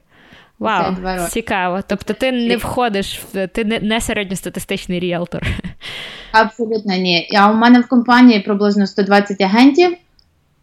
Вау, 0.58 0.82
52 0.82 1.16
роки. 1.16 1.30
цікаво. 1.30 1.80
Тобто 1.86 2.14
ти 2.14 2.32
не 2.32 2.56
входиш 2.56 3.18
в 3.18 3.46
ти 3.46 3.64
не, 3.64 3.80
не 3.80 4.00
середньостатистичний 4.00 5.00
ріалтор. 5.00 5.42
Абсолютно 6.32 6.96
ні. 6.96 7.28
А 7.38 7.50
у 7.50 7.54
мене 7.54 7.80
в 7.80 7.88
компанії 7.88 8.40
приблизно 8.40 8.86
120 8.86 9.40
агентів, 9.40 9.96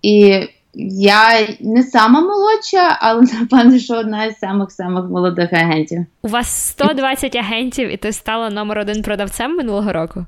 і 0.02 0.40
я 0.80 1.48
не 1.60 1.84
сама 1.84 2.22
молодша, 2.22 2.98
але 3.02 3.22
напевно, 3.40 3.80
що 3.80 3.96
одна 3.96 4.26
із 4.26 4.38
самих 4.38 4.72
самих 4.72 5.06
молодих 5.06 5.54
агентів. 5.54 6.06
У 6.22 6.28
вас 6.28 6.68
120 6.70 7.36
агентів, 7.36 7.94
і 7.94 7.98
ти 7.98 8.12
стала 8.12 8.50
номер 8.50 8.80
один 8.80 9.02
продавцем 9.02 9.56
минулого 9.56 9.94
року? 9.94 10.26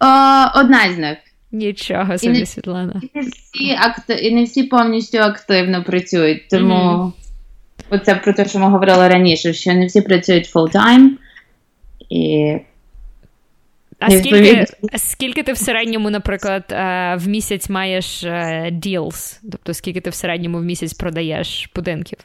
О, 0.00 0.06
Одна 0.54 0.92
з 0.94 0.98
них. 0.98 1.18
Нічого 1.52 2.18
собі, 2.18 2.38
і 2.38 2.46
Світлана. 2.46 3.00
І 3.02 3.18
не 3.18 3.22
всі 3.22 3.76
актив, 3.80 4.24
і 4.24 4.34
не 4.34 4.44
всі 4.44 4.62
повністю 4.62 5.18
активно 5.18 5.84
працюють. 5.84 6.48
Тому 6.48 6.74
mm-hmm. 6.74 7.12
оце 7.90 8.14
про 8.14 8.32
те, 8.32 8.44
що 8.44 8.58
ми 8.58 8.70
говорили 8.70 9.08
раніше, 9.08 9.52
що 9.52 9.74
не 9.74 9.86
всі 9.86 10.00
працюють 10.00 10.54
full-time. 10.54 11.08
І 12.10 12.56
а 13.98 14.10
скільки 14.10 14.66
скільки 14.96 15.42
ти 15.42 15.52
в 15.52 15.58
середньому, 15.58 16.10
наприклад, 16.10 16.64
е, 16.70 17.16
в 17.16 17.28
місяць 17.28 17.70
маєш 17.70 18.24
deals? 18.72 19.38
Тобто, 19.52 19.74
скільки 19.74 20.00
ти 20.00 20.10
в 20.10 20.14
середньому 20.14 20.58
в 20.58 20.64
місяць 20.64 20.92
продаєш 20.92 21.70
будинків? 21.74 22.18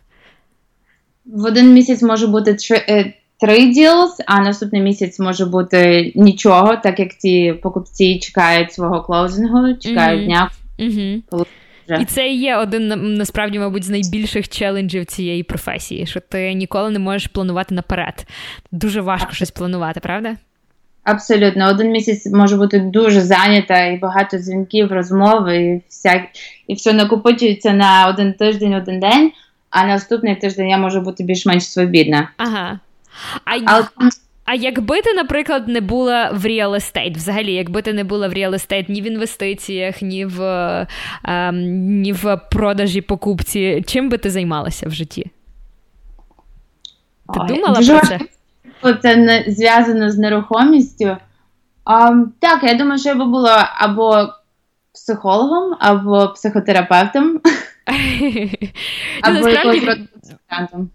В 1.26 1.46
один 1.46 1.74
місяць 1.74 2.02
може 2.02 2.28
бути 2.28 2.54
три, 2.54 3.14
три 3.40 3.58
deals, 3.58 4.10
а 4.26 4.42
наступний 4.42 4.82
місяць 4.82 5.20
може 5.20 5.46
бути 5.46 6.12
нічого, 6.16 6.76
так 6.76 7.00
як 7.00 7.18
ці 7.18 7.54
покупці 7.64 8.20
чекають 8.20 8.74
свого 8.74 9.02
клоузингу, 9.02 9.74
чекають 9.74 10.22
mm-hmm. 10.22 10.26
дня. 10.26 10.52
Mm-hmm. 10.80 11.46
І 12.02 12.06
це 12.06 12.28
є 12.28 12.58
один 12.58 13.14
насправді, 13.14 13.60
мабуть, 13.60 13.84
з 13.84 13.90
найбільших 13.90 14.50
челенджів 14.50 15.06
цієї 15.06 15.44
професії, 15.44 16.06
що 16.06 16.20
ти 16.20 16.54
ніколи 16.54 16.90
не 16.90 17.00
можеш 17.00 17.28
планувати 17.28 17.76
наперед. 17.76 18.28
Дуже 18.72 19.02
важко 19.02 19.32
щось 19.32 19.52
планувати, 19.52 20.00
правда? 20.00 20.36
Абсолютно, 21.04 21.70
один 21.70 21.92
місяць 21.92 22.26
може 22.34 22.58
бути 22.58 22.80
дуже 22.80 23.22
зайнята 23.22 23.86
і 23.86 23.98
багато 23.98 24.38
дзвінків, 24.38 24.92
розмов, 24.92 25.50
і 25.50 25.82
вся, 25.90 26.24
і 26.68 26.74
все 26.74 26.94
накопичується 26.94 27.74
на 27.74 28.08
один 28.08 28.34
тиждень, 28.34 28.74
один 28.74 29.00
день, 29.00 29.32
а 29.70 29.86
наступний 29.86 30.36
тиждень 30.36 30.70
я 30.70 30.78
можу 30.78 31.02
бути 31.02 31.24
більш-менш 31.24 31.72
свобідна. 31.72 32.30
Ага. 32.38 32.80
А, 33.46 33.52
Але... 33.66 33.86
а 34.46 34.56
якби 34.56 35.02
ти, 35.02 35.14
наприклад, 35.14 35.68
не 35.68 35.82
була 35.82 36.32
в 36.32 36.46
real 36.46 36.72
estate, 36.72 37.16
взагалі, 37.16 37.54
якби 37.54 37.82
ти 37.82 37.94
не 37.94 38.04
була 38.04 38.28
в 38.28 38.34
real 38.34 38.54
estate 38.54 38.92
ні 38.92 39.02
в 39.02 39.08
інвестиціях, 39.08 40.02
ні 40.02 40.26
в 40.26 40.42
ем, 41.26 41.62
ні 42.02 42.14
в 42.14 42.38
продажі 42.52 43.02
покупці, 43.02 43.84
чим 43.88 44.10
би 44.10 44.18
ти 44.18 44.30
займалася 44.30 44.88
в 44.88 44.92
житті? 44.92 45.32
Ти 47.34 47.40
Ой, 47.40 47.48
думала 47.48 47.76
дуже... 47.76 47.98
про 47.98 48.08
це? 48.08 48.20
Це 49.02 49.16
не 49.16 49.46
зв'язано 49.48 50.12
з 50.12 50.18
нерухомістю. 50.18 51.18
А, 51.86 52.24
Так, 52.40 52.64
я 52.64 52.74
думаю, 52.74 53.00
що 53.00 53.10
я 53.10 53.16
би 53.16 53.26
була 53.26 53.70
або 53.78 54.28
психологом, 54.94 55.76
або 55.80 56.28
психотерапевтом. 56.28 57.40
Або 59.22 59.40
насправді, 59.40 60.08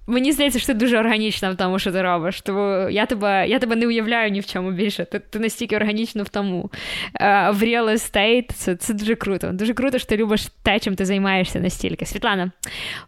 Мені 0.06 0.32
здається, 0.32 0.58
що 0.58 0.66
ти 0.66 0.74
дуже 0.74 0.98
органічна 0.98 1.50
в 1.50 1.56
тому, 1.56 1.78
що 1.78 1.92
ти 1.92 2.02
робиш. 2.02 2.40
Тому 2.40 2.88
я 2.90 3.06
тебе 3.06 3.48
я 3.48 3.58
тебе 3.58 3.76
не 3.76 3.86
уявляю 3.86 4.30
ні 4.30 4.40
в 4.40 4.46
чому 4.46 4.70
більше. 4.70 5.04
Ти 5.04 5.18
ти 5.18 5.38
настільки 5.38 5.76
органічно 5.76 6.22
в 6.22 6.28
тому. 6.28 6.70
Uh, 7.20 7.52
в 7.52 7.62
real 7.62 7.90
estate 7.90 8.52
це 8.52 8.76
це 8.76 8.94
дуже 8.94 9.14
круто. 9.14 9.52
Дуже 9.52 9.74
круто, 9.74 9.98
що 9.98 10.08
ти 10.08 10.16
любиш 10.16 10.48
те, 10.62 10.78
чим 10.78 10.96
ти 10.96 11.04
займаєшся 11.04 11.60
настільки. 11.60 12.06
Світлана, 12.06 12.50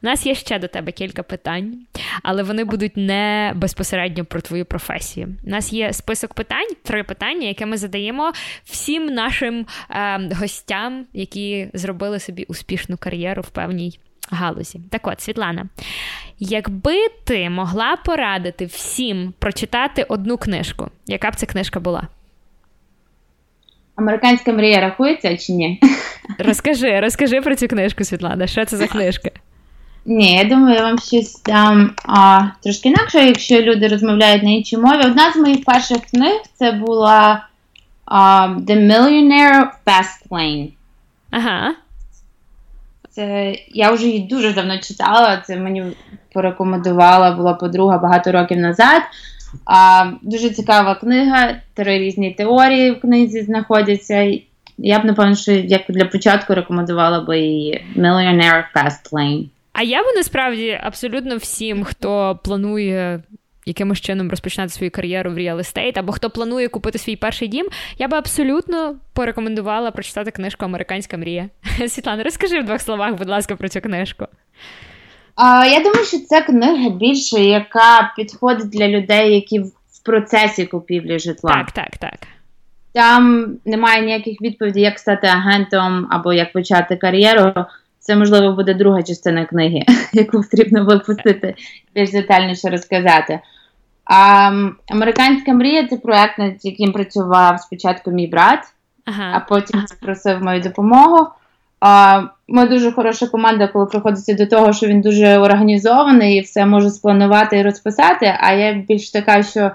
у 0.02 0.06
нас 0.06 0.26
є 0.26 0.34
ще 0.34 0.58
до 0.58 0.68
тебе 0.68 0.92
кілька 0.92 1.22
питань, 1.22 1.86
але 2.22 2.42
вони 2.42 2.64
будуть 2.64 2.96
не 2.96 3.52
безпосередньо 3.56 4.24
про 4.24 4.40
твою 4.40 4.64
професію. 4.64 5.28
У 5.46 5.50
нас 5.50 5.72
є 5.72 5.92
список 5.92 6.34
питань, 6.34 6.68
три 6.82 7.04
питання, 7.04 7.48
які 7.48 7.66
ми 7.66 7.76
задаємо 7.76 8.32
всім 8.64 9.06
нашим 9.06 9.66
uh, 9.90 10.34
гостям, 10.34 11.06
які 11.12 11.68
зробили 11.74 12.20
собі 12.20 12.44
успішну 12.48 12.96
кар'єру 12.96 13.42
в 13.42 13.50
певній 13.50 13.98
галузі. 14.30 14.80
Так 14.90 15.06
от, 15.06 15.20
Світлана, 15.20 15.66
Якби 16.38 17.08
ти 17.24 17.50
могла 17.50 17.96
порадити 17.96 18.66
всім 18.66 19.34
прочитати 19.38 20.02
одну 20.02 20.36
книжку, 20.36 20.90
яка 21.06 21.30
б 21.30 21.36
ця 21.36 21.46
книжка 21.46 21.80
була? 21.80 22.02
Американська 23.96 24.52
мрія 24.52 24.80
рахується 24.80 25.36
чи 25.36 25.52
ні? 25.52 25.80
Розкажи, 26.38 27.00
розкажи 27.00 27.40
про 27.40 27.56
цю 27.56 27.68
книжку, 27.68 28.04
Світлана. 28.04 28.46
Що 28.46 28.64
це 28.64 28.76
за 28.76 28.86
книжка? 28.86 29.30
Ні, 30.06 30.36
я 30.36 30.44
думаю, 30.44 30.76
я 30.76 30.82
вам 30.82 30.98
щось 30.98 31.42
дам 31.42 31.94
а, 32.04 32.42
трошки 32.62 32.88
інакше, 32.88 33.26
якщо 33.26 33.62
люди 33.62 33.88
розмовляють 33.88 34.42
на 34.42 34.50
іншій 34.50 34.76
мові. 34.76 35.00
Одна 35.04 35.32
з 35.32 35.36
моїх 35.36 35.64
перших 35.64 35.98
книг 36.10 36.40
це 36.54 36.72
була 36.72 37.46
а, 38.04 38.48
The 38.48 38.86
Millionaire 38.86 39.68
Fast 39.86 40.28
Lane. 40.30 40.68
Ага. 41.30 41.74
Це 43.16 43.56
я 43.68 43.90
вже 43.90 44.06
її 44.06 44.20
дуже 44.20 44.52
давно 44.52 44.78
читала. 44.78 45.42
Це 45.46 45.56
мені 45.56 45.84
порекомендувала 46.32 47.30
була 47.30 47.54
подруга 47.54 47.98
багато 47.98 48.32
років 48.32 48.58
назад. 48.58 49.02
А, 49.64 50.10
Дуже 50.22 50.50
цікава 50.50 50.94
книга, 50.94 51.54
три 51.74 51.98
різні 51.98 52.30
теорії 52.30 52.90
в 52.90 53.00
книзі 53.00 53.42
знаходяться. 53.42 54.38
Я 54.78 54.98
б, 54.98 55.04
напевно, 55.04 55.34
що 55.34 55.52
як 55.52 55.82
для 55.88 56.04
початку 56.04 56.54
рекомендувала 56.54 57.20
би 57.20 57.38
її 57.38 57.84
Millionaire 57.96 58.64
Fast 58.74 59.12
Lane. 59.12 59.48
А 59.72 59.82
я 59.82 60.02
би 60.02 60.08
насправді 60.16 60.80
абсолютно 60.82 61.36
всім, 61.36 61.84
хто 61.84 62.38
планує 62.44 63.22
якимось 63.66 64.00
чином 64.00 64.30
розпочинати 64.30 64.72
свою 64.72 64.90
кар'єру 64.90 65.30
в 65.30 65.34
real 65.34 65.56
estate, 65.56 65.98
або 65.98 66.12
хто 66.12 66.30
планує 66.30 66.68
купити 66.68 66.98
свій 66.98 67.16
перший 67.16 67.48
дім, 67.48 67.66
я 67.98 68.08
би 68.08 68.16
абсолютно 68.16 68.96
порекомендувала 69.12 69.90
прочитати 69.90 70.30
книжку 70.30 70.64
Американська 70.64 71.16
мрія. 71.16 71.48
Світлана, 71.88 72.22
розкажи 72.22 72.60
в 72.60 72.64
двох 72.64 72.80
словах, 72.80 73.14
будь 73.14 73.28
ласка, 73.28 73.56
про 73.56 73.68
цю 73.68 73.80
книжку. 73.80 74.26
Я 75.70 75.78
думаю, 75.78 76.04
що 76.04 76.18
це 76.18 76.42
книга 76.42 76.90
більше, 76.90 77.40
яка 77.40 78.12
підходить 78.16 78.70
для 78.70 78.88
людей, 78.88 79.34
які 79.34 79.60
в 79.60 79.72
процесі 80.04 80.66
купівлі 80.66 81.18
житла. 81.18 81.52
Так, 81.52 81.70
так, 81.72 81.96
так. 81.96 82.18
Там 82.92 83.54
немає 83.64 84.02
ніяких 84.02 84.42
відповідей, 84.42 84.82
як 84.82 84.98
стати 84.98 85.26
агентом 85.26 86.06
або 86.10 86.32
як 86.32 86.52
почати 86.52 86.96
кар'єру. 86.96 87.52
Це, 87.98 88.16
можливо, 88.16 88.52
буде 88.52 88.74
друга 88.74 89.02
частина 89.02 89.44
книги, 89.44 89.82
яку 90.12 90.42
потрібно 90.42 90.84
випустити, 90.84 91.54
більш 91.94 92.10
детальніше 92.10 92.68
розказати. 92.70 93.40
А, 94.06 94.50
Американська 94.88 95.52
мрія 95.52 95.86
це 95.86 95.96
проект, 95.96 96.38
над 96.38 96.54
яким 96.62 96.92
працював 96.92 97.60
спочатку 97.60 98.10
мій 98.10 98.26
брат, 98.26 98.60
ага. 99.04 99.32
а 99.34 99.40
потім 99.40 99.84
просив 100.00 100.42
мою 100.42 100.60
допомогу. 100.60 101.26
А, 101.80 102.22
Ми 102.48 102.66
дуже 102.66 102.92
хороша 102.92 103.26
команда, 103.26 103.68
коли 103.68 103.86
приходиться 103.86 104.34
до 104.34 104.46
того, 104.46 104.72
що 104.72 104.86
він 104.86 105.00
дуже 105.00 105.38
організований 105.38 106.36
і 106.36 106.40
все 106.40 106.66
може 106.66 106.90
спланувати 106.90 107.58
і 107.58 107.62
розписати. 107.62 108.38
А 108.40 108.52
я 108.52 108.72
більш 108.72 109.10
така, 109.10 109.42
що 109.42 109.70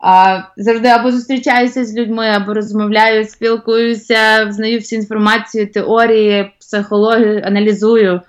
а, 0.00 0.40
завжди 0.56 0.88
або 0.88 1.12
зустрічаюся 1.12 1.84
з 1.84 1.96
людьми, 1.96 2.28
або 2.28 2.54
розмовляю, 2.54 3.24
спілкуюся, 3.24 4.52
знаю 4.52 4.78
всю 4.78 5.00
інформацію, 5.00 5.66
теорії, 5.66 6.50
психологію, 6.60 7.42
аналізую. 7.44 8.20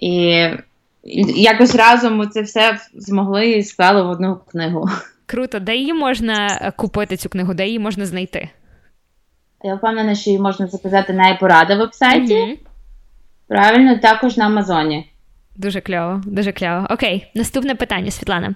І 0.00 0.46
якось 1.36 1.74
разом 1.74 2.30
це 2.30 2.42
все 2.42 2.78
змогли 2.94 3.50
і 3.50 3.62
склали 3.62 4.02
в 4.02 4.08
одну 4.08 4.40
книгу. 4.50 4.88
Круто, 5.26 5.58
де 5.58 5.76
її 5.76 5.92
можна 5.92 6.72
купити 6.76 7.16
цю 7.16 7.28
книгу, 7.28 7.54
де 7.54 7.66
її 7.66 7.78
можна 7.78 8.06
знайти? 8.06 8.48
Я 9.64 9.74
впевнена, 9.74 10.14
що 10.14 10.30
її 10.30 10.42
можна 10.42 10.66
заказати 10.66 11.12
на 11.12 11.22
iPorada 11.22 11.78
вебсайті. 11.78 12.34
Mm-hmm. 12.34 12.58
Правильно, 13.48 13.98
також 13.98 14.36
на 14.36 14.46
Амазоні. 14.46 15.08
Дуже 15.56 15.80
кльово, 15.80 16.20
дуже 16.26 16.52
кльово. 16.52 16.86
Окей, 16.90 17.26
наступне 17.34 17.74
питання, 17.74 18.10
Світлана. 18.10 18.54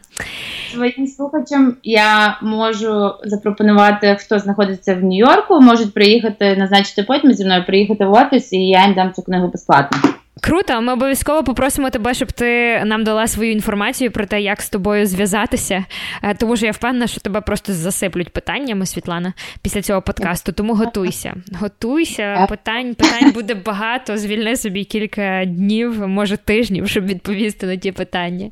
Своїм 0.72 1.06
слухачам 1.06 1.76
я 1.82 2.38
можу 2.42 3.12
запропонувати, 3.24 4.16
хто 4.20 4.38
знаходиться 4.38 4.94
в 4.94 5.04
Нью-Йорку, 5.04 5.60
можуть 5.60 5.94
приїхати, 5.94 6.56
назначити 6.56 7.02
потім 7.02 7.32
зі 7.32 7.44
мною 7.44 7.64
приїхати 7.66 8.06
в 8.06 8.12
офіс, 8.12 8.52
і 8.52 8.68
я 8.68 8.84
їм 8.84 8.94
дам 8.94 9.12
цю 9.12 9.22
книгу 9.22 9.48
безплатно. 9.48 9.98
Круто, 10.40 10.80
ми 10.82 10.92
обов'язково 10.92 11.44
попросимо 11.44 11.90
тебе, 11.90 12.14
щоб 12.14 12.32
ти 12.32 12.82
нам 12.84 13.04
дала 13.04 13.26
свою 13.26 13.52
інформацію 13.52 14.10
про 14.10 14.26
те, 14.26 14.40
як 14.40 14.62
з 14.62 14.70
тобою 14.70 15.06
зв'язатися. 15.06 15.84
Е, 16.22 16.34
тому 16.34 16.56
що 16.56 16.66
я 16.66 16.72
впевнена, 16.72 17.06
що 17.06 17.20
тебе 17.20 17.40
просто 17.40 17.72
засиплють 17.72 18.30
питаннями, 18.30 18.86
Світлана, 18.86 19.32
після 19.62 19.82
цього 19.82 20.02
подкасту. 20.02 20.52
Тому 20.52 20.74
готуйся. 20.74 21.34
Готуйся, 21.60 22.46
питань 22.48 22.94
питань 22.94 23.32
буде 23.32 23.54
багато. 23.54 24.16
Звільни 24.16 24.56
собі 24.56 24.84
кілька 24.84 25.44
днів, 25.44 26.08
може 26.08 26.36
тижнів, 26.36 26.88
щоб 26.88 27.06
відповісти 27.06 27.66
на 27.66 27.76
ті 27.76 27.92
питання. 27.92 28.50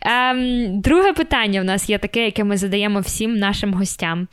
Ем, 0.00 0.80
друге 0.80 1.12
питання 1.12 1.60
в 1.60 1.64
нас 1.64 1.90
є 1.90 1.98
таке, 1.98 2.24
яке 2.24 2.44
ми 2.44 2.56
задаємо 2.56 3.00
всім 3.00 3.38
нашим 3.38 3.74
гостям. 3.74 4.28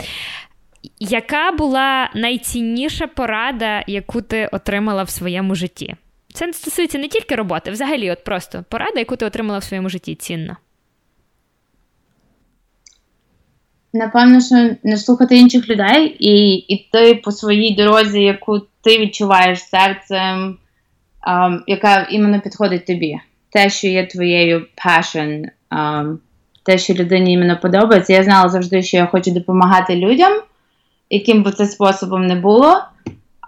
Яка 0.99 1.51
була 1.51 2.09
найцінніша 2.15 3.07
порада, 3.07 3.83
яку 3.87 4.21
ти 4.21 4.49
отримала 4.51 5.03
в 5.03 5.09
своєму 5.09 5.55
житті? 5.55 5.95
Це 6.33 6.53
стосується 6.53 6.97
не 6.97 7.07
тільки 7.07 7.35
роботи, 7.35 7.71
взагалі, 7.71 8.11
от 8.11 8.23
просто 8.23 8.65
порада, 8.69 8.99
яку 8.99 9.15
ти 9.15 9.25
отримала 9.25 9.59
в 9.59 9.63
своєму 9.63 9.89
житті, 9.89 10.15
цінна. 10.15 10.57
Напевно, 13.93 14.41
що 14.41 14.69
не 14.83 14.97
слухати 14.97 15.37
інших 15.37 15.69
людей 15.69 16.15
і 16.19 16.55
йти 16.55 17.15
по 17.23 17.31
своїй 17.31 17.75
дорозі, 17.75 18.21
яку 18.21 18.59
ти 18.59 18.97
відчуваєш 18.97 19.63
серцем, 19.63 20.57
um, 21.27 21.59
яка 21.67 22.07
іменно 22.11 22.41
підходить 22.41 22.85
тобі. 22.85 23.19
Те, 23.49 23.69
що 23.69 23.87
є 23.87 24.05
твоєю 24.05 24.67
passion, 24.85 25.45
um, 25.71 26.17
те, 26.63 26.77
що 26.77 26.93
людині 26.93 27.33
іменно 27.33 27.59
подобається. 27.61 28.13
Я 28.13 28.23
знала 28.23 28.49
завжди, 28.49 28.83
що 28.83 28.97
я 28.97 29.05
хочу 29.05 29.31
допомагати 29.31 29.95
людям, 29.95 30.41
яким 31.09 31.43
би 31.43 31.51
це 31.51 31.65
способом 31.65 32.27
не 32.27 32.35
було. 32.35 32.83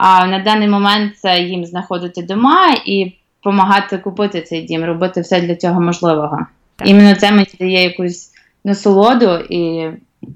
А 0.03 0.27
на 0.27 0.39
даний 0.39 0.67
момент 0.67 1.17
це 1.17 1.39
їм 1.39 1.65
знаходити 1.65 2.21
дома 2.21 2.75
і 2.85 3.13
допомагати 3.43 3.97
купити 3.97 4.41
цей 4.41 4.61
дім, 4.61 4.85
робити 4.85 5.21
все 5.21 5.41
для 5.41 5.55
цього 5.55 5.81
можливого. 5.81 6.45
Так. 6.75 6.87
Іменно 6.87 7.15
це 7.15 7.31
мені 7.31 7.47
дає 7.59 7.83
якусь 7.83 8.31
насолоду, 8.63 9.35
і 9.49 9.89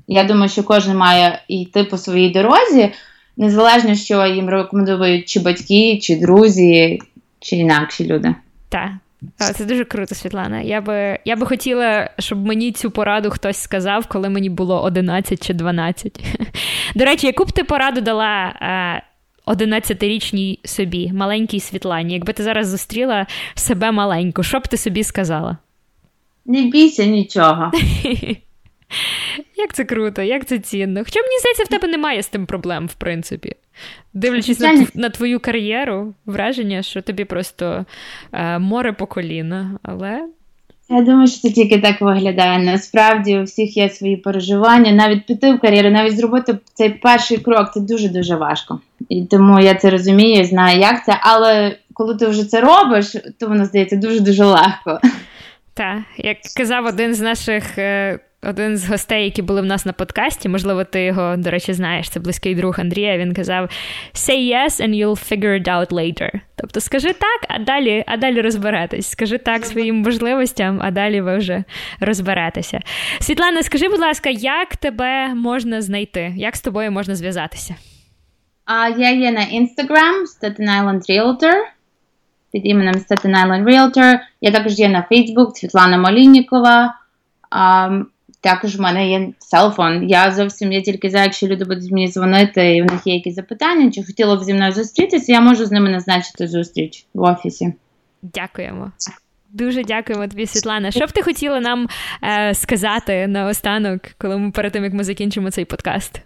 я 0.08 0.24
думаю, 0.24 0.50
що 0.50 0.64
кожен 0.64 0.98
має 0.98 1.42
йти 1.48 1.84
по 1.84 1.98
своїй 1.98 2.30
дорозі, 2.30 2.92
незалежно, 3.38 3.96
що 3.96 4.26
їм 4.26 4.50
рекомендують 4.50 5.30
чи 5.30 5.40
батьки, 5.40 6.00
чи 6.02 6.16
друзі, 6.16 7.00
чи 7.40 7.56
інакші 7.56 8.06
люди. 8.08 8.36
Так. 8.70 8.92
Це 9.38 9.66
дуже 9.66 9.86
круто, 9.86 10.16
Світлана. 10.16 10.62
Я 10.62 10.82
би 10.82 11.20
я 11.26 11.36
би 11.36 11.46
хотіла, 11.46 12.10
щоб 12.20 12.46
мені 12.46 12.72
цю 12.72 12.92
пораду 12.92 13.30
хтось 13.30 13.58
сказав, 13.58 14.06
коли 14.08 14.30
мені 14.30 14.50
було 14.50 14.84
11 14.84 15.48
чи 15.48 15.54
12. 15.54 16.24
До 16.96 17.06
речі, 17.06 17.28
яку 17.28 17.44
б 17.44 17.52
ти 17.52 17.64
пораду 17.64 18.02
дала 18.02 18.54
11-річній 19.48 20.60
собі, 20.68 21.12
маленькій 21.14 21.60
Світлані, 21.60 22.14
якби 22.14 22.34
ти 22.34 22.44
зараз 22.44 22.68
зустріла 22.68 23.28
себе 23.56 23.92
маленьку, 23.92 24.44
що 24.44 24.60
б 24.60 24.68
ти 24.68 24.78
собі 24.78 25.04
сказала? 25.04 25.58
Не 26.46 26.62
бійся 26.62 27.06
нічого. 27.06 27.72
Як 29.58 29.74
це 29.74 29.84
круто, 29.86 30.22
як 30.22 30.46
це 30.46 30.60
цінно. 30.60 31.00
Хоча 31.04 31.20
мені 31.22 31.40
здається, 31.40 31.64
в 31.64 31.68
тебе 31.68 31.88
немає 31.88 32.24
з 32.24 32.28
тим 32.28 32.46
проблем, 32.46 32.88
в 32.88 32.94
принципі. 32.94 33.56
Дивлячись 34.14 34.60
на 34.60 34.88
на 34.94 35.10
твою 35.10 35.40
кар'єру, 35.40 36.14
враження, 36.26 36.84
що 36.84 37.02
тобі 37.02 37.26
просто 37.26 37.86
е, 38.32 38.60
море 38.60 38.94
по 38.94 39.08
коліна, 39.08 39.80
але 39.84 40.30
я 40.90 41.02
думаю, 41.02 41.28
що 41.28 41.42
це 41.42 41.50
тільки 41.50 41.78
так 41.82 42.02
виглядає. 42.02 42.60
Насправді 42.60 43.38
у 43.38 43.44
всіх 43.44 43.78
є 43.78 43.90
свої 43.90 44.18
переживання. 44.18 44.92
Навіть 44.92 45.26
піти 45.26 45.54
в 45.54 45.60
кар'єру, 45.60 45.90
навіть 45.90 46.18
зробити 46.18 46.58
цей 46.74 46.90
перший 46.90 47.38
крок 47.38 47.72
це 47.74 47.80
дуже-дуже 47.80 48.36
важко. 48.36 48.80
І 49.10 49.26
тому 49.26 49.60
я 49.60 49.76
це 49.76 49.90
розумію, 49.90 50.46
знаю, 50.46 50.80
як 50.80 51.06
це. 51.06 51.18
Але 51.22 51.78
коли 51.94 52.16
ти 52.16 52.28
вже 52.28 52.46
це 52.46 52.62
робиш, 52.62 53.16
то 53.40 53.48
воно 53.48 53.66
здається 53.66 53.96
дуже-дуже 53.96 54.46
легко. 54.46 55.00
Так, 55.74 55.98
як 56.18 56.38
казав 56.58 56.86
один 56.86 57.16
з 57.16 57.22
наших 57.22 57.78
е, 57.78 58.20
один 58.46 58.78
з 58.78 58.90
гостей, 58.90 59.24
які 59.24 59.42
були 59.42 59.62
в 59.62 59.66
нас 59.66 59.86
на 59.86 59.94
подкасті, 59.94 60.50
можливо, 60.50 60.84
ти 60.84 61.04
його, 61.04 61.36
до 61.38 61.50
речі, 61.50 61.74
знаєш, 61.74 62.10
це 62.10 62.20
близький 62.20 62.56
друг 62.56 62.80
Андрія. 62.80 63.18
Він 63.18 63.34
казав: 63.34 63.70
Say 64.14 64.54
yes 64.54 64.82
and 64.82 64.90
you'll 64.90 65.32
figure 65.32 65.62
it 65.62 65.68
out 65.68 65.92
later. 65.92 66.30
Тобто, 66.56 66.80
скажи 66.80 67.14
так, 67.14 67.46
а 67.48 67.60
далі 67.60 68.04
а 68.08 68.18
далі 68.18 68.42
розберетесь. 68.42 69.10
Скажи 69.10 69.38
так 69.38 69.66
своїм 69.66 69.96
можливостям, 69.96 70.80
а 70.84 70.92
далі 70.92 71.22
ви 71.22 71.38
вже 71.38 71.64
розберетеся. 72.00 72.80
Світлана, 73.20 73.64
скажи, 73.64 73.90
будь 73.90 74.00
ласка, 74.00 74.30
як 74.30 74.76
тебе 74.76 75.34
можна 75.34 75.82
знайти? 75.82 76.34
Як 76.38 76.56
з 76.56 76.62
тобою 76.62 76.92
можна 76.92 77.16
зв'язатися? 77.16 77.76
А 78.66 78.90
Я 78.90 79.12
є 79.12 79.32
на 79.32 79.42
Instagram 79.42 80.24
Staten 80.42 80.70
Island 80.82 81.02
Realtor. 81.10 81.54
Під 82.52 82.66
іменем 82.66 82.96
Staten 82.96 83.32
Island 83.32 83.64
Realtor. 83.64 84.20
Я 84.42 84.52
також 84.52 84.80
є 84.80 84.90
на 84.90 85.08
Facebook 85.12 85.56
Світлана 85.56 85.98
Моліннікова. 85.98 86.94
Також 88.46 88.76
в 88.76 88.82
мене 88.82 89.10
є 89.10 89.30
селфон. 89.40 90.10
Я 90.10 90.32
зовсім 90.32 90.72
я 90.72 90.82
тільки 90.82 91.10
за, 91.10 91.24
якщо 91.24 91.48
люди 91.48 91.66
будуть 91.66 91.92
мені 91.92 92.08
дзвонити, 92.08 92.76
і 92.76 92.82
в 92.82 92.86
них 92.86 93.02
є 93.06 93.14
якісь 93.14 93.36
запитання, 93.36 93.92
чи 93.92 94.04
хотіли 94.04 94.36
б 94.36 94.44
зі 94.44 94.54
мною 94.54 94.72
зустрітися, 94.72 95.32
я 95.32 95.42
можу 95.42 95.66
з 95.66 95.72
ними 95.72 95.90
назначити 95.90 96.48
зустріч 96.48 97.06
в 97.14 97.22
офісі. 97.22 97.74
Дякуємо. 98.22 98.92
Дуже 99.52 99.84
дякуємо 99.84 100.28
тобі, 100.28 100.46
Світлана. 100.46 100.92
Що 100.92 101.06
б 101.06 101.12
ти 101.12 101.22
хотіла 101.22 101.60
нам 101.60 101.88
е, 102.24 102.54
сказати 102.54 103.28
наостанок, 103.28 104.02
коли 104.18 104.38
ми 104.38 104.52
перед 104.52 104.72
тим 104.72 104.84
як 104.84 104.94
ми 104.94 105.04
закінчимо 105.04 105.52
цей 105.52 105.66
подкаст? 105.66 106.22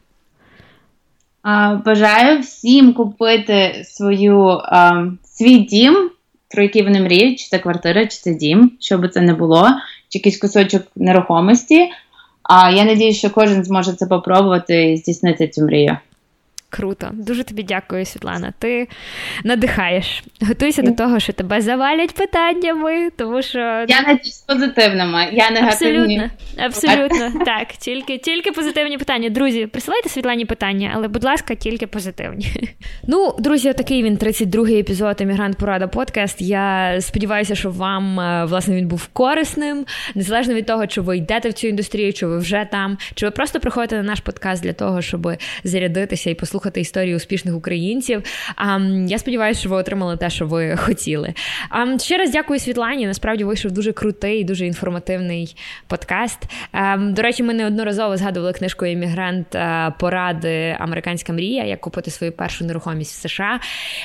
Бажаю 1.85 2.39
всім 2.39 2.93
купити 2.93 3.83
свою 3.85 4.61
свій 5.23 5.57
дім, 5.57 6.09
про 6.49 6.63
який 6.63 6.83
вони 6.83 7.01
мріють, 7.01 7.39
чи 7.39 7.47
це 7.47 7.59
квартира, 7.59 8.01
чи 8.01 8.17
це 8.17 8.33
дім, 8.33 8.71
що 8.79 8.97
би 8.97 9.09
це 9.09 9.21
не 9.21 9.33
було, 9.33 9.69
чи 10.09 10.19
якийсь 10.19 10.37
кусочок 10.37 10.83
нерухомості. 10.95 11.89
А 12.51 12.71
я 12.71 12.85
надію, 12.85 13.13
що 13.13 13.29
кожен 13.29 13.63
зможе 13.63 13.93
це 13.93 14.05
попробувати 14.05 14.91
і 14.91 14.97
здійснити 14.97 15.47
цю 15.47 15.61
мрію. 15.61 15.97
Круто, 16.69 17.09
дуже 17.13 17.43
тобі 17.43 17.63
дякую, 17.63 18.05
Світлана. 18.05 18.53
Ти 18.59 18.87
надихаєш. 19.43 20.23
Готуйся 20.41 20.81
до 20.81 20.91
того, 20.91 21.19
що 21.19 21.33
тебе 21.33 21.61
завалять 21.61 22.13
питаннями, 22.15 23.09
тому 23.17 23.41
що 23.41 23.59
я 23.87 24.01
надіюсь 24.07 24.43
позитивними. 24.47 25.27
Я 25.31 25.51
негативні. 25.51 26.21
Абсолютно, 26.57 27.09
абсолютно 27.09 27.45
так. 27.45 27.67
Тільки 27.67 28.17
тільки 28.17 28.51
позитивні 28.51 28.97
питання. 28.97 29.29
Друзі, 29.29 29.65
присилайте 29.65 30.09
Світлані 30.09 30.45
питання, 30.45 30.91
але, 30.95 31.07
будь 31.07 31.23
ласка, 31.23 31.55
тільки 31.55 31.87
позитивні. 31.87 32.51
Ну, 33.07 33.35
друзі, 33.39 33.73
такий 33.73 34.03
він 34.03 34.17
32-й 34.17 34.79
епізод 34.79 35.21
Емігрант 35.21 35.57
Порада 35.57 35.87
подкаст. 35.87 36.41
Я 36.41 36.97
сподіваюся, 37.01 37.55
що 37.55 37.71
вам 37.71 38.19
е, 38.19 38.45
власне 38.45 38.75
він 38.75 38.87
був 38.87 39.07
корисним, 39.07 39.85
незалежно 40.15 40.53
від 40.53 40.65
того, 40.65 40.87
чи 40.87 41.01
ви 41.01 41.17
йдете 41.17 41.49
в 41.49 41.53
цю 41.53 41.67
індустрію, 41.67 42.13
чи 42.13 42.27
ви 42.27 42.37
вже 42.37 42.67
там, 42.71 42.97
чи 43.15 43.25
ви 43.25 43.31
просто 43.31 43.59
приходите 43.59 43.95
на 43.95 44.03
наш 44.03 44.19
подкаст 44.19 44.63
для 44.63 44.73
того, 44.73 45.01
щоб 45.01 45.31
зарядитися 45.63 46.29
і 46.29 46.33
послухати 46.33 46.58
послухати 46.59 46.81
історії 46.81 47.15
успішних 47.15 47.55
українців. 47.55 48.23
А 48.55 48.79
я 49.07 49.19
сподіваюся, 49.19 49.59
що 49.59 49.69
ви 49.69 49.75
отримали 49.75 50.17
те, 50.17 50.29
що 50.29 50.47
ви 50.47 50.77
хотіли. 50.77 51.33
А 51.69 51.97
ще 51.99 52.17
раз 52.17 52.31
дякую 52.31 52.59
Світлані. 52.59 53.07
Насправді 53.07 53.43
вийшов 53.43 53.71
дуже 53.71 53.91
крутий, 53.91 54.43
дуже 54.43 54.65
інформативний 54.65 55.55
подкаст. 55.87 56.39
До 56.97 57.21
речі, 57.21 57.43
ми 57.43 57.53
неодноразово 57.53 58.17
згадували 58.17 58.53
книжку 58.53 58.85
Емігрант 58.85 59.47
поради 59.99 60.77
Американська 60.79 61.33
мрія, 61.33 61.63
як 61.63 61.81
купити 61.81 62.11
свою 62.11 62.31
першу 62.31 62.65
нерухомість 62.65 63.11
в 63.11 63.29
США. 63.29 63.59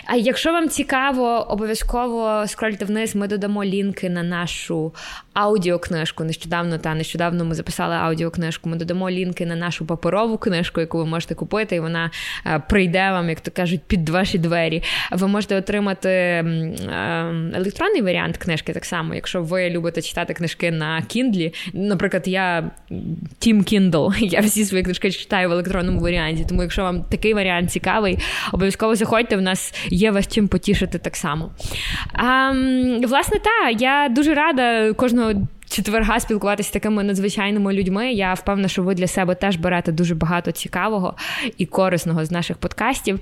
А 0.07 0.17
якщо 0.17 0.53
вам 0.53 0.69
цікаво, 0.69 1.47
обов'язково 1.51 2.45
скрольте 2.47 2.85
вниз. 2.85 3.17
Ми 3.17 3.29
додамо 3.29 3.65
лінки 3.65 4.11
на 4.11 4.23
нашу 4.23 4.95
аудіокнижку. 5.33 6.25
Нещодавно 6.25 6.79
та 6.79 6.95
нещодавно 6.95 7.45
ми 7.45 7.55
записали 7.55 7.95
аудіокнижку. 7.95 8.69
Ми 8.69 8.77
додамо 8.77 9.11
лінки 9.11 9.47
на 9.47 9.57
нашу 9.57 9.87
паперову 9.87 10.39
книжку, 10.39 10.81
яку 10.81 10.99
ви 10.99 11.07
можете 11.07 11.35
купити, 11.35 11.77
і 11.77 11.81
вона 11.81 12.11
прийде 12.69 13.11
вам, 13.11 13.29
як 13.29 13.41
то 13.41 13.51
кажуть, 13.51 13.81
під 13.87 14.09
ваші 14.09 14.39
двері. 14.39 14.83
Ви 15.13 15.29
можете 15.29 15.57
отримати 15.57 16.09
е, 16.09 16.45
електронний 17.55 18.03
варіант 18.03 18.37
книжки 18.37 18.73
так 18.73 18.85
само, 18.85 19.15
якщо 19.15 19.43
ви 19.43 19.71
любите 19.71 20.03
читати 20.03 20.35
книжки 20.35 20.71
на 20.71 21.01
Kindle. 21.01 21.55
Наприклад, 21.73 22.29
я 22.29 22.71
Team 23.41 23.57
Kindle, 23.73 24.19
я 24.21 24.41
всі 24.41 24.65
свої 24.65 24.85
книжки 24.85 25.11
читаю 25.11 25.49
в 25.49 25.53
електронному 25.53 26.01
варіанті. 26.01 26.45
Тому, 26.49 26.63
якщо 26.63 26.83
вам 26.83 27.03
такий 27.03 27.35
варіант 27.35 27.71
цікавий, 27.71 28.19
обов'язково 28.53 28.95
заходьте. 28.95 29.37
В 29.37 29.43
нас 29.43 29.75
є 29.89 30.11
вас 30.11 30.29
чим 30.29 30.49
потішити 30.49 30.99
так 30.99 31.17
само. 31.17 31.51
А, 32.13 32.53
Власне, 33.03 33.39
так, 33.39 33.81
я 33.81 34.09
дуже 34.11 34.35
рада 34.35 34.93
кожного 34.93 35.33
четверга 35.75 36.21
спілкуватися 36.21 36.69
з 36.69 36.73
такими 36.73 37.05
надзвичайними 37.05 37.73
людьми. 37.73 38.13
Я 38.13 38.35
впевнена, 38.35 38.69
що 38.69 38.83
ви 38.83 38.95
для 38.95 39.07
себе 39.07 39.35
теж 39.35 39.57
берете 39.57 39.93
дуже 39.93 40.15
багато 40.15 40.53
цікавого 40.53 41.15
і 41.59 41.67
корисного 41.67 42.25
з 42.25 42.31
наших 42.31 42.57
подкастів. 42.57 43.21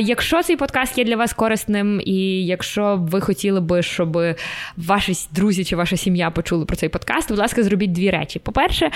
Якщо 0.00 0.42
цей 0.42 0.56
подкаст 0.56 0.98
є 0.98 1.04
для 1.04 1.16
вас 1.16 1.32
корисним, 1.32 2.00
і 2.04 2.46
якщо 2.46 2.96
ви 3.10 3.20
хотіли 3.20 3.60
би, 3.60 3.82
щоб 3.82 4.18
ваші 4.76 5.12
друзі 5.30 5.64
чи 5.64 5.76
ваша 5.76 5.96
сім'я 5.96 6.30
почули 6.30 6.64
про 6.64 6.76
цей 6.76 6.88
подкаст, 6.88 7.28
будь 7.28 7.38
ласка, 7.38 7.62
зробіть 7.62 7.92
дві 7.92 8.10
речі. 8.10 8.38
По-перше, 8.38 8.90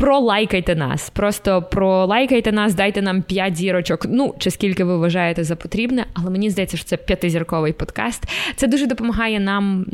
пролайкайте 0.00 0.74
нас. 0.74 1.10
Просто 1.10 1.62
пролайкайте 1.62 2.52
нас, 2.52 2.74
дайте 2.74 3.02
нам 3.02 3.22
5 3.22 3.56
зірочок. 3.56 4.06
Ну, 4.08 4.34
чи 4.38 4.50
скільки 4.50 4.84
ви 4.84 4.96
вважаєте 4.96 5.44
за 5.44 5.56
потрібне, 5.56 6.06
але 6.14 6.30
мені 6.30 6.50
здається, 6.50 6.76
що 6.76 6.86
це 6.86 6.96
п'ятизірковий 6.96 7.72
подкаст. 7.72 8.24
Це 8.56 8.66
дуже 8.66 8.86
допомагає 8.86 9.40
нам 9.40 9.84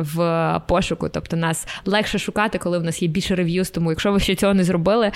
в 0.00 0.60
пошуку. 0.68 1.08
Тобто 1.08 1.36
нас 1.36 1.68
легше 1.84 2.18
шукати, 2.18 2.58
коли 2.58 2.78
в 2.78 2.84
нас 2.84 3.02
є 3.02 3.08
більше 3.08 3.34
рев'юз. 3.34 3.70
Тому, 3.70 3.90
якщо 3.90 4.12
ви 4.12 4.20
ще 4.20 4.34
цього 4.34 4.54
не 4.54 4.64
зробили, 4.64 5.12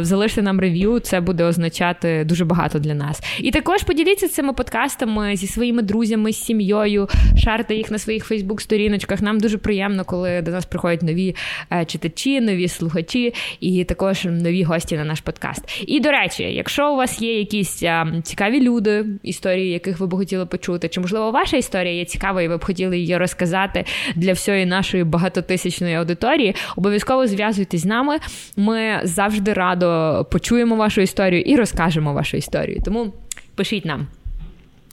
залиште 0.00 0.42
нам 0.42 0.60
рев'ю, 0.60 0.98
це 0.98 1.20
буде 1.20 1.44
означати 1.44 2.24
дуже 2.24 2.44
багато 2.44 2.78
для 2.78 2.94
нас. 2.94 3.22
І 3.38 3.50
також 3.50 3.82
поділіться 3.82 4.28
цими 4.28 4.52
подкастами 4.52 5.36
зі 5.36 5.46
своїми 5.46 5.82
друзями, 5.82 6.32
з 6.32 6.44
сім'єю, 6.44 7.08
шарте 7.36 7.74
їх 7.74 7.90
на 7.90 7.98
своїх 7.98 8.24
Фейсбук-сторіночках. 8.24 9.22
Нам 9.22 9.40
дуже 9.40 9.58
приємно, 9.58 10.04
коли 10.04 10.42
до 10.42 10.50
нас 10.50 10.66
приходять 10.66 11.02
нові 11.02 11.36
е, 11.72 11.84
читачі, 11.84 12.40
нові 12.40 12.68
слухачі 12.68 13.34
і 13.64 13.84
також 13.84 14.24
нові 14.24 14.62
гості 14.62 14.96
на 14.96 15.04
наш 15.04 15.20
подкаст. 15.20 15.84
І 15.86 16.00
до 16.00 16.10
речі, 16.10 16.42
якщо 16.42 16.92
у 16.92 16.96
вас 16.96 17.22
є 17.22 17.38
якісь 17.38 17.82
а, 17.82 18.06
цікаві 18.22 18.60
люди, 18.60 19.04
історії, 19.22 19.70
яких 19.70 20.00
ви 20.00 20.06
б 20.06 20.14
хотіли 20.14 20.46
почути, 20.46 20.88
чи 20.88 21.00
можливо 21.00 21.30
ваша 21.30 21.56
історія 21.56 21.94
є 21.94 22.04
цікава, 22.04 22.42
і 22.42 22.48
ви 22.48 22.56
б 22.56 22.64
хотіли 22.64 22.98
її 22.98 23.16
розказати 23.16 23.84
для 24.16 24.32
всієї 24.32 24.66
нашої 24.66 25.04
багатотисячної 25.04 25.94
аудиторії, 25.94 26.54
обов'язково 26.76 27.26
зв'язуйтесь 27.26 27.80
з 27.80 27.84
нами. 27.84 28.18
Ми 28.56 29.00
завжди 29.02 29.52
радо 29.52 30.26
почуємо 30.30 30.76
вашу 30.76 31.00
історію 31.00 31.42
і 31.42 31.56
розкажемо 31.56 32.12
вашу 32.12 32.36
історію. 32.36 32.80
Тому 32.84 33.12
пишіть 33.54 33.84
нам. 33.84 34.06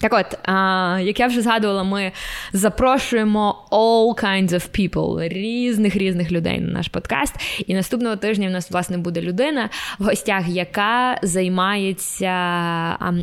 Так 0.02 0.14
от, 0.14 0.50
а, 0.50 1.00
як 1.02 1.20
я 1.20 1.28
вже 1.28 1.42
згадувала, 1.42 1.84
ми 1.84 2.12
запрошуємо 2.54 3.68
all 3.72 4.24
kinds 4.24 4.50
of 4.50 4.90
people, 4.90 5.28
різних 5.28 5.96
різних 5.96 6.32
людей 6.32 6.60
на 6.60 6.72
наш 6.72 6.88
подкаст. 6.88 7.36
І 7.68 7.74
наступного 7.74 8.16
тижня 8.16 8.48
в 8.48 8.52
нас 8.52 8.72
власне 8.72 8.98
буде 8.98 9.22
людина 9.22 9.70
в 10.00 10.06
гостях, 10.06 10.48
яка 10.48 11.18
займається 11.24 12.32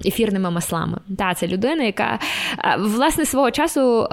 ефірними 0.07 0.51
маслами. 0.51 0.99
Та 1.18 1.35
це 1.35 1.47
людина, 1.47 1.85
яка 1.85 2.18
власне 2.79 3.24
свого 3.24 3.51
часу 3.51 4.07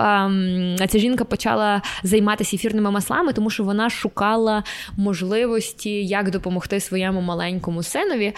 ця 0.88 0.99
жінка 0.99 1.26
почала 1.26 1.82
займатися 2.03 2.55
ефірними 2.55 2.91
маслами, 2.91 3.34
тому 3.34 3.49
що 3.49 3.63
вона 3.63 3.89
шукала 3.89 4.63
можливості, 4.97 6.05
як 6.05 6.32
допомогти 6.32 6.80
своєму 6.80 7.22
маленькому 7.22 7.84
синові 7.84 8.34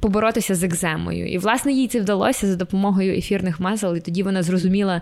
поборотися 0.00 0.54
з 0.54 0.62
екземою. 0.62 1.32
І 1.32 1.38
власне 1.38 1.72
їй 1.72 1.88
це 1.88 2.00
вдалося 2.00 2.46
за 2.46 2.56
допомогою 2.56 2.75
допомогою 2.76 3.14
ефірних 3.18 3.60
масел, 3.60 3.96
і 3.96 4.00
тоді 4.00 4.22
вона 4.22 4.42
зрозуміла 4.42 5.00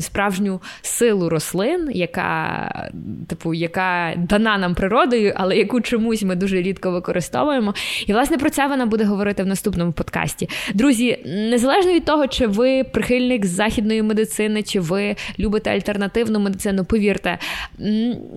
справжню 0.00 0.60
силу 0.82 1.28
рослин, 1.28 1.90
яка 1.92 2.90
типу, 3.28 3.54
яка 3.54 4.14
дана 4.16 4.58
нам 4.58 4.74
природою, 4.74 5.32
але 5.36 5.56
яку 5.56 5.80
чомусь 5.80 6.22
ми 6.22 6.34
дуже 6.36 6.62
рідко 6.62 6.90
використовуємо. 6.90 7.74
І 8.06 8.12
власне 8.12 8.38
про 8.38 8.50
це 8.50 8.66
вона 8.66 8.86
буде 8.86 9.04
говорити 9.04 9.42
в 9.42 9.46
наступному 9.46 9.92
подкасті. 9.92 10.48
Друзі, 10.74 11.18
незалежно 11.26 11.92
від 11.92 12.04
того, 12.04 12.26
чи 12.26 12.46
ви 12.46 12.84
прихильник 12.84 13.46
західної 13.46 14.02
медицини, 14.02 14.62
чи 14.62 14.80
ви 14.80 15.16
любите 15.38 15.70
альтернативну 15.70 16.40
медицину, 16.40 16.84
повірте, 16.84 17.38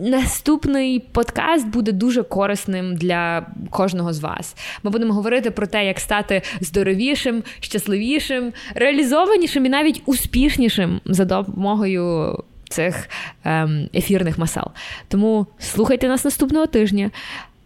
наступний 0.02 1.00
подкаст 1.00 1.68
буде 1.68 1.92
дуже 1.92 2.24
корисним 2.24 2.96
для 2.96 3.46
кожного 3.70 4.14
з 4.14 4.20
вас. 4.20 4.56
Ми 4.84 4.92
будемо 4.92 5.14
говорити 5.14 5.52
про 5.52 5.68
те, 5.68 5.86
як 5.86 6.00
стати 6.00 6.42
здоровішим, 6.62 7.44
щасливішим, 7.60 8.54
реалізованішим 8.76 9.66
і 9.66 9.70
навіть 9.70 10.02
успішнішим 10.06 11.02
за 11.06 11.26
допомогою 11.26 12.36
цих 12.70 13.10
ем, 13.44 13.90
ефірних 13.96 14.38
масал. 14.38 14.72
Тому 15.08 15.48
слухайте 15.60 16.08
нас 16.08 16.26
наступного 16.26 16.66
тижня. 16.66 17.12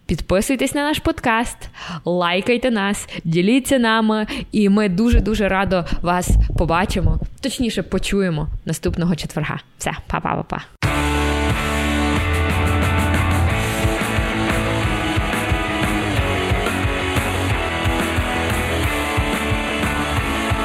Підписуйтесь 0.05 0.75
на 0.75 0.81
наш 0.81 0.99
подкаст, 0.99 1.57
лайкайте 2.05 2.71
нас, 2.71 3.09
діліться 3.23 3.79
нами, 3.79 4.27
і 4.51 4.69
ми 4.69 4.89
дуже-дуже 4.89 5.47
радо 5.47 5.85
вас 6.01 6.29
побачимо, 6.57 7.19
точніше, 7.41 7.83
почуємо 7.83 8.47
наступного 8.65 9.15
четверга. 9.15 9.59
Все, 9.77 9.91
па-па-па-па. 10.07 11.02